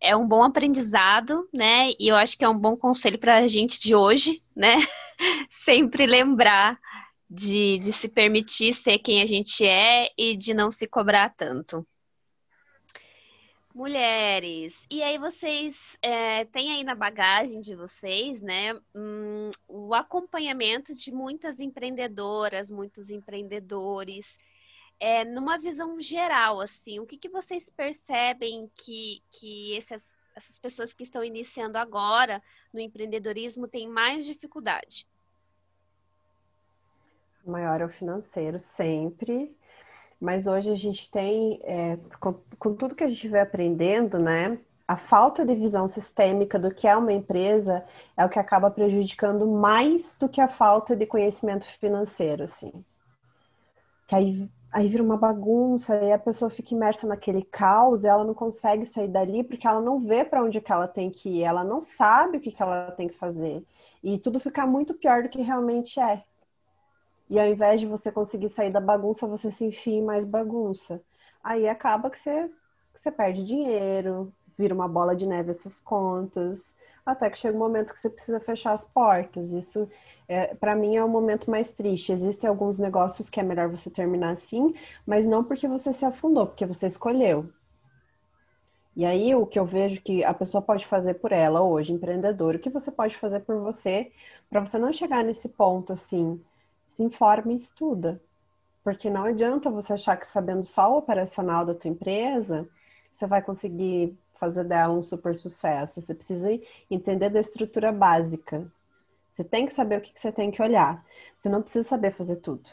é 0.00 0.16
um 0.16 0.26
bom 0.26 0.42
aprendizado, 0.42 1.48
né? 1.54 1.90
E 1.98 2.08
eu 2.08 2.16
acho 2.16 2.36
que 2.36 2.44
é 2.44 2.48
um 2.48 2.58
bom 2.58 2.76
conselho 2.76 3.18
para 3.18 3.36
a 3.36 3.46
gente 3.46 3.78
de 3.78 3.94
hoje, 3.94 4.42
né? 4.54 4.74
Sempre 5.50 6.06
lembrar 6.06 6.78
de, 7.28 7.78
de 7.78 7.92
se 7.92 8.08
permitir 8.08 8.74
ser 8.74 8.98
quem 8.98 9.22
a 9.22 9.26
gente 9.26 9.66
é 9.66 10.10
e 10.18 10.36
de 10.36 10.52
não 10.52 10.70
se 10.70 10.86
cobrar 10.86 11.30
tanto. 11.30 11.84
Mulheres, 13.74 14.74
e 14.90 15.02
aí 15.02 15.16
vocês 15.16 15.96
é, 16.02 16.44
têm 16.44 16.72
aí 16.72 16.84
na 16.84 16.94
bagagem 16.94 17.58
de 17.58 17.74
vocês, 17.74 18.42
né, 18.42 18.74
um, 18.94 19.50
o 19.66 19.94
acompanhamento 19.94 20.94
de 20.94 21.10
muitas 21.10 21.58
empreendedoras, 21.58 22.70
muitos 22.70 23.08
empreendedores, 23.08 24.38
é, 25.00 25.24
numa 25.24 25.56
visão 25.56 25.98
geral, 25.98 26.60
assim, 26.60 27.00
o 27.00 27.06
que, 27.06 27.16
que 27.16 27.30
vocês 27.30 27.70
percebem 27.70 28.70
que, 28.74 29.22
que 29.30 29.74
essas, 29.74 30.18
essas 30.36 30.58
pessoas 30.58 30.92
que 30.92 31.02
estão 31.02 31.24
iniciando 31.24 31.78
agora 31.78 32.42
no 32.74 32.78
empreendedorismo 32.78 33.66
têm 33.66 33.88
mais 33.88 34.26
dificuldade? 34.26 35.08
Maior 37.44 37.80
é 37.80 37.84
o 37.84 37.88
financeiro, 37.88 38.58
sempre. 38.58 39.54
Mas 40.20 40.46
hoje 40.46 40.70
a 40.70 40.76
gente 40.76 41.10
tem, 41.10 41.60
é, 41.64 41.98
com, 42.20 42.34
com 42.58 42.74
tudo 42.74 42.94
que 42.94 43.02
a 43.02 43.08
gente 43.08 43.26
vem 43.28 43.40
aprendendo, 43.40 44.18
né? 44.18 44.58
A 44.86 44.96
falta 44.96 45.44
de 45.44 45.54
visão 45.54 45.88
sistêmica 45.88 46.58
do 46.58 46.72
que 46.72 46.86
é 46.86 46.96
uma 46.96 47.12
empresa 47.12 47.84
é 48.16 48.24
o 48.24 48.28
que 48.28 48.38
acaba 48.38 48.70
prejudicando 48.70 49.46
mais 49.48 50.14
do 50.18 50.28
que 50.28 50.40
a 50.40 50.48
falta 50.48 50.94
de 50.94 51.06
conhecimento 51.06 51.66
financeiro, 51.78 52.44
assim. 52.44 52.72
Que 54.06 54.14
aí, 54.14 54.50
aí 54.70 54.88
vira 54.88 55.02
uma 55.02 55.16
bagunça 55.16 55.96
e 55.96 56.12
a 56.12 56.18
pessoa 56.18 56.50
fica 56.50 56.74
imersa 56.74 57.06
naquele 57.06 57.42
caos 57.42 58.04
ela 58.04 58.24
não 58.24 58.34
consegue 58.34 58.86
sair 58.86 59.08
dali 59.08 59.42
porque 59.42 59.66
ela 59.66 59.80
não 59.80 59.98
vê 60.00 60.24
para 60.24 60.42
onde 60.42 60.60
que 60.60 60.72
ela 60.72 60.86
tem 60.86 61.10
que 61.10 61.28
ir, 61.28 61.42
ela 61.42 61.64
não 61.64 61.82
sabe 61.82 62.38
o 62.38 62.40
que, 62.40 62.52
que 62.52 62.62
ela 62.62 62.92
tem 62.92 63.08
que 63.08 63.14
fazer. 63.18 63.64
E 64.02 64.18
tudo 64.18 64.38
fica 64.40 64.66
muito 64.66 64.94
pior 64.94 65.22
do 65.22 65.28
que 65.28 65.42
realmente 65.42 65.98
é. 66.00 66.24
E 67.32 67.40
ao 67.40 67.46
invés 67.46 67.80
de 67.80 67.86
você 67.86 68.12
conseguir 68.12 68.50
sair 68.50 68.70
da 68.70 68.78
bagunça, 68.78 69.26
você 69.26 69.50
se 69.50 69.64
enfia 69.64 69.94
em 69.94 70.04
mais 70.04 70.22
bagunça. 70.22 71.00
Aí 71.42 71.66
acaba 71.66 72.10
que 72.10 72.18
você, 72.18 72.50
que 72.92 73.00
você 73.00 73.10
perde 73.10 73.42
dinheiro, 73.42 74.30
vira 74.58 74.74
uma 74.74 74.86
bola 74.86 75.16
de 75.16 75.24
neve 75.26 75.50
as 75.50 75.56
suas 75.56 75.80
contas, 75.80 76.74
até 77.06 77.30
que 77.30 77.38
chega 77.38 77.56
um 77.56 77.58
momento 77.58 77.94
que 77.94 77.98
você 77.98 78.10
precisa 78.10 78.38
fechar 78.38 78.72
as 78.74 78.84
portas. 78.84 79.50
Isso, 79.50 79.88
é, 80.28 80.54
para 80.54 80.76
mim, 80.76 80.96
é 80.96 81.02
o 81.02 81.08
momento 81.08 81.50
mais 81.50 81.72
triste. 81.72 82.12
Existem 82.12 82.50
alguns 82.50 82.78
negócios 82.78 83.30
que 83.30 83.40
é 83.40 83.42
melhor 83.42 83.66
você 83.70 83.88
terminar 83.88 84.32
assim, 84.32 84.74
mas 85.06 85.24
não 85.24 85.42
porque 85.42 85.66
você 85.66 85.90
se 85.90 86.04
afundou, 86.04 86.48
porque 86.48 86.66
você 86.66 86.86
escolheu. 86.86 87.48
E 88.94 89.06
aí, 89.06 89.34
o 89.34 89.46
que 89.46 89.58
eu 89.58 89.64
vejo 89.64 90.02
que 90.02 90.22
a 90.22 90.34
pessoa 90.34 90.60
pode 90.60 90.86
fazer 90.86 91.14
por 91.14 91.32
ela 91.32 91.62
hoje, 91.62 91.94
empreendedor, 91.94 92.56
o 92.56 92.58
que 92.58 92.68
você 92.68 92.90
pode 92.90 93.16
fazer 93.16 93.40
por 93.40 93.58
você, 93.58 94.12
para 94.50 94.60
você 94.60 94.78
não 94.78 94.92
chegar 94.92 95.24
nesse 95.24 95.48
ponto 95.48 95.94
assim, 95.94 96.38
informa 97.02 97.52
e 97.52 97.56
estuda. 97.56 98.20
Porque 98.84 99.08
não 99.10 99.24
adianta 99.24 99.70
você 99.70 99.92
achar 99.92 100.16
que 100.16 100.26
sabendo 100.26 100.64
só 100.64 100.92
o 100.92 100.98
operacional 100.98 101.64
da 101.64 101.74
tua 101.74 101.90
empresa, 101.90 102.68
você 103.12 103.26
vai 103.26 103.42
conseguir 103.42 104.16
fazer 104.34 104.64
dela 104.64 104.92
um 104.92 105.02
super 105.02 105.36
sucesso. 105.36 106.00
Você 106.00 106.14
precisa 106.14 106.48
entender 106.90 107.30
da 107.30 107.40
estrutura 107.40 107.92
básica. 107.92 108.70
Você 109.30 109.44
tem 109.44 109.66
que 109.66 109.72
saber 109.72 109.98
o 109.98 110.00
que 110.00 110.12
você 110.18 110.32
tem 110.32 110.50
que 110.50 110.60
olhar. 110.60 111.04
Você 111.38 111.48
não 111.48 111.62
precisa 111.62 111.88
saber 111.88 112.10
fazer 112.12 112.36
tudo. 112.36 112.68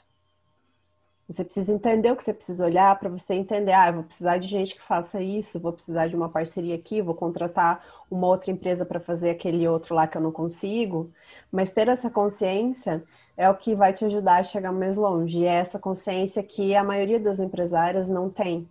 Você 1.29 1.43
precisa 1.43 1.71
entender 1.71 2.11
o 2.11 2.15
que 2.15 2.23
você 2.23 2.33
precisa 2.33 2.65
olhar 2.65 2.97
para 2.97 3.07
você 3.07 3.35
entender, 3.35 3.71
ah, 3.71 3.91
vou 3.91 4.03
precisar 4.03 4.39
de 4.39 4.47
gente 4.47 4.73
que 4.73 4.81
faça 4.81 5.21
isso, 5.21 5.59
vou 5.59 5.71
precisar 5.71 6.07
de 6.07 6.15
uma 6.15 6.27
parceria 6.27 6.73
aqui, 6.73 7.03
vou 7.03 7.13
contratar 7.13 7.85
uma 8.09 8.25
outra 8.25 8.49
empresa 8.49 8.83
para 8.83 8.99
fazer 8.99 9.29
aquele 9.29 9.67
outro 9.67 9.93
lá 9.93 10.07
que 10.07 10.17
eu 10.17 10.21
não 10.21 10.31
consigo. 10.31 11.13
Mas 11.51 11.71
ter 11.71 11.87
essa 11.87 12.09
consciência 12.09 13.03
é 13.37 13.47
o 13.47 13.55
que 13.55 13.75
vai 13.75 13.93
te 13.93 14.03
ajudar 14.05 14.39
a 14.39 14.43
chegar 14.43 14.71
mais 14.71 14.97
longe. 14.97 15.37
E 15.37 15.45
é 15.45 15.53
essa 15.53 15.77
consciência 15.77 16.41
que 16.41 16.75
a 16.75 16.83
maioria 16.83 17.19
das 17.19 17.39
empresárias 17.39 18.09
não 18.09 18.27
tem. 18.27 18.67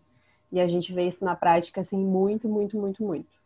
E 0.50 0.60
a 0.60 0.66
gente 0.66 0.92
vê 0.92 1.06
isso 1.06 1.24
na 1.24 1.36
prática 1.36 1.80
assim 1.80 1.96
muito, 1.96 2.48
muito, 2.48 2.76
muito, 2.76 3.04
muito. 3.04 3.38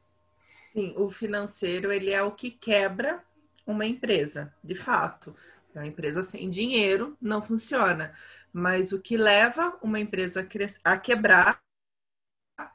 Sim, 0.73 0.95
o 0.97 1.11
financeiro 1.11 1.93
ele 1.93 2.11
é 2.11 2.23
o 2.23 2.31
que 2.31 2.51
quebra 2.51 3.23
uma 3.67 3.85
empresa, 3.85 4.51
de 4.65 4.75
fato. 4.75 5.37
Uma 5.75 5.87
empresa 5.87 6.23
sem 6.23 6.49
dinheiro 6.49 7.15
não 7.21 7.43
funciona. 7.43 8.15
Mas 8.53 8.93
o 8.93 9.01
que 9.01 9.17
leva 9.17 9.77
uma 9.83 9.99
empresa 9.99 10.47
a 10.85 10.97
quebrar 10.99 11.61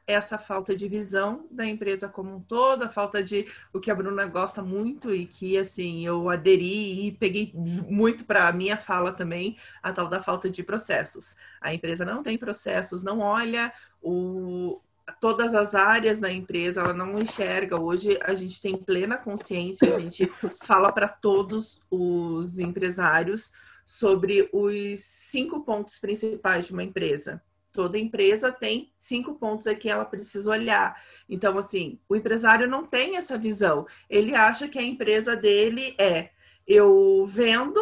é 0.06 0.14
essa 0.14 0.38
falta 0.38 0.74
de 0.74 0.88
visão 0.88 1.46
da 1.50 1.64
empresa 1.64 2.08
como 2.08 2.34
um 2.34 2.40
todo, 2.40 2.82
a 2.82 2.88
falta 2.88 3.22
de 3.22 3.46
o 3.72 3.78
que 3.78 3.90
a 3.90 3.94
Bruna 3.94 4.26
gosta 4.26 4.62
muito 4.62 5.14
e 5.14 5.26
que 5.26 5.56
assim 5.56 6.04
eu 6.04 6.28
aderi 6.28 7.06
e 7.06 7.12
peguei 7.12 7.52
muito 7.54 8.24
para 8.24 8.48
a 8.48 8.52
minha 8.52 8.76
fala 8.76 9.12
também, 9.12 9.56
a 9.82 9.92
tal 9.92 10.08
da 10.08 10.20
falta 10.20 10.50
de 10.50 10.62
processos. 10.62 11.36
A 11.60 11.72
empresa 11.72 12.04
não 12.04 12.22
tem 12.22 12.36
processos, 12.36 13.02
não 13.02 13.20
olha 13.20 13.72
o, 14.02 14.80
todas 15.20 15.54
as 15.54 15.74
áreas 15.74 16.18
da 16.18 16.30
empresa, 16.30 16.80
ela 16.80 16.92
não 16.92 17.18
enxerga. 17.18 17.80
Hoje 17.80 18.18
a 18.22 18.34
gente 18.34 18.60
tem 18.60 18.76
plena 18.76 19.16
consciência, 19.16 19.94
a 19.94 20.00
gente 20.00 20.30
fala 20.62 20.92
para 20.92 21.08
todos 21.08 21.80
os 21.90 22.58
empresários 22.58 23.52
sobre 23.88 24.50
os 24.52 25.00
cinco 25.00 25.64
pontos 25.64 25.98
principais 25.98 26.66
de 26.66 26.74
uma 26.74 26.84
empresa. 26.84 27.42
Toda 27.72 27.98
empresa 27.98 28.52
tem 28.52 28.92
cinco 28.98 29.36
pontos 29.36 29.66
aqui 29.66 29.80
que 29.80 29.88
ela 29.88 30.04
precisa 30.04 30.50
olhar. 30.50 31.02
Então, 31.26 31.56
assim, 31.56 31.98
o 32.06 32.14
empresário 32.14 32.68
não 32.68 32.84
tem 32.84 33.16
essa 33.16 33.38
visão. 33.38 33.86
Ele 34.10 34.34
acha 34.34 34.68
que 34.68 34.78
a 34.78 34.82
empresa 34.82 35.34
dele 35.34 35.94
é 35.98 36.28
eu 36.66 37.24
vendo 37.26 37.80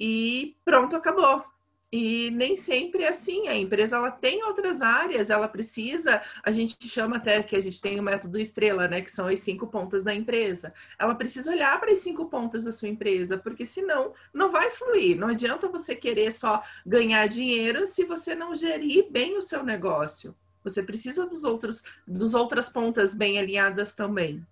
e 0.00 0.56
pronto, 0.64 0.96
acabou. 0.96 1.44
E 1.90 2.30
nem 2.30 2.54
sempre 2.56 3.02
é 3.02 3.08
assim. 3.08 3.48
A 3.48 3.56
empresa 3.56 3.96
ela 3.96 4.10
tem 4.10 4.44
outras 4.44 4.82
áreas, 4.82 5.30
ela 5.30 5.48
precisa. 5.48 6.20
A 6.42 6.52
gente 6.52 6.86
chama 6.86 7.16
até 7.16 7.42
que 7.42 7.56
a 7.56 7.62
gente 7.62 7.80
tem 7.80 7.98
o 7.98 8.02
método 8.02 8.38
estrela, 8.38 8.86
né? 8.86 9.00
Que 9.00 9.10
são 9.10 9.26
as 9.26 9.40
cinco 9.40 9.66
pontas 9.66 10.04
da 10.04 10.14
empresa. 10.14 10.74
Ela 10.98 11.14
precisa 11.14 11.50
olhar 11.50 11.80
para 11.80 11.90
as 11.90 12.00
cinco 12.00 12.26
pontas 12.26 12.64
da 12.64 12.72
sua 12.72 12.88
empresa, 12.88 13.38
porque 13.38 13.64
senão 13.64 14.12
não 14.34 14.52
vai 14.52 14.70
fluir. 14.70 15.16
Não 15.16 15.28
adianta 15.28 15.68
você 15.68 15.96
querer 15.96 16.30
só 16.30 16.62
ganhar 16.84 17.26
dinheiro 17.26 17.86
se 17.86 18.04
você 18.04 18.34
não 18.34 18.54
gerir 18.54 19.10
bem 19.10 19.38
o 19.38 19.42
seu 19.42 19.62
negócio. 19.64 20.36
Você 20.62 20.82
precisa 20.82 21.26
dos 21.26 21.44
outros, 21.44 21.82
dos 22.06 22.34
outras 22.34 22.68
pontas 22.68 23.14
bem 23.14 23.38
alinhadas 23.38 23.94
também. 23.94 24.46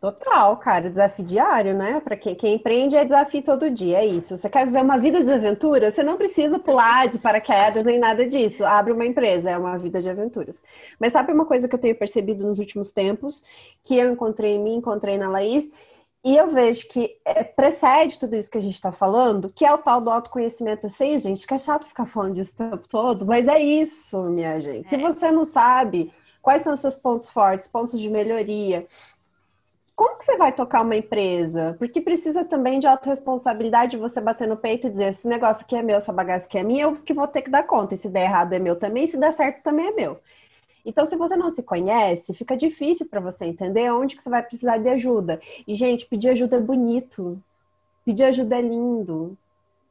Total, 0.00 0.56
cara, 0.58 0.88
desafio 0.88 1.24
diário, 1.24 1.74
né? 1.74 2.00
Para 2.00 2.16
quem, 2.16 2.34
quem 2.34 2.54
empreende 2.54 2.96
é 2.96 3.04
desafio 3.04 3.42
todo 3.42 3.68
dia, 3.68 3.98
é 3.98 4.06
isso. 4.06 4.36
Você 4.36 4.48
quer 4.48 4.64
viver 4.64 4.82
uma 4.82 4.96
vida 4.96 5.24
de 5.24 5.30
aventura? 5.30 5.90
Você 5.90 6.04
não 6.04 6.16
precisa 6.16 6.56
pular 6.58 7.08
de 7.08 7.18
paraquedas 7.18 7.84
nem 7.84 7.98
nada 7.98 8.24
disso. 8.24 8.64
Abre 8.64 8.92
uma 8.92 9.04
empresa, 9.04 9.50
é 9.50 9.58
uma 9.58 9.76
vida 9.76 10.00
de 10.00 10.08
aventuras. 10.08 10.62
Mas 11.00 11.12
sabe 11.12 11.32
uma 11.32 11.44
coisa 11.44 11.66
que 11.66 11.74
eu 11.74 11.80
tenho 11.80 11.96
percebido 11.96 12.46
nos 12.46 12.60
últimos 12.60 12.92
tempos, 12.92 13.42
que 13.82 13.96
eu 13.96 14.12
encontrei 14.12 14.54
em 14.54 14.62
mim, 14.62 14.76
encontrei 14.76 15.18
na 15.18 15.28
Laís, 15.28 15.68
e 16.24 16.36
eu 16.36 16.50
vejo 16.50 16.86
que 16.88 17.16
é, 17.24 17.42
precede 17.42 18.18
tudo 18.20 18.36
isso 18.36 18.50
que 18.50 18.58
a 18.58 18.60
gente 18.62 18.74
está 18.74 18.92
falando, 18.92 19.50
que 19.52 19.64
é 19.64 19.72
o 19.72 19.78
tal 19.78 20.00
do 20.00 20.10
autoconhecimento. 20.10 20.86
Eu 20.86 20.90
sei, 20.90 21.18
gente, 21.18 21.46
que 21.46 21.54
é 21.54 21.58
chato 21.58 21.86
ficar 21.86 22.06
falando 22.06 22.34
disso 22.34 22.52
o 22.54 22.56
tempo 22.56 22.88
todo, 22.88 23.24
mas 23.26 23.48
é 23.48 23.58
isso, 23.58 24.20
minha 24.24 24.60
gente. 24.60 24.86
É. 24.86 24.88
Se 24.88 24.96
você 24.96 25.30
não 25.30 25.44
sabe 25.44 26.12
quais 26.42 26.62
são 26.62 26.72
os 26.72 26.80
seus 26.80 26.96
pontos 26.96 27.28
fortes, 27.30 27.68
pontos 27.68 28.00
de 28.00 28.08
melhoria, 28.08 28.86
como 29.98 30.16
que 30.16 30.24
você 30.24 30.36
vai 30.36 30.52
tocar 30.52 30.82
uma 30.82 30.94
empresa? 30.94 31.74
Porque 31.76 32.00
precisa 32.00 32.44
também 32.44 32.78
de 32.78 32.86
autorresponsabilidade, 32.86 33.96
você 33.96 34.20
bater 34.20 34.46
no 34.46 34.56
peito 34.56 34.86
e 34.86 34.90
dizer, 34.90 35.08
esse 35.08 35.26
negócio 35.26 35.64
aqui 35.64 35.74
é 35.74 35.82
meu, 35.82 35.96
essa 35.96 36.12
bagaça 36.12 36.46
aqui 36.46 36.56
é 36.56 36.62
minha, 36.62 36.84
eu 36.84 36.94
que 36.98 37.12
vou 37.12 37.26
ter 37.26 37.42
que 37.42 37.50
dar 37.50 37.64
conta. 37.64 37.96
E 37.96 37.98
se 37.98 38.08
der 38.08 38.26
errado 38.26 38.52
é 38.52 38.60
meu 38.60 38.76
também, 38.76 39.08
se 39.08 39.16
der 39.16 39.32
certo 39.32 39.60
também 39.64 39.88
é 39.88 39.90
meu. 39.90 40.20
Então, 40.86 41.04
se 41.04 41.16
você 41.16 41.34
não 41.34 41.50
se 41.50 41.64
conhece, 41.64 42.32
fica 42.32 42.56
difícil 42.56 43.08
para 43.08 43.18
você 43.18 43.44
entender 43.44 43.92
onde 43.92 44.14
que 44.14 44.22
você 44.22 44.30
vai 44.30 44.40
precisar 44.40 44.78
de 44.78 44.88
ajuda. 44.88 45.40
E, 45.66 45.74
gente, 45.74 46.06
pedir 46.06 46.28
ajuda 46.28 46.58
é 46.58 46.60
bonito. 46.60 47.42
Pedir 48.04 48.22
ajuda 48.22 48.56
é 48.56 48.62
lindo. 48.62 49.36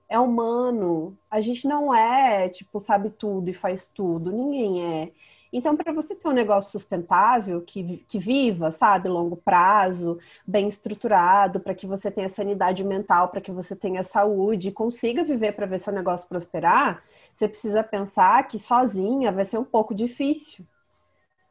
É 0.08 0.18
humano. 0.18 1.18
A 1.30 1.42
gente 1.42 1.68
não 1.68 1.94
é, 1.94 2.48
tipo, 2.48 2.80
sabe 2.80 3.10
tudo 3.10 3.50
e 3.50 3.54
faz 3.54 3.92
tudo. 3.94 4.32
Ninguém 4.32 4.86
é. 4.86 5.12
Então, 5.58 5.76
para 5.76 5.92
você 5.92 6.14
ter 6.14 6.28
um 6.28 6.34
negócio 6.34 6.72
sustentável, 6.72 7.60
que, 7.62 7.98
que 8.08 8.20
viva, 8.20 8.70
sabe, 8.70 9.10
longo 9.10 9.36
prazo, 9.36 10.20
bem 10.46 10.68
estruturado, 10.68 11.60
para 11.60 11.74
que 11.74 11.88
você 11.88 12.12
tenha 12.12 12.30
sanidade 12.30 12.84
mental, 12.84 13.30
para 13.30 13.42
que 13.42 13.52
você 13.52 13.76
tenha 13.76 14.04
saúde 14.04 14.72
consiga 14.72 15.24
viver 15.24 15.54
para 15.54 15.66
ver 15.66 15.80
seu 15.80 15.92
negócio 15.92 16.28
prosperar, 16.28 17.04
você 17.36 17.48
precisa 17.48 17.82
pensar 17.82 18.48
que 18.48 18.60
sozinha 18.60 19.32
vai 19.32 19.46
ser 19.46 19.58
um 19.58 19.64
pouco 19.64 19.96
difícil. 19.96 20.64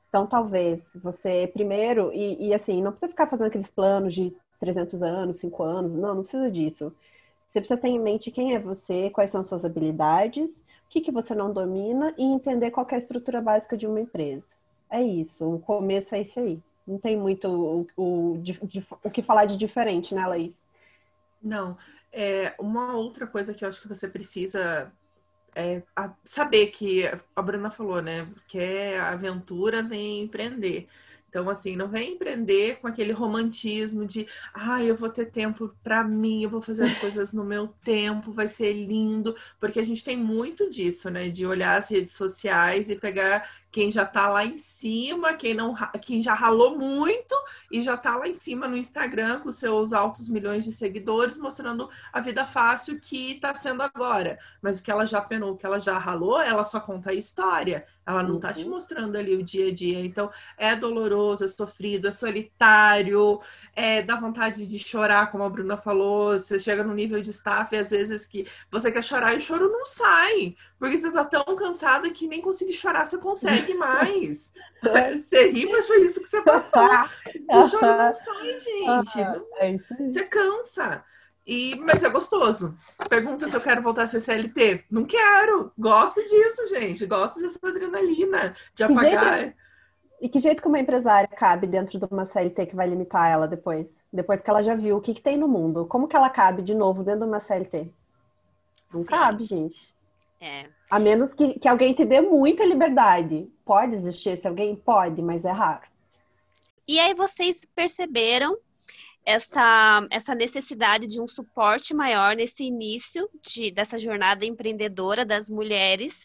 Então, 0.09 0.25
talvez 0.25 0.89
você 1.03 1.51
primeiro, 1.53 2.13
e, 2.15 2.47
e 2.47 2.55
assim, 2.55 2.81
não 2.81 2.93
precisa 2.93 3.11
ficar 3.11 3.27
fazendo 3.27 3.49
aqueles 3.49 3.73
planos 3.73 4.15
de 4.15 4.33
300 4.61 5.03
anos, 5.03 5.39
5 5.39 5.65
anos, 5.65 5.95
não, 5.95 6.15
não 6.15 6.23
precisa 6.23 6.49
disso. 6.49 6.95
Você 7.49 7.61
precisa 7.61 7.81
ter 7.81 7.89
em 7.89 7.99
mente 7.99 8.31
quem 8.31 8.55
é 8.55 8.61
você, 8.61 9.11
quais 9.11 9.31
são 9.33 9.43
suas 9.43 9.65
habilidades 9.65 10.63
o 10.87 10.89
que, 10.89 11.01
que 11.01 11.13
você 11.13 11.35
não 11.35 11.53
domina 11.53 12.15
e 12.17 12.23
entender 12.23 12.71
qual 12.71 12.87
é 12.91 12.95
a 12.95 12.99
estrutura 12.99 13.41
básica 13.41 13.77
de 13.77 13.87
uma 13.87 14.01
empresa. 14.01 14.47
É 14.89 15.03
isso, 15.03 15.45
o 15.45 15.59
começo 15.59 16.15
é 16.15 16.21
isso 16.21 16.39
aí. 16.39 16.61
Não 16.87 16.99
tem 16.99 17.17
muito 17.17 17.49
o, 17.49 17.87
o, 17.97 18.43
o 19.03 19.11
que 19.11 19.21
falar 19.21 19.47
de 19.47 19.57
diferente, 19.57 20.15
né, 20.15 20.25
Laís? 20.25 20.63
Não. 21.43 21.77
É, 22.13 22.55
uma 22.59 22.97
outra 22.97 23.27
coisa 23.27 23.53
que 23.53 23.65
eu 23.65 23.69
acho 23.69 23.81
que 23.81 23.89
você 23.89 24.07
precisa 24.07 24.93
é, 25.55 25.83
saber 26.25 26.69
que 26.69 27.03
a 27.35 27.43
Bruna 27.43 27.71
falou, 27.71 28.01
né? 28.01 28.27
Que 28.47 28.59
é 28.59 29.01
aventura 29.01 29.83
vem 29.83 30.23
empreender. 30.23 30.87
Então, 31.29 31.51
assim, 31.51 31.77
não 31.77 31.89
vem 31.89 32.13
empreender 32.13 32.77
com 32.81 32.87
aquele 32.87 33.13
romantismo 33.13 34.07
de, 34.07 34.27
ah, 34.55 34.83
eu 34.83 34.97
vou 34.97 35.11
ter 35.11 35.27
tempo 35.27 35.75
para 35.83 36.03
mim, 36.03 36.43
eu 36.43 36.51
vou 36.51 36.63
fazer 36.63 36.85
as 36.85 36.95
coisas 36.95 37.33
no 37.33 37.45
meu 37.45 37.69
tempo, 37.85 38.33
vai 38.33 38.49
ser 38.49 38.73
lindo, 38.73 39.35
porque 39.61 39.79
a 39.79 39.83
gente 39.83 40.03
tem 40.03 40.17
muito 40.17 40.71
disso, 40.71 41.11
né? 41.11 41.29
De 41.29 41.45
olhar 41.47 41.77
as 41.77 41.91
redes 41.91 42.13
sociais 42.13 42.89
e 42.89 42.97
pegar 42.97 43.49
quem 43.77 43.93
já 43.93 44.05
está 44.05 44.27
lá 44.31 44.43
em 44.43 44.57
cima, 44.57 45.35
quem 45.35 45.53
não, 45.53 45.75
quem 46.01 46.23
já 46.23 46.33
ralou 46.33 46.79
muito 46.79 47.35
e 47.71 47.83
já 47.83 47.93
está 47.93 48.17
lá 48.17 48.27
em 48.27 48.33
cima 48.33 48.67
no 48.67 48.75
Instagram 48.75 49.41
com 49.41 49.53
seus 49.53 49.93
altos 49.93 50.31
milhões 50.31 50.65
de 50.65 50.73
seguidores, 50.73 51.37
mostrando 51.37 51.91
a 52.11 52.19
vida 52.19 52.47
fácil 52.47 52.99
que 52.99 53.33
está 53.33 53.55
sendo 53.55 53.83
agora. 53.83 54.39
Mas 54.63 54.79
o 54.79 54.83
que 54.83 54.91
ela 54.91 55.05
já 55.05 55.21
penou, 55.21 55.53
o 55.53 55.57
que 55.59 55.67
ela 55.67 55.79
já 55.79 55.99
ralou, 55.99 56.41
ela 56.41 56.65
só 56.65 56.81
conta 56.81 57.11
a 57.11 57.15
história. 57.15 57.85
Ela 58.07 58.23
não 58.23 58.37
está 58.37 58.49
uhum. 58.49 58.55
te 58.55 58.65
mostrando 58.67 59.17
ali 59.17 59.35
o 59.35 59.43
dia 59.43 59.69
a 59.69 59.75
dia. 59.75 60.01
Então, 60.01 60.31
é 60.57 60.75
doloroso, 60.75 61.45
é 61.45 61.49
sofrido, 61.49 62.07
é 62.07 62.13
solitário, 62.13 63.41
é, 63.75 64.01
dá 64.01 64.15
vontade 64.15 64.65
de 64.65 64.79
chorar, 64.79 65.31
como 65.31 65.45
a 65.45 65.51
Bruna 65.51 65.77
falou. 65.77 66.39
Você 66.39 66.59
chega 66.59 66.85
no 66.85 66.95
nível 66.95 67.21
de 67.21 67.31
staff 67.31 67.75
e 67.75 67.79
às 67.79 67.91
vezes 67.91 68.25
que 68.25 68.47
você 68.71 68.91
quer 68.91 69.03
chorar 69.03 69.35
e 69.35 69.39
o 69.39 69.41
choro 69.41 69.69
não 69.69 69.85
sai. 69.85 70.57
Porque 70.79 70.99
você 70.99 71.11
tá 71.11 71.25
tão 71.25 71.57
cansada 71.57 72.11
que 72.11 72.29
nem 72.29 72.43
conseguir 72.43 72.75
chorar 72.75 73.07
você 73.07 73.17
consegue 73.17 73.73
mais. 73.75 74.53
você 74.83 75.51
ri, 75.51 75.67
mas 75.67 75.87
foi 75.87 76.03
isso 76.03 76.21
que 76.21 76.29
você 76.29 76.43
passou. 76.43 76.83
O 77.49 77.69
choro 77.69 77.87
não 77.87 78.13
sai, 78.13 78.59
gente. 78.59 79.21
É 79.59 79.71
isso 79.73 79.95
aí. 79.95 80.09
Você 80.09 80.25
cansa. 80.25 81.05
E, 81.47 81.77
mas 81.77 82.03
é 82.03 82.09
gostoso. 82.09 82.77
Pergunta 83.09 83.49
se 83.49 83.57
eu 83.57 83.61
quero 83.61 83.81
voltar 83.81 84.03
a 84.03 84.07
ser 84.07 84.21
CLT. 84.21 84.85
Não 84.91 85.05
quero. 85.05 85.73
Gosto 85.79 86.21
disso, 86.23 86.67
gente. 86.69 87.07
Gosto 87.07 87.41
dessa 87.41 87.59
adrenalina, 87.63 88.55
de 88.75 88.83
apagar. 88.83 89.39
Jeito, 89.39 89.57
e 90.21 90.29
que 90.29 90.41
jeito 90.41 90.63
que 90.63 90.69
uma 90.69 90.81
empresária 90.81 91.29
cabe 91.29 91.67
dentro 91.67 91.99
de 91.99 92.05
uma 92.11 92.27
CLT 92.27 92.67
que 92.67 92.77
vai 92.77 92.89
limitar 92.89 93.31
ela 93.31 93.47
depois? 93.47 93.97
Depois 94.13 94.43
que 94.43 94.51
ela 94.51 94.63
já 94.63 94.75
viu 94.75 94.97
o 94.97 95.01
que, 95.01 95.15
que 95.15 95.21
tem 95.23 95.37
no 95.37 95.47
mundo. 95.47 95.87
Como 95.87 96.09
que 96.09 96.17
ela 96.17 96.31
cabe 96.31 96.63
de 96.63 96.75
novo 96.75 97.05
dentro 97.05 97.21
de 97.21 97.27
uma 97.27 97.39
CLT? 97.39 97.89
Não 98.93 99.01
Sim. 99.03 99.07
cabe, 99.07 99.45
gente. 99.45 99.95
É. 100.41 100.67
A 100.91 100.99
menos 100.99 101.35
que, 101.35 101.59
que 101.59 101.69
alguém 101.69 101.95
te 101.95 102.05
dê 102.05 102.21
muita 102.21 102.65
liberdade. 102.65 103.49
Pode 103.65 103.95
existir 103.95 104.31
esse 104.31 104.47
alguém? 104.47 104.77
Pode, 104.77 105.23
mas 105.23 105.45
é 105.45 105.51
raro. 105.51 105.87
E 106.87 107.01
aí 107.01 107.15
vocês 107.15 107.65
perceberam 107.75 108.57
essa, 109.25 110.07
essa 110.09 110.35
necessidade 110.35 111.07
de 111.07 111.21
um 111.21 111.27
suporte 111.27 111.93
maior 111.93 112.37
nesse 112.37 112.63
início 112.65 113.29
de, 113.43 113.73
dessa 113.73 113.99
jornada 113.99 114.47
empreendedora 114.47 115.25
das 115.25 115.51
mulheres. 115.51 116.25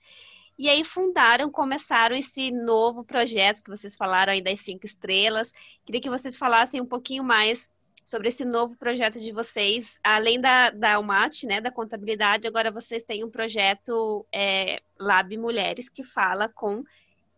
E 0.57 0.69
aí 0.69 0.83
fundaram, 0.83 1.49
começaram 1.49 2.15
esse 2.15 2.51
novo 2.51 3.03
projeto 3.03 3.63
que 3.63 3.71
vocês 3.71 3.95
falaram 3.95 4.33
aí 4.33 4.41
das 4.41 4.61
cinco 4.61 4.85
estrelas. 4.85 5.51
Queria 5.83 5.99
que 5.99 6.09
vocês 6.09 6.37
falassem 6.37 6.79
um 6.79 6.85
pouquinho 6.85 7.23
mais 7.23 7.71
sobre 8.05 8.29
esse 8.29 8.43
novo 8.45 8.77
projeto 8.77 9.19
de 9.19 9.31
vocês. 9.31 9.99
Além 10.03 10.39
da, 10.39 10.69
da 10.69 10.99
UMAT, 10.99 11.45
né, 11.45 11.61
da 11.61 11.71
contabilidade, 11.71 12.47
agora 12.47 12.71
vocês 12.71 13.03
têm 13.03 13.23
um 13.23 13.29
projeto 13.29 14.25
é, 14.33 14.81
Lab 14.99 15.35
Mulheres 15.37 15.89
que 15.89 16.03
fala 16.03 16.47
com 16.47 16.83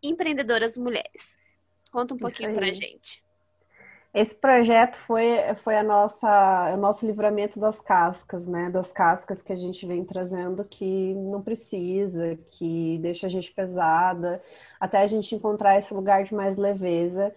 empreendedoras 0.02 0.78
mulheres. 0.78 1.38
Conta 1.92 2.14
um 2.14 2.18
pouquinho 2.18 2.54
para 2.54 2.66
a 2.66 2.74
gente. 2.74 3.24
Esse 4.14 4.36
projeto 4.36 4.96
foi, 4.96 5.40
foi 5.64 5.76
a 5.76 5.82
nossa, 5.82 6.72
o 6.72 6.78
nosso 6.78 7.06
livramento 7.06 7.60
das 7.60 7.80
cascas, 7.80 8.46
né? 8.46 8.70
Das 8.70 8.92
cascas 8.92 9.42
que 9.42 9.52
a 9.52 9.56
gente 9.56 9.88
vem 9.88 10.06
trazendo 10.06 10.64
que 10.64 11.16
não 11.16 11.42
precisa, 11.42 12.38
que 12.52 13.00
deixa 13.02 13.26
a 13.26 13.30
gente 13.30 13.52
pesada, 13.52 14.40
até 14.80 15.00
a 15.00 15.08
gente 15.08 15.34
encontrar 15.34 15.80
esse 15.80 15.92
lugar 15.96 16.24
de 16.26 16.36
mais 16.36 16.58
leveza 16.58 17.34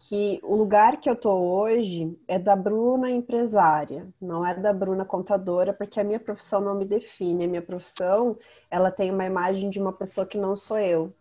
que 0.00 0.40
o 0.42 0.56
lugar 0.56 0.98
que 0.98 1.10
eu 1.10 1.14
tô 1.14 1.30
hoje 1.30 2.18
é 2.26 2.38
da 2.38 2.56
Bruna 2.56 3.10
empresária, 3.10 4.08
não 4.20 4.44
é 4.44 4.54
da 4.54 4.72
Bruna 4.72 5.04
contadora, 5.04 5.74
porque 5.74 6.00
a 6.00 6.04
minha 6.04 6.18
profissão 6.18 6.60
não 6.60 6.74
me 6.74 6.86
define. 6.86 7.44
A 7.44 7.48
minha 7.48 7.62
profissão, 7.62 8.38
ela 8.70 8.90
tem 8.90 9.10
uma 9.10 9.26
imagem 9.26 9.68
de 9.68 9.78
uma 9.78 9.92
pessoa 9.92 10.26
que 10.26 10.38
não 10.38 10.56
sou 10.56 10.78
eu. 10.78 11.12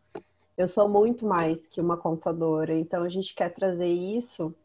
Eu 0.57 0.67
sou 0.67 0.87
muito 0.87 1.25
mais 1.25 1.67
que 1.67 1.81
uma 1.81 1.97
contadora. 1.97 2.73
Então 2.73 3.03
a 3.03 3.09
gente 3.09 3.35
quer 3.35 3.53
trazer 3.53 3.87
isso 3.87 4.55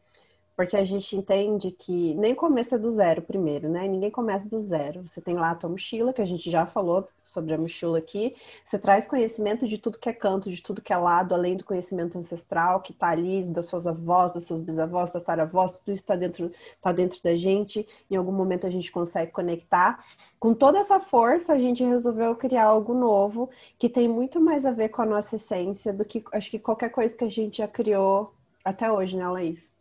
porque 0.56 0.76
a 0.76 0.84
gente 0.84 1.16
entende 1.16 1.70
que 1.70 2.14
nem 2.14 2.34
começa 2.34 2.78
do 2.78 2.90
zero 2.90 3.22
primeiro, 3.22 3.68
né? 3.68 3.88
Ninguém 3.88 4.10
começa 4.10 4.48
do 4.48 4.60
zero. 4.60 5.06
Você 5.06 5.20
tem 5.20 5.34
lá 5.34 5.50
a 5.50 5.54
tua 5.54 5.70
mochila, 5.70 6.12
que 6.12 6.22
a 6.22 6.26
gente 6.26 6.50
já 6.50 6.64
falou 6.66 7.08
sobre 7.34 7.52
a 7.52 7.58
mochila 7.58 7.98
aqui. 7.98 8.36
Você 8.64 8.78
traz 8.78 9.06
conhecimento 9.06 9.66
de 9.66 9.76
tudo 9.78 9.98
que 9.98 10.08
é 10.08 10.12
canto, 10.12 10.50
de 10.50 10.62
tudo 10.62 10.80
que 10.80 10.92
é 10.92 10.96
lado, 10.96 11.34
além 11.34 11.56
do 11.56 11.64
conhecimento 11.64 12.16
ancestral 12.16 12.80
que 12.80 12.92
está 12.92 13.08
ali, 13.08 13.42
das 13.44 13.66
suas 13.66 13.86
avós, 13.86 14.32
das 14.32 14.44
suas 14.44 14.60
bisavós, 14.60 15.10
da 15.10 15.20
taravós, 15.20 15.72
tudo 15.72 15.92
isso 15.92 16.02
está 16.02 16.14
dentro, 16.14 16.50
tá 16.80 16.92
dentro 16.92 17.20
da 17.22 17.34
gente. 17.34 17.86
Em 18.08 18.16
algum 18.16 18.32
momento 18.32 18.66
a 18.66 18.70
gente 18.70 18.92
consegue 18.92 19.32
conectar. 19.32 20.04
Com 20.38 20.54
toda 20.54 20.78
essa 20.78 21.00
força, 21.00 21.52
a 21.52 21.58
gente 21.58 21.82
resolveu 21.82 22.36
criar 22.36 22.66
algo 22.66 22.94
novo 22.94 23.50
que 23.78 23.88
tem 23.88 24.08
muito 24.08 24.40
mais 24.40 24.64
a 24.64 24.70
ver 24.70 24.90
com 24.90 25.02
a 25.02 25.06
nossa 25.06 25.36
essência 25.36 25.92
do 25.92 26.04
que 26.04 26.22
acho 26.32 26.50
que 26.50 26.58
qualquer 26.58 26.90
coisa 26.90 27.16
que 27.16 27.24
a 27.24 27.30
gente 27.30 27.58
já 27.58 27.68
criou 27.68 28.32
até 28.64 28.90
hoje, 28.90 29.16
né, 29.16 29.28
Laís? 29.28 29.73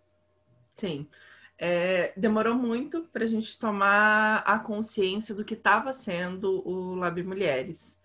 Sim. 0.73 1.07
É, 1.57 2.11
demorou 2.17 2.55
muito 2.55 3.03
para 3.13 3.23
a 3.23 3.27
gente 3.27 3.57
tomar 3.57 4.39
a 4.39 4.59
consciência 4.59 5.33
do 5.33 5.45
que 5.45 5.53
estava 5.53 5.93
sendo 5.93 6.67
o 6.67 6.95
Lab 6.95 7.21
Mulheres. 7.23 7.97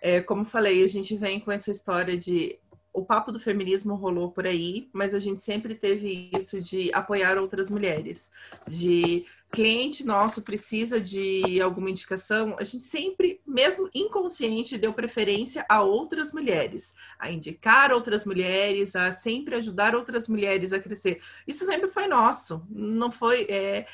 É, 0.00 0.20
como 0.20 0.44
falei, 0.44 0.82
a 0.82 0.86
gente 0.86 1.14
vem 1.16 1.38
com 1.38 1.52
essa 1.52 1.70
história 1.70 2.16
de 2.16 2.58
o 2.92 3.04
papo 3.04 3.30
do 3.30 3.38
feminismo 3.38 3.94
rolou 3.94 4.32
por 4.32 4.46
aí, 4.46 4.88
mas 4.90 5.14
a 5.14 5.18
gente 5.18 5.42
sempre 5.42 5.74
teve 5.74 6.30
isso 6.34 6.60
de 6.62 6.90
apoiar 6.94 7.36
outras 7.36 7.68
mulheres, 7.68 8.30
de 8.66 9.26
cliente 9.50 10.04
nosso 10.04 10.42
precisa 10.42 11.00
de 11.00 11.60
alguma 11.62 11.90
indicação, 11.90 12.56
a 12.58 12.64
gente 12.64 12.84
sempre, 12.84 13.40
mesmo 13.46 13.88
inconsciente, 13.94 14.76
deu 14.76 14.92
preferência 14.92 15.64
a 15.68 15.82
outras 15.82 16.32
mulheres, 16.32 16.94
a 17.18 17.30
indicar 17.30 17.92
outras 17.92 18.24
mulheres, 18.24 18.94
a 18.96 19.12
sempre 19.12 19.54
ajudar 19.54 19.94
outras 19.94 20.28
mulheres 20.28 20.72
a 20.72 20.80
crescer. 20.80 21.20
Isso 21.46 21.64
sempre 21.64 21.88
foi 21.88 22.06
nosso, 22.06 22.66
não 22.68 23.10
foi. 23.10 23.46
É, 23.48 23.86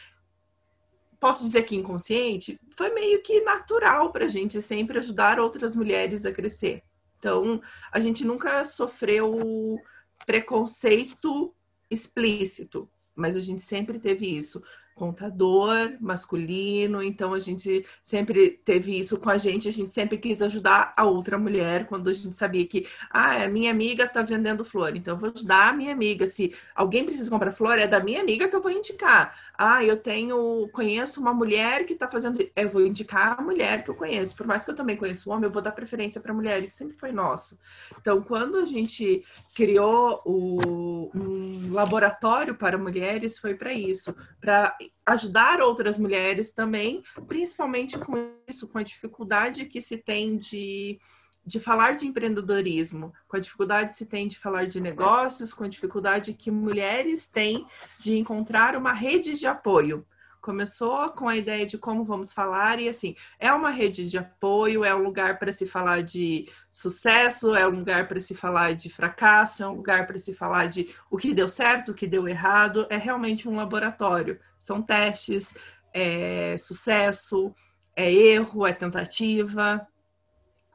posso 1.21 1.45
dizer 1.45 1.63
que 1.63 1.77
inconsciente, 1.77 2.59
foi 2.77 2.93
meio 2.93 3.23
que 3.23 3.41
natural 3.43 4.11
para 4.11 4.25
a 4.25 4.29
gente 4.29 4.61
sempre 4.61 4.99
ajudar 4.99 5.39
outras 5.39 5.77
mulheres 5.77 6.27
a 6.27 6.33
crescer. 6.33 6.83
Então, 7.19 7.63
a 7.93 8.01
gente 8.01 8.25
nunca 8.25 8.65
sofreu 8.65 9.79
preconceito 10.27 11.55
explícito, 11.89 12.91
mas 13.15 13.37
a 13.37 13.41
gente 13.41 13.63
sempre 13.63 14.01
teve 14.01 14.27
isso 14.27 14.61
contador 14.95 15.97
masculino, 16.01 17.03
então 17.03 17.35
a 17.35 17.41
gente 17.41 17.85
sempre 18.03 18.51
teve 18.65 18.99
isso 18.99 19.19
com 19.19 19.31
a 19.31 19.39
gente, 19.39 19.69
a 19.69 19.73
gente 19.73 19.91
sempre 19.91 20.19
quis 20.19 20.43
ajudar 20.43 20.93
a 20.97 21.05
outra 21.05 21.39
mulher 21.39 21.87
quando 21.87 22.09
a 22.09 22.13
gente 22.13 22.35
sabia 22.37 22.67
que, 22.67 22.87
ah, 23.11 23.43
a 23.45 23.49
minha 23.49 23.71
amiga 23.71 24.07
tá 24.07 24.23
vendendo 24.23 24.65
flor, 24.65 24.97
então 24.97 25.15
eu 25.15 25.19
vou 25.19 25.33
ajudar 25.35 25.71
a 25.71 25.73
minha 25.73 25.93
amiga. 25.93 26.27
Se 26.27 26.55
alguém 26.75 27.05
precisa 27.05 27.31
comprar 27.31 27.53
flor, 27.53 27.79
é 27.79 27.87
da 27.87 28.01
minha 28.01 28.21
amiga 28.21 28.49
que 28.49 28.55
eu 28.57 28.63
vou 28.63 28.71
indicar. 28.71 29.37
Ah, 29.57 29.85
eu 29.85 29.97
tenho, 29.97 30.69
conheço 30.73 31.21
uma 31.21 31.33
mulher 31.33 31.85
que 31.85 31.95
tá 31.95 32.09
fazendo, 32.09 32.39
eu 32.57 32.69
vou 32.69 32.85
indicar 32.85 33.39
a 33.39 33.43
mulher 33.43 33.85
que 33.85 33.91
eu 33.91 33.95
conheço. 33.95 34.35
Por 34.35 34.47
mais 34.47 34.65
que 34.65 34.71
eu 34.71 34.75
também 34.75 34.97
conheça 34.97 35.29
o 35.29 35.33
homem, 35.33 35.45
eu 35.45 35.53
vou 35.53 35.63
dar 35.63 35.73
preferência 35.73 36.21
para 36.21 36.35
mulheres, 36.35 36.73
sempre 36.73 36.97
foi 36.97 37.13
nosso. 37.13 37.59
Então, 38.01 38.23
quando 38.23 38.59
a 38.59 38.65
gente 38.65 39.25
criou 39.55 40.23
o, 40.25 41.11
um 41.15 41.73
laboratório 41.73 42.55
para 42.55 42.79
mulheres, 42.79 43.39
foi 43.39 43.55
para 43.55 43.73
isso, 43.73 44.17
para 44.41 44.77
ajudar 45.07 45.61
outras 45.61 45.99
mulheres 45.99 46.53
também, 46.53 47.03
principalmente 47.27 47.99
com 47.99 48.35
isso, 48.49 48.69
com 48.69 48.79
a 48.79 48.83
dificuldade 48.83 49.67
que 49.67 49.81
se 49.81 49.99
tem 49.99 50.37
de, 50.37 50.99
de 51.45 51.59
falar 51.59 51.97
de 51.97 52.07
empreendedorismo, 52.07 53.13
com 53.27 53.37
a 53.37 53.41
dificuldade 53.41 53.89
que 53.89 53.95
se 53.95 54.07
tem 54.07 54.29
de 54.29 54.39
falar 54.39 54.67
de 54.67 54.81
negócios, 54.81 55.53
com 55.53 55.65
a 55.65 55.69
dificuldade 55.69 56.35
que 56.35 56.51
mulheres 56.51 57.27
têm 57.27 57.67
de 57.99 58.17
encontrar 58.17 58.77
uma 58.77 58.93
rede 58.93 59.37
de 59.37 59.47
apoio. 59.47 60.07
Começou 60.41 61.09
com 61.11 61.29
a 61.29 61.37
ideia 61.37 61.65
de 61.65 61.79
como 61.79 62.05
vamos 62.05 62.33
falar, 62.33 62.81
e 62.81 62.89
assim, 62.89 63.15
é 63.39 63.53
uma 63.53 63.71
rede 63.71 64.09
de 64.09 64.19
apoio, 64.19 64.85
é 64.85 64.93
um 64.93 65.03
lugar 65.03 65.39
para 65.39 65.53
se 65.53 65.67
falar 65.67 66.03
de 66.03 66.49
sucesso, 66.69 67.55
é 67.55 67.67
um 67.67 67.79
lugar 67.79 68.09
para 68.09 68.21
se 68.21 68.35
falar 68.35 68.75
de 68.75 68.91
fracasso, 68.91 69.63
é 69.63 69.69
um 69.69 69.75
lugar 69.75 70.05
para 70.07 70.19
se 70.19 70.35
falar 70.35 70.67
de 70.67 70.93
o 71.09 71.17
que 71.17 71.33
deu 71.33 71.49
certo, 71.49 71.93
o 71.93 71.95
que 71.95 72.09
deu 72.09 72.27
errado, 72.29 72.87
é 72.91 72.97
realmente 72.97 73.49
um 73.49 73.55
laboratório. 73.55 74.41
São 74.59 74.83
testes, 74.83 75.55
é 75.95 76.57
sucesso, 76.59 77.55
é 77.95 78.13
erro, 78.13 78.67
é 78.67 78.73
tentativa. 78.73 79.87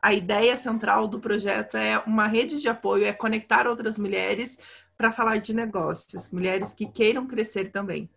A 0.02 0.14
ideia 0.14 0.56
central 0.56 1.08
do 1.08 1.20
projeto 1.20 1.76
é 1.76 1.98
uma 2.00 2.28
rede 2.28 2.62
de 2.62 2.70
apoio, 2.70 3.06
é 3.06 3.14
conectar 3.14 3.68
outras 3.68 3.98
mulheres 3.98 4.58
para 4.98 5.12
falar 5.12 5.38
de 5.38 5.54
negócios, 5.54 6.32
mulheres 6.32 6.74
que 6.74 6.88
queiram 6.88 7.28
crescer 7.28 7.72
também. 7.72 8.10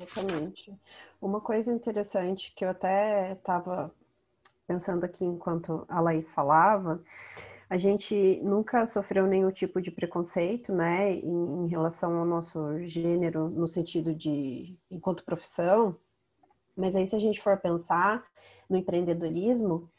Exatamente. 0.00 0.72
Uma 1.20 1.40
coisa 1.40 1.72
interessante 1.72 2.52
que 2.54 2.64
eu 2.64 2.70
até 2.70 3.32
estava 3.32 3.92
pensando 4.66 5.04
aqui 5.04 5.24
enquanto 5.24 5.84
a 5.88 6.00
Laís 6.00 6.30
falava, 6.30 7.02
a 7.68 7.76
gente 7.76 8.40
nunca 8.42 8.86
sofreu 8.86 9.26
nenhum 9.26 9.50
tipo 9.50 9.80
de 9.80 9.90
preconceito, 9.90 10.72
né, 10.72 11.12
em, 11.12 11.64
em, 11.64 11.66
relação 11.66 12.18
ao 12.18 12.24
nosso 12.24 12.78
gênero, 12.86 13.48
no 13.48 13.66
sentido 13.66 14.14
de 14.14 14.76
enquanto 14.90 15.24
profissão. 15.24 15.96
Mas 16.76 16.94
aí, 16.94 17.06
se 17.06 17.16
a 17.16 17.18
gente 17.18 17.40
for 17.40 17.56
pensar 17.56 18.24
no 18.68 18.76
empreendedorismo, 18.76 19.90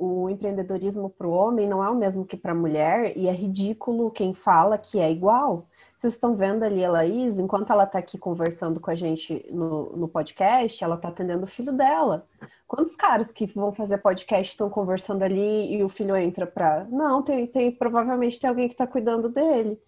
o 0.00 0.30
empreendedorismo 0.30 1.10
para 1.10 1.28
o 1.28 1.30
homem 1.30 1.68
não 1.68 1.84
é 1.84 1.90
o 1.90 1.94
mesmo 1.94 2.24
que 2.24 2.34
para 2.34 2.52
a 2.52 2.54
mulher, 2.54 3.16
e 3.18 3.28
é 3.28 3.32
ridículo 3.32 4.10
quem 4.10 4.32
fala 4.32 4.78
que 4.78 4.98
é 4.98 5.12
igual. 5.12 5.66
Vocês 5.98 6.14
estão 6.14 6.34
vendo 6.34 6.62
ali 6.62 6.82
a 6.82 6.90
Laís, 6.90 7.38
enquanto 7.38 7.70
ela 7.70 7.84
está 7.84 7.98
aqui 7.98 8.16
conversando 8.16 8.80
com 8.80 8.90
a 8.90 8.94
gente 8.94 9.44
no, 9.50 9.94
no 9.94 10.08
podcast, 10.08 10.82
ela 10.82 10.94
está 10.94 11.08
atendendo 11.08 11.44
o 11.44 11.46
filho 11.46 11.70
dela. 11.70 12.26
Quantos 12.66 12.96
caras 12.96 13.30
que 13.30 13.44
vão 13.44 13.74
fazer 13.74 13.98
podcast 13.98 14.52
estão 14.52 14.70
conversando 14.70 15.22
ali 15.22 15.74
e 15.74 15.84
o 15.84 15.90
filho 15.90 16.16
entra 16.16 16.46
para. 16.46 16.84
Não, 16.84 17.22
tem, 17.22 17.46
tem 17.46 17.70
provavelmente 17.70 18.40
tem 18.40 18.48
alguém 18.48 18.68
que 18.68 18.74
está 18.74 18.86
cuidando 18.86 19.28
dele. 19.28 19.78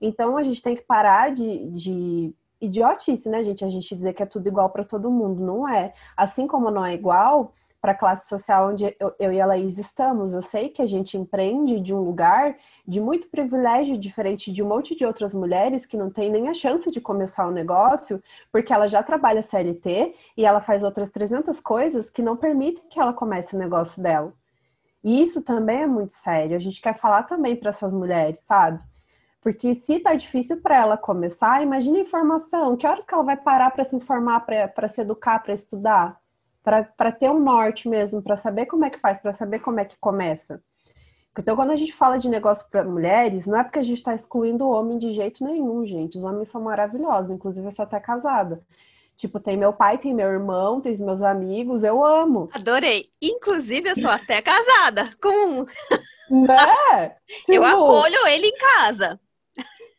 Então 0.00 0.36
a 0.36 0.42
gente 0.42 0.60
tem 0.60 0.74
que 0.74 0.82
parar 0.82 1.32
de, 1.32 1.68
de 1.68 2.34
idiotice, 2.60 3.28
né, 3.28 3.44
gente? 3.44 3.64
A 3.64 3.68
gente 3.68 3.94
dizer 3.94 4.12
que 4.12 4.24
é 4.24 4.26
tudo 4.26 4.48
igual 4.48 4.70
para 4.70 4.82
todo 4.82 5.08
mundo. 5.08 5.40
Não 5.40 5.68
é. 5.68 5.94
Assim 6.16 6.48
como 6.48 6.68
não 6.70 6.84
é 6.84 6.94
igual, 6.94 7.52
para 7.80 7.92
a 7.92 7.94
classe 7.94 8.28
social 8.28 8.68
onde 8.68 8.94
eu, 9.00 9.14
eu, 9.18 9.32
e 9.32 9.40
a 9.40 9.46
Laís 9.46 9.78
estamos. 9.78 10.34
Eu 10.34 10.42
sei 10.42 10.68
que 10.68 10.82
a 10.82 10.86
gente 10.86 11.16
empreende 11.16 11.80
de 11.80 11.94
um 11.94 12.00
lugar 12.00 12.56
de 12.86 13.00
muito 13.00 13.28
privilégio, 13.28 13.96
diferente 13.96 14.52
de 14.52 14.62
um 14.62 14.68
monte 14.68 14.94
de 14.94 15.06
outras 15.06 15.32
mulheres 15.32 15.86
que 15.86 15.96
não 15.96 16.10
tem 16.10 16.30
nem 16.30 16.48
a 16.48 16.54
chance 16.54 16.90
de 16.90 17.00
começar 17.00 17.46
o 17.46 17.50
um 17.50 17.52
negócio, 17.52 18.22
porque 18.52 18.72
ela 18.72 18.86
já 18.86 19.02
trabalha 19.02 19.42
CLT 19.42 20.14
e 20.36 20.44
ela 20.44 20.60
faz 20.60 20.82
outras 20.82 21.10
300 21.10 21.58
coisas 21.60 22.10
que 22.10 22.22
não 22.22 22.36
permitem 22.36 22.84
que 22.90 23.00
ela 23.00 23.14
comece 23.14 23.56
o 23.56 23.58
negócio 23.58 24.02
dela. 24.02 24.32
E 25.02 25.22
isso 25.22 25.40
também 25.40 25.82
é 25.82 25.86
muito 25.86 26.12
sério. 26.12 26.56
A 26.56 26.60
gente 26.60 26.80
quer 26.80 26.98
falar 26.98 27.22
também 27.22 27.56
para 27.56 27.70
essas 27.70 27.90
mulheres, 27.90 28.40
sabe? 28.40 28.78
Porque 29.40 29.72
se 29.74 29.98
tá 30.00 30.14
difícil 30.14 30.60
para 30.60 30.76
ela 30.76 30.98
começar, 30.98 31.62
imagine 31.62 32.00
a 32.00 32.02
informação. 32.02 32.76
Que 32.76 32.86
horas 32.86 33.06
que 33.06 33.14
ela 33.14 33.22
vai 33.22 33.38
parar 33.38 33.70
para 33.70 33.84
se 33.84 33.96
informar, 33.96 34.40
para 34.40 34.88
se 34.88 35.00
educar, 35.00 35.38
para 35.42 35.54
estudar? 35.54 36.19
Para 36.62 37.12
ter 37.12 37.30
um 37.30 37.40
norte 37.40 37.88
mesmo, 37.88 38.22
para 38.22 38.36
saber 38.36 38.66
como 38.66 38.84
é 38.84 38.90
que 38.90 38.98
faz, 38.98 39.18
para 39.18 39.32
saber 39.32 39.60
como 39.60 39.80
é 39.80 39.84
que 39.84 39.96
começa. 39.98 40.62
Então, 41.38 41.56
quando 41.56 41.70
a 41.70 41.76
gente 41.76 41.92
fala 41.92 42.18
de 42.18 42.28
negócio 42.28 42.66
para 42.70 42.84
mulheres, 42.84 43.46
não 43.46 43.58
é 43.58 43.62
porque 43.62 43.78
a 43.78 43.82
gente 43.82 43.98
está 43.98 44.14
excluindo 44.14 44.66
o 44.66 44.70
homem 44.70 44.98
de 44.98 45.12
jeito 45.12 45.42
nenhum, 45.44 45.86
gente. 45.86 46.18
Os 46.18 46.24
homens 46.24 46.48
são 46.48 46.60
maravilhosos, 46.60 47.30
inclusive 47.30 47.66
eu 47.66 47.72
sou 47.72 47.84
até 47.84 47.98
casada. 47.98 48.62
Tipo, 49.16 49.38
tem 49.38 49.56
meu 49.56 49.72
pai, 49.72 49.98
tem 49.98 50.14
meu 50.14 50.28
irmão, 50.28 50.80
tem 50.80 50.92
os 50.92 51.00
meus 51.00 51.22
amigos, 51.22 51.84
eu 51.84 52.04
amo. 52.04 52.48
Adorei. 52.52 53.06
Inclusive, 53.22 53.90
eu 53.90 53.94
sou 53.94 54.10
até 54.10 54.42
casada 54.42 55.10
com 55.20 55.28
um. 55.28 55.64
Né? 56.44 57.16
Tipo... 57.44 57.52
Eu 57.52 57.64
acolho 57.64 58.26
ele 58.28 58.48
em 58.48 58.56
casa. 58.56 59.20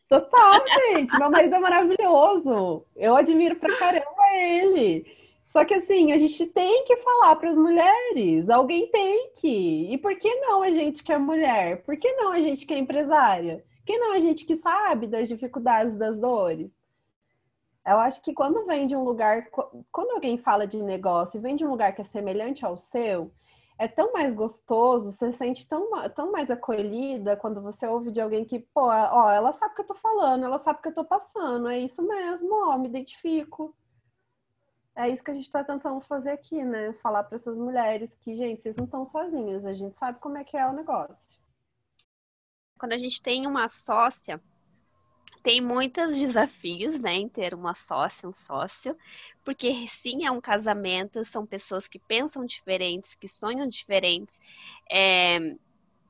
Total, 0.08 0.60
gente. 0.68 1.18
Meu 1.18 1.30
marido 1.30 1.54
é 1.54 1.58
maravilhoso. 1.58 2.84
Eu 2.94 3.16
admiro 3.16 3.56
pra 3.56 3.76
caramba 3.78 4.06
ele. 4.34 5.06
Só 5.52 5.66
que 5.66 5.74
assim, 5.74 6.12
a 6.12 6.16
gente 6.16 6.46
tem 6.46 6.82
que 6.84 6.96
falar 6.96 7.36
para 7.36 7.50
as 7.50 7.58
mulheres, 7.58 8.48
alguém 8.48 8.86
tem 8.90 9.32
que. 9.34 9.92
E 9.92 9.98
por 9.98 10.16
que 10.16 10.34
não 10.36 10.62
a 10.62 10.70
gente 10.70 11.04
que 11.04 11.12
é 11.12 11.18
mulher? 11.18 11.82
Por 11.82 11.94
que 11.98 12.10
não 12.12 12.32
a 12.32 12.40
gente 12.40 12.64
que 12.64 12.72
é 12.72 12.78
empresária? 12.78 13.62
Por 13.76 13.84
que 13.84 13.98
não 13.98 14.14
a 14.14 14.18
gente 14.18 14.46
que 14.46 14.56
sabe 14.56 15.06
das 15.06 15.28
dificuldades, 15.28 15.94
das 15.94 16.18
dores? 16.18 16.70
Eu 17.86 17.98
acho 17.98 18.22
que 18.22 18.32
quando 18.32 18.64
vem 18.64 18.86
de 18.86 18.96
um 18.96 19.04
lugar, 19.04 19.50
quando 19.90 20.12
alguém 20.12 20.38
fala 20.38 20.66
de 20.66 20.82
negócio 20.82 21.36
e 21.36 21.42
vem 21.42 21.54
de 21.54 21.66
um 21.66 21.70
lugar 21.70 21.94
que 21.94 22.00
é 22.00 22.04
semelhante 22.04 22.64
ao 22.64 22.78
seu, 22.78 23.30
é 23.78 23.86
tão 23.86 24.10
mais 24.10 24.32
gostoso, 24.32 25.12
você 25.12 25.32
se 25.32 25.36
sente 25.36 25.68
tão, 25.68 25.90
tão 26.14 26.32
mais 26.32 26.50
acolhida 26.50 27.36
quando 27.36 27.60
você 27.60 27.86
ouve 27.86 28.10
de 28.10 28.22
alguém 28.22 28.46
que, 28.46 28.58
pô, 28.58 28.86
ó, 28.86 29.30
ela 29.30 29.52
sabe 29.52 29.72
o 29.72 29.74
que 29.74 29.82
eu 29.82 29.86
tô 29.86 29.94
falando, 29.96 30.46
ela 30.46 30.58
sabe 30.58 30.78
o 30.78 30.82
que 30.82 30.88
eu 30.88 30.94
tô 30.94 31.04
passando, 31.04 31.68
é 31.68 31.78
isso 31.78 32.02
mesmo, 32.02 32.70
ó, 32.70 32.78
me 32.78 32.88
identifico. 32.88 33.74
É 34.94 35.08
isso 35.08 35.24
que 35.24 35.30
a 35.30 35.34
gente 35.34 35.46
está 35.46 35.64
tentando 35.64 36.00
fazer 36.02 36.30
aqui, 36.30 36.62
né? 36.62 36.92
Falar 37.02 37.24
para 37.24 37.36
essas 37.36 37.56
mulheres 37.56 38.14
que, 38.20 38.34
gente, 38.34 38.60
vocês 38.60 38.76
não 38.76 38.84
estão 38.84 39.06
sozinhas, 39.06 39.64
a 39.64 39.72
gente 39.72 39.96
sabe 39.96 40.18
como 40.18 40.36
é 40.36 40.44
que 40.44 40.56
é 40.56 40.66
o 40.66 40.72
negócio. 40.72 41.30
Quando 42.78 42.92
a 42.92 42.98
gente 42.98 43.22
tem 43.22 43.46
uma 43.46 43.68
sócia, 43.68 44.40
tem 45.42 45.62
muitos 45.62 46.16
desafios, 46.20 47.00
né, 47.00 47.14
em 47.14 47.28
ter 47.28 47.54
uma 47.54 47.74
sócia, 47.74 48.28
um 48.28 48.32
sócio, 48.32 48.96
porque 49.42 49.86
sim, 49.88 50.26
é 50.26 50.30
um 50.30 50.40
casamento, 50.40 51.24
são 51.24 51.46
pessoas 51.46 51.88
que 51.88 51.98
pensam 51.98 52.44
diferentes, 52.44 53.14
que 53.14 53.28
sonham 53.28 53.66
diferentes, 53.66 54.40
é, 54.90 55.56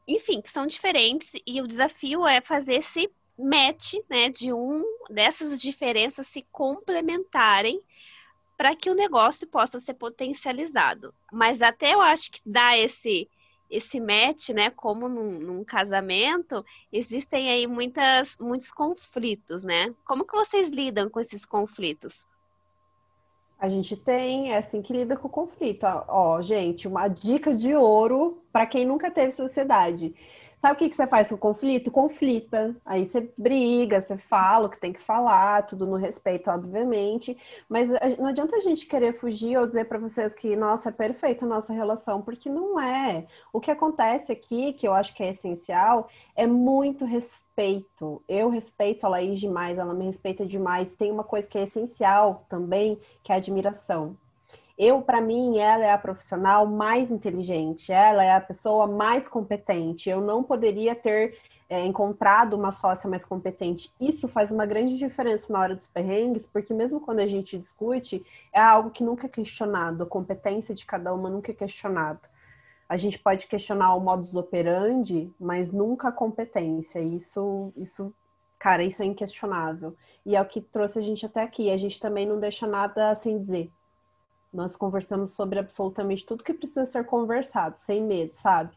enfim, 0.09 0.41
que 0.41 0.51
são 0.51 0.67
diferentes, 0.67 1.33
e 1.47 1.61
o 1.61 1.69
desafio 1.69 2.27
é 2.27 2.41
fazer 2.41 2.75
esse 2.75 3.09
match, 3.39 3.95
né, 4.11 4.29
de 4.29 4.53
um 4.53 4.83
dessas 5.09 5.61
diferenças 5.61 6.27
se 6.27 6.43
complementarem 6.51 7.81
para 8.63 8.77
que 8.77 8.89
o 8.89 8.95
negócio 8.95 9.45
possa 9.49 9.81
ser 9.81 9.95
potencializado. 9.95 11.13
Mas 11.33 11.63
até 11.63 11.95
eu 11.95 12.01
acho 12.01 12.31
que 12.31 12.41
dá 12.47 12.79
esse 12.79 13.29
esse 13.69 13.99
match, 13.99 14.51
né, 14.51 14.71
como 14.71 15.09
num, 15.09 15.31
num, 15.41 15.65
casamento, 15.65 16.65
existem 16.93 17.51
aí 17.51 17.67
muitas, 17.67 18.37
muitos 18.39 18.71
conflitos, 18.71 19.65
né? 19.65 19.93
Como 20.05 20.27
que 20.27 20.35
vocês 20.35 20.69
lidam 20.69 21.09
com 21.09 21.19
esses 21.19 21.45
conflitos? 21.45 22.25
A 23.59 23.69
gente 23.69 23.97
tem, 23.97 24.53
é 24.53 24.59
assim 24.59 24.81
que 24.81 24.93
lida 24.93 25.17
com 25.17 25.27
o 25.27 25.31
conflito. 25.31 25.85
Ó, 25.85 26.05
ó 26.37 26.43
gente, 26.43 26.87
uma 26.87 27.09
dica 27.09 27.53
de 27.55 27.75
ouro 27.75 28.43
para 28.53 28.67
quem 28.67 28.87
nunca 28.87 29.11
teve 29.11 29.33
sociedade. 29.33 30.15
Sabe 30.63 30.75
o 30.75 30.79
que, 30.79 30.91
que 30.91 30.95
você 30.95 31.09
faz 31.09 31.29
com 31.29 31.35
o 31.35 31.39
conflito? 31.39 31.91
Conflita. 31.91 32.77
Aí 32.87 33.05
você 33.05 33.29
briga, 33.37 34.01
você 34.01 34.17
fala 34.17 34.69
o 34.69 34.71
que 34.71 34.79
tem 34.79 34.93
que 34.93 35.01
falar, 35.01 35.67
tudo 35.67 35.89
no 35.89 35.97
respeito, 35.97 36.49
obviamente. 36.49 37.37
Mas 37.69 37.91
não 38.17 38.27
adianta 38.27 38.55
a 38.55 38.61
gente 38.61 38.87
querer 38.87 39.19
fugir 39.19 39.59
ou 39.59 39.67
dizer 39.67 39.87
para 39.87 39.99
vocês 39.99 40.37
que, 40.37 40.55
nossa, 40.55 40.91
é 40.91 40.93
perfeita 40.93 41.45
a 41.45 41.49
nossa 41.49 41.73
relação, 41.73 42.23
porque 42.23 42.49
não 42.49 42.79
é. 42.79 43.27
O 43.53 43.59
que 43.61 43.73
acontece 43.73 44.31
aqui, 44.31 44.73
que 44.73 44.87
eu 44.87 44.95
acho 44.95 45.13
que 45.17 45.25
é 45.25 45.31
essencial, 45.31 46.09
é 46.37 46.47
muito 46.47 47.05
respeito. 47.05 48.23
Eu 48.29 48.49
respeito 48.49 49.05
a 49.05 49.09
Laís 49.09 49.41
demais, 49.41 49.79
ela 49.79 49.93
me 49.93 50.05
respeita 50.05 50.47
demais. 50.47 50.93
Tem 50.93 51.11
uma 51.11 51.25
coisa 51.25 51.49
que 51.49 51.59
é 51.59 51.63
essencial 51.65 52.47
também, 52.49 53.01
que 53.25 53.33
é 53.33 53.35
a 53.35 53.39
admiração. 53.39 54.17
Eu, 54.79 55.03
para 55.03 55.21
mim, 55.21 55.59
ela 55.59 55.85
é 55.85 55.93
a 55.93 55.99
profissional 55.99 56.67
mais 56.67 57.11
inteligente, 57.11 57.93
ela 57.93 58.25
é 58.25 58.33
a 58.33 58.41
pessoa 58.41 58.87
mais 58.87 59.29
competente. 59.29 60.09
Eu 60.09 60.21
não 60.21 60.43
poderia 60.43 60.95
ter 60.95 61.39
é, 61.73 61.87
encontrado 61.87 62.55
uma 62.55 62.71
sócia 62.71 63.09
mais 63.09 63.25
competente. 63.25 63.91
Isso 63.99 64.29
faz 64.29 64.51
uma 64.51 64.67
grande 64.67 64.99
diferença 64.99 65.51
na 65.51 65.59
hora 65.59 65.75
dos 65.75 65.87
perrengues, 65.87 66.47
porque 66.47 66.75
mesmo 66.75 67.01
quando 67.01 67.21
a 67.21 67.27
gente 67.27 67.59
discute, 67.59 68.23
é 68.53 68.61
algo 68.61 68.91
que 68.91 69.03
nunca 69.03 69.27
é 69.27 69.29
questionado. 69.29 70.03
A 70.03 70.07
competência 70.07 70.75
de 70.75 70.85
cada 70.85 71.15
uma 71.15 71.31
nunca 71.31 71.51
é 71.51 71.55
questionado. 71.55 72.21
A 72.87 72.99
gente 72.99 73.19
pode 73.19 73.47
questionar 73.47 73.95
o 73.95 74.01
modus 74.01 74.35
operandi, 74.35 75.33
mas 75.41 75.73
nunca 75.73 76.09
a 76.09 76.13
competência. 76.13 77.01
Isso, 77.01 77.73
isso, 77.75 78.13
cara, 78.59 78.83
isso 78.85 79.03
é 79.03 79.07
inquestionável. 79.07 79.97
E 80.27 80.37
é 80.37 80.43
o 80.43 80.47
que 80.47 80.61
trouxe 80.61 80.99
a 80.99 81.03
gente 81.03 81.25
até 81.25 81.43
aqui. 81.43 81.71
A 81.71 81.77
gente 81.79 81.99
também 81.99 82.27
não 82.27 82.39
deixa 82.39 82.67
nada 82.67 83.15
sem 83.15 83.39
dizer. 83.39 83.73
Nós 84.53 84.77
conversamos 84.77 85.31
sobre 85.31 85.59
absolutamente 85.59 86.27
tudo 86.27 86.45
que 86.45 86.53
precisa 86.53 86.85
ser 86.85 87.05
conversado, 87.07 87.79
sem 87.79 88.03
medo, 88.03 88.33
sabe? 88.35 88.71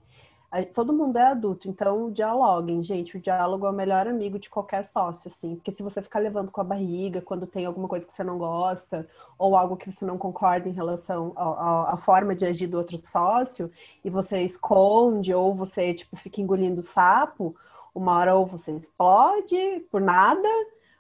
Todo 0.74 0.94
mundo 0.94 1.18
é 1.18 1.32
adulto, 1.32 1.68
então 1.68 2.10
dialoguem, 2.10 2.82
gente. 2.82 3.18
O 3.18 3.20
diálogo 3.20 3.66
é 3.66 3.70
o 3.70 3.74
melhor 3.74 4.08
amigo 4.08 4.40
de 4.40 4.50
qualquer 4.50 4.86
sócio, 4.86 5.28
assim. 5.28 5.56
Porque 5.56 5.70
se 5.70 5.84
você 5.84 6.02
ficar 6.02 6.20
levando 6.20 6.50
com 6.50 6.62
a 6.62 6.64
barriga 6.64 7.22
quando 7.22 7.46
tem 7.46 7.66
alguma 7.66 7.90
coisa 7.90 8.08
que 8.08 8.14
você 8.14 8.24
não 8.24 8.38
gosta, 8.38 9.06
ou 9.38 9.58
algo 9.58 9.76
que 9.76 9.92
você 9.92 10.06
não 10.06 10.18
concorda 10.18 10.70
em 10.70 10.72
relação 10.72 11.34
à 11.36 11.98
forma 11.98 12.34
de 12.34 12.46
agir 12.46 12.68
do 12.68 12.78
outro 12.78 12.98
sócio, 13.06 13.70
e 14.02 14.10
você 14.10 14.44
esconde, 14.44 15.34
ou 15.34 15.54
você, 15.54 15.94
tipo, 15.94 16.16
fica 16.16 16.40
engolindo 16.40 16.82
sapo, 16.82 17.54
uma 17.94 18.18
hora 18.18 18.36
ou 18.36 18.46
você 18.46 18.72
explode 18.72 19.86
por 19.92 20.00
nada, 20.00 20.48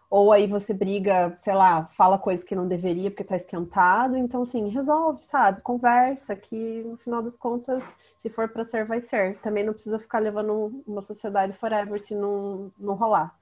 ou 0.09 0.31
aí 0.31 0.47
você 0.47 0.73
briga, 0.73 1.33
sei 1.37 1.53
lá, 1.53 1.85
fala 1.97 2.17
coisas 2.17 2.45
que 2.45 2.55
não 2.55 2.67
deveria 2.67 3.09
porque 3.09 3.23
tá 3.23 3.35
esquentado. 3.35 4.15
Então, 4.15 4.43
assim, 4.43 4.69
resolve, 4.69 5.23
sabe? 5.23 5.61
Conversa, 5.61 6.35
que 6.35 6.83
no 6.83 6.97
final 6.97 7.21
das 7.21 7.37
contas, 7.37 7.95
se 8.17 8.29
for 8.29 8.47
para 8.47 8.63
ser, 8.63 8.85
vai 8.85 9.01
ser. 9.01 9.39
Também 9.39 9.63
não 9.63 9.73
precisa 9.73 9.99
ficar 9.99 10.19
levando 10.19 10.83
uma 10.87 11.01
sociedade 11.01 11.53
forever 11.53 11.99
se 11.99 12.13
não, 12.13 12.71
não 12.77 12.93
rolar. 12.93 13.35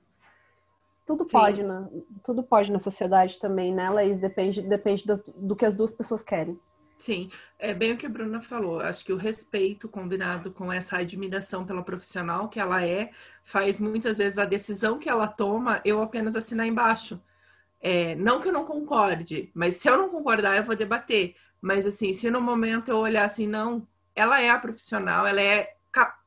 Tudo 1.05 1.25
Sim. 1.25 1.31
pode, 1.33 1.63
né? 1.63 1.87
Tudo 2.23 2.43
pode 2.43 2.71
na 2.71 2.79
sociedade 2.79 3.37
também, 3.39 3.73
né, 3.73 3.89
Laís? 3.89 4.19
Depende, 4.19 4.61
depende 4.61 5.03
do 5.35 5.55
que 5.55 5.65
as 5.65 5.75
duas 5.75 5.93
pessoas 5.93 6.23
querem. 6.23 6.57
Sim, 7.03 7.29
é 7.59 7.73
bem 7.73 7.91
o 7.91 7.97
que 7.97 8.05
a 8.05 8.09
Bruna 8.09 8.41
falou. 8.41 8.79
Acho 8.79 9.03
que 9.03 9.11
o 9.11 9.17
respeito 9.17 9.89
combinado 9.89 10.51
com 10.53 10.71
essa 10.71 10.95
admiração 10.97 11.65
pela 11.65 11.83
profissional 11.83 12.47
que 12.47 12.61
ela 12.61 12.81
é, 12.81 13.11
faz 13.43 13.77
muitas 13.77 14.19
vezes 14.19 14.39
a 14.39 14.45
decisão 14.45 14.97
que 14.97 15.09
ela 15.09 15.27
toma 15.27 15.81
eu 15.83 16.01
apenas 16.01 16.33
assinar 16.33 16.65
embaixo. 16.65 17.21
É, 17.81 18.15
não 18.15 18.39
que 18.39 18.47
eu 18.47 18.53
não 18.53 18.65
concorde, 18.65 19.51
mas 19.53 19.75
se 19.75 19.89
eu 19.89 19.97
não 19.97 20.07
concordar, 20.09 20.55
eu 20.55 20.63
vou 20.63 20.77
debater. 20.77 21.35
Mas 21.61 21.85
assim, 21.85 22.13
se 22.13 22.31
no 22.31 22.39
momento 22.41 22.89
eu 22.89 22.97
olhar 22.99 23.25
assim, 23.25 23.47
não, 23.47 23.85
ela 24.15 24.41
é 24.41 24.49
a 24.49 24.57
profissional, 24.57 25.27
ela 25.27 25.41
é 25.41 25.75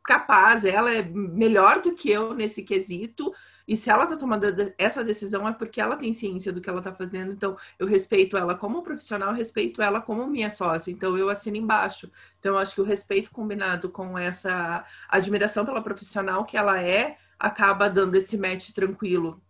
capaz, 0.05 0.67
ela 0.67 0.93
é 0.95 1.03
melhor 1.03 1.81
do 1.81 1.95
que 1.95 2.11
eu 2.11 2.35
nesse 2.35 2.63
quesito, 2.63 3.33
e 3.67 3.77
se 3.77 3.91
ela 3.91 4.05
está 4.05 4.17
tomando 4.17 4.47
essa 4.79 5.03
decisão 5.03 5.49
é 5.49 5.53
porque 5.53 5.81
ela 5.81 5.97
tem 5.97 6.13
ciência 6.13 6.53
do 6.53 6.61
que 6.61 6.69
ela 6.71 6.79
está 6.79 6.93
fazendo. 6.93 7.33
Então, 7.33 7.57
eu 7.79 7.87
respeito 7.87 8.37
ela 8.37 8.55
como 8.55 8.83
profissional, 8.83 9.35
respeito 9.35 9.83
ela 9.83 10.01
como 10.01 10.27
minha 10.27 10.51
sócia. 10.51 10.93
Então, 10.93 11.19
eu 11.19 11.29
assino 11.29 11.57
embaixo. 11.57 12.11
Então, 12.39 12.55
eu 12.55 12.59
acho 12.59 12.75
que 12.75 12.81
o 12.81 12.85
respeito 12.85 13.31
combinado 13.33 13.89
com 13.91 14.17
essa 14.17 14.85
admiração 15.09 15.67
pela 15.67 15.83
profissional 15.83 16.45
que 16.45 16.57
ela 16.57 16.81
é, 16.81 17.17
acaba 17.39 17.91
dando 17.91 18.15
esse 18.15 18.39
match 18.39 18.71
tranquilo. 18.71 19.41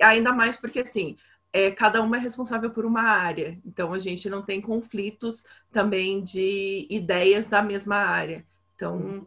Ainda 0.00 0.30
mais 0.30 0.56
porque, 0.58 0.80
assim, 0.80 1.16
é, 1.50 1.70
cada 1.70 2.02
uma 2.02 2.18
é 2.18 2.20
responsável 2.20 2.68
por 2.70 2.84
uma 2.84 3.02
área. 3.02 3.58
Então, 3.64 3.94
a 3.94 3.98
gente 3.98 4.28
não 4.28 4.42
tem 4.42 4.60
conflitos 4.60 5.44
também 5.72 6.22
de 6.22 6.86
ideias 6.90 7.46
da 7.46 7.62
mesma 7.62 7.96
área. 7.96 8.44
Então. 8.76 8.96
Uhum 8.96 9.26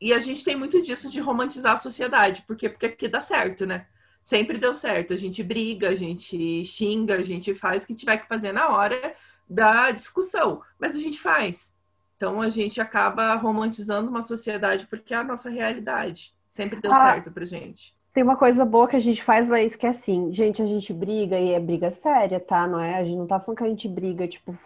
e 0.00 0.12
a 0.12 0.18
gente 0.18 0.44
tem 0.44 0.56
muito 0.56 0.80
disso 0.82 1.10
de 1.10 1.20
romantizar 1.20 1.72
a 1.74 1.76
sociedade, 1.76 2.42
porque, 2.46 2.68
porque 2.68 2.86
aqui 2.86 3.08
dá 3.08 3.20
certo, 3.20 3.66
né? 3.66 3.86
Sempre 4.22 4.58
deu 4.58 4.74
certo. 4.74 5.12
A 5.12 5.16
gente 5.16 5.42
briga, 5.42 5.88
a 5.88 5.94
gente 5.94 6.64
xinga, 6.64 7.16
a 7.16 7.22
gente 7.22 7.54
faz 7.54 7.82
o 7.82 7.86
que 7.86 7.94
tiver 7.94 8.18
que 8.18 8.28
fazer 8.28 8.52
na 8.52 8.68
hora 8.68 9.14
da 9.48 9.90
discussão, 9.90 10.62
mas 10.78 10.94
a 10.94 11.00
gente 11.00 11.18
faz. 11.18 11.74
Então 12.16 12.40
a 12.40 12.48
gente 12.48 12.80
acaba 12.80 13.34
romantizando 13.34 14.08
uma 14.08 14.22
sociedade 14.22 14.86
porque 14.86 15.12
é 15.12 15.16
a 15.16 15.24
nossa 15.24 15.50
realidade. 15.50 16.32
Sempre 16.52 16.80
deu 16.80 16.92
ah, 16.92 16.96
certo 16.96 17.32
pra 17.32 17.44
gente. 17.44 17.94
Tem 18.12 18.22
uma 18.22 18.36
coisa 18.36 18.64
boa 18.64 18.86
que 18.86 18.94
a 18.94 19.00
gente 19.00 19.22
faz, 19.22 19.48
Laís, 19.48 19.74
que 19.74 19.86
é 19.86 19.88
assim, 19.88 20.32
gente, 20.32 20.62
a 20.62 20.66
gente 20.66 20.92
briga 20.92 21.38
e 21.38 21.50
é 21.50 21.58
briga 21.58 21.90
séria, 21.90 22.38
tá? 22.38 22.66
Não 22.66 22.78
é? 22.78 22.98
A 22.98 23.04
gente 23.04 23.16
não 23.16 23.26
tá 23.26 23.40
falando 23.40 23.58
que 23.58 23.64
a 23.64 23.68
gente 23.68 23.88
briga, 23.88 24.28
tipo, 24.28 24.56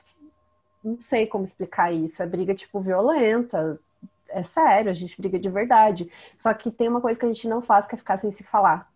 não 0.83 1.01
sei 1.01 1.27
como 1.27 1.45
explicar 1.45 1.93
isso. 1.93 2.23
É 2.23 2.27
briga, 2.27 2.55
tipo, 2.55 2.81
violenta, 2.81 3.81
é 4.37 4.43
sério, 4.43 4.91
a 4.91 4.95
gente 4.95 5.19
briga 5.19 5.39
de 5.39 5.49
verdade. 5.49 6.11
Só 6.37 6.53
que 6.53 6.71
tem 6.71 6.89
uma 6.89 7.01
coisa 7.01 7.19
que 7.19 7.25
a 7.25 7.33
gente 7.33 7.49
não 7.49 7.63
faz, 7.63 7.87
que 7.87 7.95
é 7.95 7.99
ficar 7.99 8.19
sem 8.19 8.31
se 8.31 8.45
falar. 8.45 8.89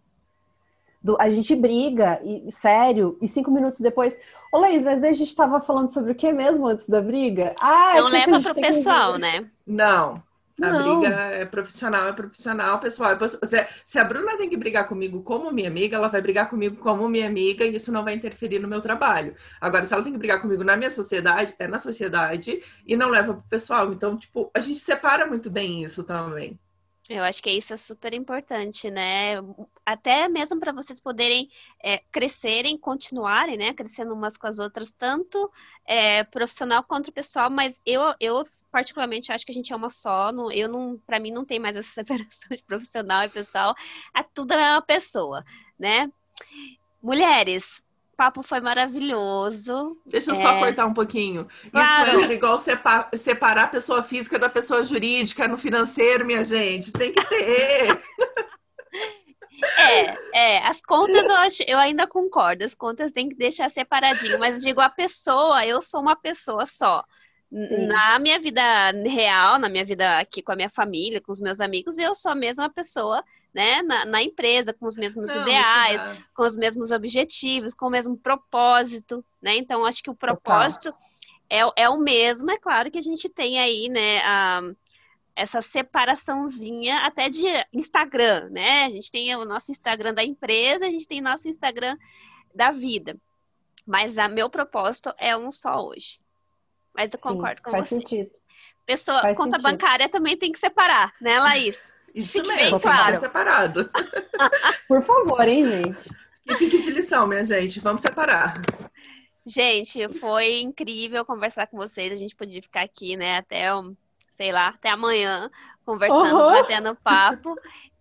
Do, 1.03 1.17
a 1.19 1.31
gente 1.31 1.57
briga, 1.57 2.21
e, 2.23 2.53
sério, 2.53 3.17
e 3.23 3.27
cinco 3.27 3.51
minutos 3.51 3.81
depois. 3.81 4.19
Ô, 4.53 4.59
Laís, 4.59 4.83
mas 4.83 5.03
a 5.03 5.13
gente 5.13 5.35
tava 5.35 5.59
falando 5.61 5.89
sobre 5.89 6.13
o 6.13 6.15
que 6.15 6.31
mesmo 6.31 6.67
antes 6.67 6.87
da 6.87 7.01
briga? 7.01 7.53
Ah, 7.59 7.97
é 7.97 8.01
não 8.01 8.09
leva 8.09 8.41
pro 8.43 8.55
pessoal, 8.55 9.15
que... 9.15 9.21
né? 9.21 9.47
Não. 9.67 10.23
A 10.61 10.73
não. 10.73 11.01
briga 11.01 11.15
é 11.17 11.45
profissional, 11.45 12.09
é 12.09 12.13
profissional, 12.13 12.79
pessoal. 12.79 13.17
Se 13.85 13.99
a 13.99 14.05
Bruna 14.05 14.37
tem 14.37 14.49
que 14.49 14.57
brigar 14.57 14.87
comigo 14.89 15.23
como 15.23 15.51
minha 15.53 15.69
amiga, 15.69 15.97
ela 15.97 16.09
vai 16.09 16.21
brigar 16.21 16.51
comigo 16.51 16.77
como 16.77 17.09
minha 17.09 17.27
amiga 17.27 17.65
e 17.65 17.75
isso 17.75 17.91
não 17.91 18.05
vai 18.05 18.15
interferir 18.15 18.59
no 18.59 18.69
meu 18.69 18.81
trabalho. 18.81 19.35
Agora, 19.61 19.85
se 19.85 19.95
ela 19.95 20.03
tem 20.03 20.13
que 20.13 20.19
brigar 20.19 20.41
comigo 20.41 20.63
na 20.63 20.77
minha 20.77 20.91
sociedade, 20.91 21.55
é 21.59 21.67
na 21.67 21.79
sociedade 21.79 22.63
e 22.87 22.97
não 22.97 23.09
leva 23.09 23.35
pro 23.35 23.45
pessoal. 23.45 23.93
Então, 23.93 24.17
tipo, 24.17 24.51
a 24.55 24.61
gente 24.61 24.79
separa 24.81 25.27
muito 25.27 25.51
bem 25.51 25.83
isso 25.83 26.05
também. 26.05 26.59
Eu 27.13 27.25
acho 27.25 27.43
que 27.43 27.51
isso 27.51 27.75
é 27.75 27.77
super 27.77 28.15
importante, 28.15 28.89
né? 28.89 29.35
Até 29.85 30.29
mesmo 30.29 30.61
para 30.61 30.73
vocês 30.73 31.01
poderem 31.01 31.49
é, 31.83 31.99
crescerem, 31.99 32.79
continuarem, 32.79 33.57
né? 33.57 33.75
Crescendo 33.75 34.15
umas 34.15 34.37
com 34.37 34.47
as 34.47 34.61
outras, 34.61 34.93
tanto 34.93 35.51
é, 35.85 36.23
profissional 36.23 36.85
quanto 36.85 37.13
pessoal. 37.13 37.51
Mas 37.51 37.81
eu, 37.85 38.15
eu 38.21 38.41
particularmente 38.71 39.33
acho 39.33 39.45
que 39.45 39.51
a 39.51 39.55
gente 39.55 39.73
é 39.73 39.77
uma 39.77 39.91
só. 39.91 40.31
Não, 40.31 40.53
eu 40.53 40.69
não, 40.69 40.97
para 41.05 41.19
mim 41.19 41.33
não 41.33 41.45
tem 41.45 41.59
mais 41.59 41.77
essa 41.77 41.91
separação 42.01 42.57
de 42.57 42.63
profissional 42.63 43.25
e 43.25 43.29
pessoal. 43.29 43.75
É 44.17 44.23
tudo 44.23 44.53
a 44.53 44.57
mesma 44.57 44.83
pessoa, 44.83 45.45
né? 45.77 46.13
Mulheres, 47.03 47.83
papo 48.21 48.43
foi 48.43 48.61
maravilhoso. 48.61 49.97
Deixa 50.05 50.33
eu 50.33 50.35
é... 50.35 50.43
só 50.43 50.59
cortar 50.59 50.85
um 50.85 50.93
pouquinho. 50.93 51.49
Claro. 51.73 52.21
Isso 52.21 52.31
é 52.31 52.35
igual 52.35 52.59
separar 53.15 53.65
a 53.65 53.69
pessoa 53.69 54.03
física 54.03 54.39
da 54.39 54.51
pessoa 54.51 54.85
jurídica 54.85 55.49
no 55.49 55.57
financeiro, 55.57 56.27
minha 56.27 56.45
gente. 56.45 56.93
Tem 56.93 57.15
que 57.15 57.25
ter. 57.27 58.05
É, 59.79 60.17
é, 60.35 60.59
as 60.67 60.83
contas 60.83 61.27
eu, 61.27 61.37
acho, 61.37 61.63
eu 61.67 61.79
ainda 61.79 62.07
concordo, 62.07 62.65
as 62.65 62.75
contas 62.75 63.13
tem 63.13 63.29
que 63.29 63.35
deixar 63.35 63.71
separadinho, 63.71 64.39
mas 64.39 64.57
eu 64.57 64.63
digo 64.63 64.81
a 64.81 64.89
pessoa, 64.89 65.67
eu 65.67 65.81
sou 65.81 66.01
uma 66.01 66.17
pessoa 66.17 66.67
só. 66.67 67.03
Sim. 67.51 67.87
Na 67.87 68.19
minha 68.19 68.39
vida 68.39 68.63
real, 69.07 69.59
na 69.59 69.69
minha 69.69 69.85
vida 69.85 70.19
aqui 70.19 70.43
com 70.43 70.53
a 70.53 70.57
minha 70.57 70.71
família, 70.71 71.21
com 71.21 71.33
os 71.33 71.41
meus 71.41 71.59
amigos, 71.59 71.99
eu 71.99 72.15
sou 72.15 72.33
a 72.33 72.35
mesma 72.35 72.69
pessoa 72.69 73.25
né, 73.53 73.83
na, 73.83 74.05
na 74.05 74.23
empresa, 74.23 74.73
com 74.73 74.87
os 74.87 74.97
mesmos 74.97 75.29
Não, 75.29 75.43
ideais, 75.43 76.03
com 76.35 76.43
os 76.45 76.57
mesmos 76.57 76.91
objetivos, 76.91 77.75
com 77.75 77.87
o 77.87 77.91
mesmo 77.91 78.17
propósito, 78.17 79.25
né? 79.43 79.57
Então, 79.57 79.85
acho 79.85 80.03
que 80.03 80.11
o 80.11 80.15
propósito 80.15 80.95
é, 81.49 81.61
é 81.77 81.89
o 81.89 81.99
mesmo, 81.99 82.51
é 82.51 82.57
claro 82.57 82.91
que 82.91 82.99
a 82.99 83.03
gente 83.03 83.29
tem 83.29 83.59
aí, 83.59 83.89
né, 83.89 84.21
a, 84.25 84.63
essa 85.35 85.61
separaçãozinha 85.61 86.99
até 86.99 87.29
de 87.29 87.45
Instagram, 87.73 88.49
né? 88.51 88.85
A 88.85 88.91
gente 88.91 89.11
tem 89.11 89.35
o 89.37 89.45
nosso 89.45 89.73
Instagram 89.73 90.15
da 90.15 90.23
empresa, 90.23 90.87
a 90.87 90.91
gente 90.91 91.09
tem 91.09 91.21
nosso 91.21 91.49
Instagram 91.49 91.97
da 92.55 92.71
vida. 92.71 93.17
Mas 93.87 94.19
a 94.19 94.29
meu 94.29 94.49
propósito 94.51 95.13
é 95.19 95.37
um 95.37 95.51
só 95.51 95.85
hoje. 95.85 96.21
Mas 96.95 97.13
eu 97.13 97.19
Sim, 97.19 97.29
concordo 97.29 97.63
com 97.63 97.71
faz 97.71 97.89
você. 97.89 97.97
Sentido. 97.97 98.31
Pessoa, 98.85 99.21
faz 99.23 99.37
conta 99.37 99.59
sentido. 99.59 99.71
bancária 99.71 100.09
também 100.09 100.37
tem 100.37 100.53
que 100.53 100.59
separar, 100.59 101.15
né, 101.21 101.39
Laís? 101.41 101.93
Isso 102.15 102.33
fique 102.33 102.49
mesmo, 102.49 102.81
claro. 102.81 103.19
separado. 103.19 103.91
Por 104.89 105.03
favor, 105.03 105.47
hein, 105.47 105.67
gente? 105.67 106.11
E 106.47 106.55
fique 106.57 106.83
de 106.83 106.91
lição, 106.91 107.27
minha 107.27 107.45
gente. 107.45 107.81
Vamos 107.81 108.03
separar. 108.03 108.55
Gente, 109.47 110.09
foi 110.19 110.61
incrível 110.61 111.25
conversar 111.25 111.67
com 111.67 111.77
vocês. 111.77 112.13
A 112.13 112.17
gente 112.17 112.37
podia 112.37 112.63
ficar 112.63 112.83
aqui, 112.83 113.17
né, 113.17 113.39
até 113.39 113.69
sei 114.31 114.53
lá, 114.53 114.69
até 114.69 114.89
amanhã, 114.89 115.51
conversando, 115.85 116.37
uhum. 116.37 116.53
batendo 116.53 116.97
papo. 116.97 117.55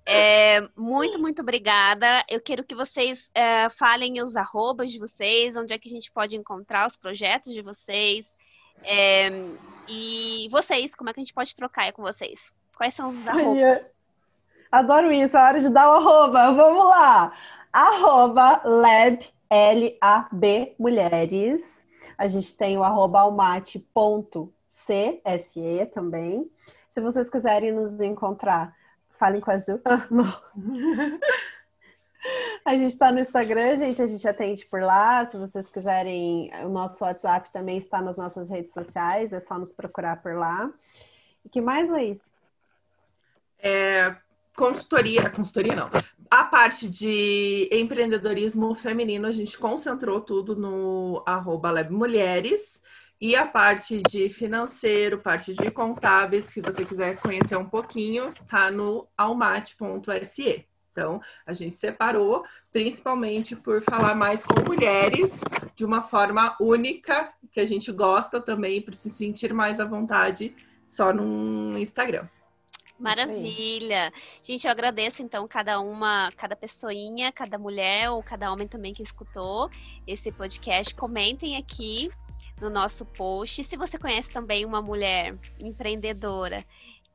É, 0.06 0.62
muito, 0.76 1.20
muito 1.20 1.42
obrigada. 1.42 2.24
Eu 2.28 2.42
quero 2.42 2.64
que 2.64 2.74
vocês 2.74 3.30
é, 3.36 3.70
falem 3.70 4.22
os 4.24 4.36
arrobas 4.36 4.92
de 4.92 4.98
vocês, 4.98 5.56
onde 5.56 5.74
é 5.74 5.78
que 5.78 5.88
a 5.88 5.92
gente 5.92 6.12
pode 6.12 6.36
encontrar 6.36 6.88
os 6.88 6.96
projetos 6.96 7.54
de 7.54 7.62
vocês. 7.62 8.38
É, 8.84 9.30
e 9.88 10.48
vocês, 10.50 10.96
como 10.96 11.10
é 11.10 11.14
que 11.14 11.20
a 11.20 11.24
gente 11.24 11.34
pode 11.34 11.56
trocar 11.56 11.92
com 11.92 12.02
vocês? 12.02 12.52
Quais 12.76 12.94
são 12.94 13.10
os 13.10 13.28
arrobas? 13.28 13.94
Adoro 14.72 15.12
isso, 15.12 15.36
é 15.36 15.42
hora 15.42 15.60
de 15.60 15.70
dar 15.70 15.90
o 15.90 15.94
arroba. 15.96 16.52
Vamos 16.52 16.86
lá! 16.86 17.34
Arroba 17.74 18.62
lab, 18.64 19.26
L-A-B, 19.50 20.76
mulheres. 20.78 21.88
A 22.18 22.28
gente 22.28 22.56
tem 22.56 22.78
o 22.78 22.84
arroba 22.84 23.22
almate.cse 23.22 23.86
também. 25.94 26.50
Se 26.90 27.02
vocês 27.02 27.30
quiserem 27.30 27.72
nos 27.72 28.00
encontrar, 28.00 28.76
falem 29.18 29.42
com 29.42 29.50
a 29.52 29.56
Azul. 29.56 29.82
Ah, 29.86 30.08
a 32.66 32.74
gente 32.74 32.92
está 32.92 33.12
no 33.12 33.20
Instagram, 33.20 33.78
gente, 33.78 34.02
a 34.02 34.08
gente 34.08 34.28
atende 34.28 34.66
por 34.66 34.82
lá. 34.82 35.26
Se 35.26 35.38
vocês 35.38 35.68
quiserem, 35.70 36.52
o 36.64 36.70
nosso 36.70 37.04
WhatsApp 37.04 37.50
também 37.52 37.78
está 37.78 38.02
nas 38.02 38.18
nossas 38.18 38.50
redes 38.50 38.74
sociais, 38.74 39.34
é 39.34 39.40
só 39.40 39.58
nos 39.58 39.72
procurar 39.72 40.22
por 40.22 40.36
lá. 40.36 40.70
E 41.44 41.50
que 41.50 41.62
mais, 41.62 41.90
Luiz? 41.90 42.20
É, 43.58 44.16
consultoria, 44.60 45.30
consultoria 45.30 45.74
não. 45.74 45.90
A 46.30 46.44
parte 46.44 46.90
de 46.90 47.70
empreendedorismo 47.72 48.76
feminino, 48.76 49.26
a 49.26 49.32
gente 49.32 49.58
concentrou 49.58 50.20
tudo 50.20 50.54
no 50.54 51.24
arroba 51.26 51.70
Mulheres. 51.90 52.84
E 53.22 53.36
a 53.36 53.46
parte 53.46 54.02
de 54.04 54.30
financeiro, 54.30 55.18
parte 55.18 55.54
de 55.54 55.72
contábeis, 55.72 56.52
que 56.52 56.62
você 56.62 56.86
quiser 56.86 57.18
conhecer 57.20 57.58
um 57.58 57.66
pouquinho, 57.66 58.34
tá 58.48 58.70
no 58.72 59.08
almate.se. 59.18 60.66
Então, 60.92 61.22
a 61.46 61.54
gente 61.54 61.76
separou, 61.76 62.46
principalmente 62.72 63.56
por 63.56 63.82
falar 63.82 64.16
mais 64.16 64.44
com 64.44 64.62
mulheres, 64.66 65.42
de 65.76 65.86
uma 65.86 66.02
forma 66.02 66.56
única, 66.62 67.34
que 67.52 67.60
a 67.60 67.66
gente 67.66 67.92
gosta 67.92 68.40
também, 68.40 68.82
para 68.82 68.94
se 68.94 69.10
sentir 69.10 69.54
mais 69.54 69.82
à 69.82 69.86
vontade 69.86 70.56
só 70.86 71.14
no 71.14 71.78
Instagram. 71.78 72.28
Maravilha. 73.00 74.12
Gente, 74.44 74.66
eu 74.66 74.72
agradeço 74.72 75.22
então 75.24 75.48
cada 75.48 75.80
uma, 75.80 76.30
cada 76.36 76.56
pessoinha, 76.56 77.32
cada 77.32 77.58
mulher 77.58 78.12
ou 78.12 78.22
cada 78.22 78.52
homem 78.52 78.68
também 78.68 78.94
que 78.94 79.02
escutou 79.02 79.70
esse 80.06 80.32
podcast. 80.32 80.94
Comentem 80.94 81.56
aqui 81.56 82.12
no 82.60 82.70
nosso 82.70 83.06
post. 83.06 83.64
Se 83.64 83.78
você 83.78 83.98
conhece 83.98 84.32
também 84.32 84.66
uma 84.66 84.82
mulher 84.82 85.36
empreendedora, 85.60 86.64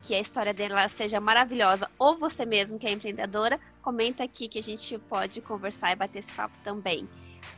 que 0.00 0.14
a 0.14 0.20
história 0.20 0.52
dela 0.52 0.88
seja 0.88 1.20
maravilhosa, 1.20 1.90
ou 1.98 2.16
você 2.16 2.44
mesmo 2.44 2.78
que 2.78 2.86
é 2.86 2.92
empreendedora, 2.92 3.60
comenta 3.82 4.24
aqui 4.24 4.48
que 4.48 4.58
a 4.58 4.62
gente 4.62 4.98
pode 4.98 5.40
conversar 5.40 5.92
e 5.92 5.96
bater 5.96 6.18
esse 6.18 6.32
papo 6.32 6.58
também. 6.62 7.08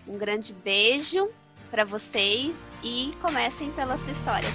Um 0.07 0.16
grande 0.18 0.53
beijo 0.53 1.29
para 1.70 1.85
vocês 1.85 2.57
e 2.83 3.11
comecem 3.20 3.70
pela 3.72 3.99
sua 3.99 4.12
história. 4.12 4.49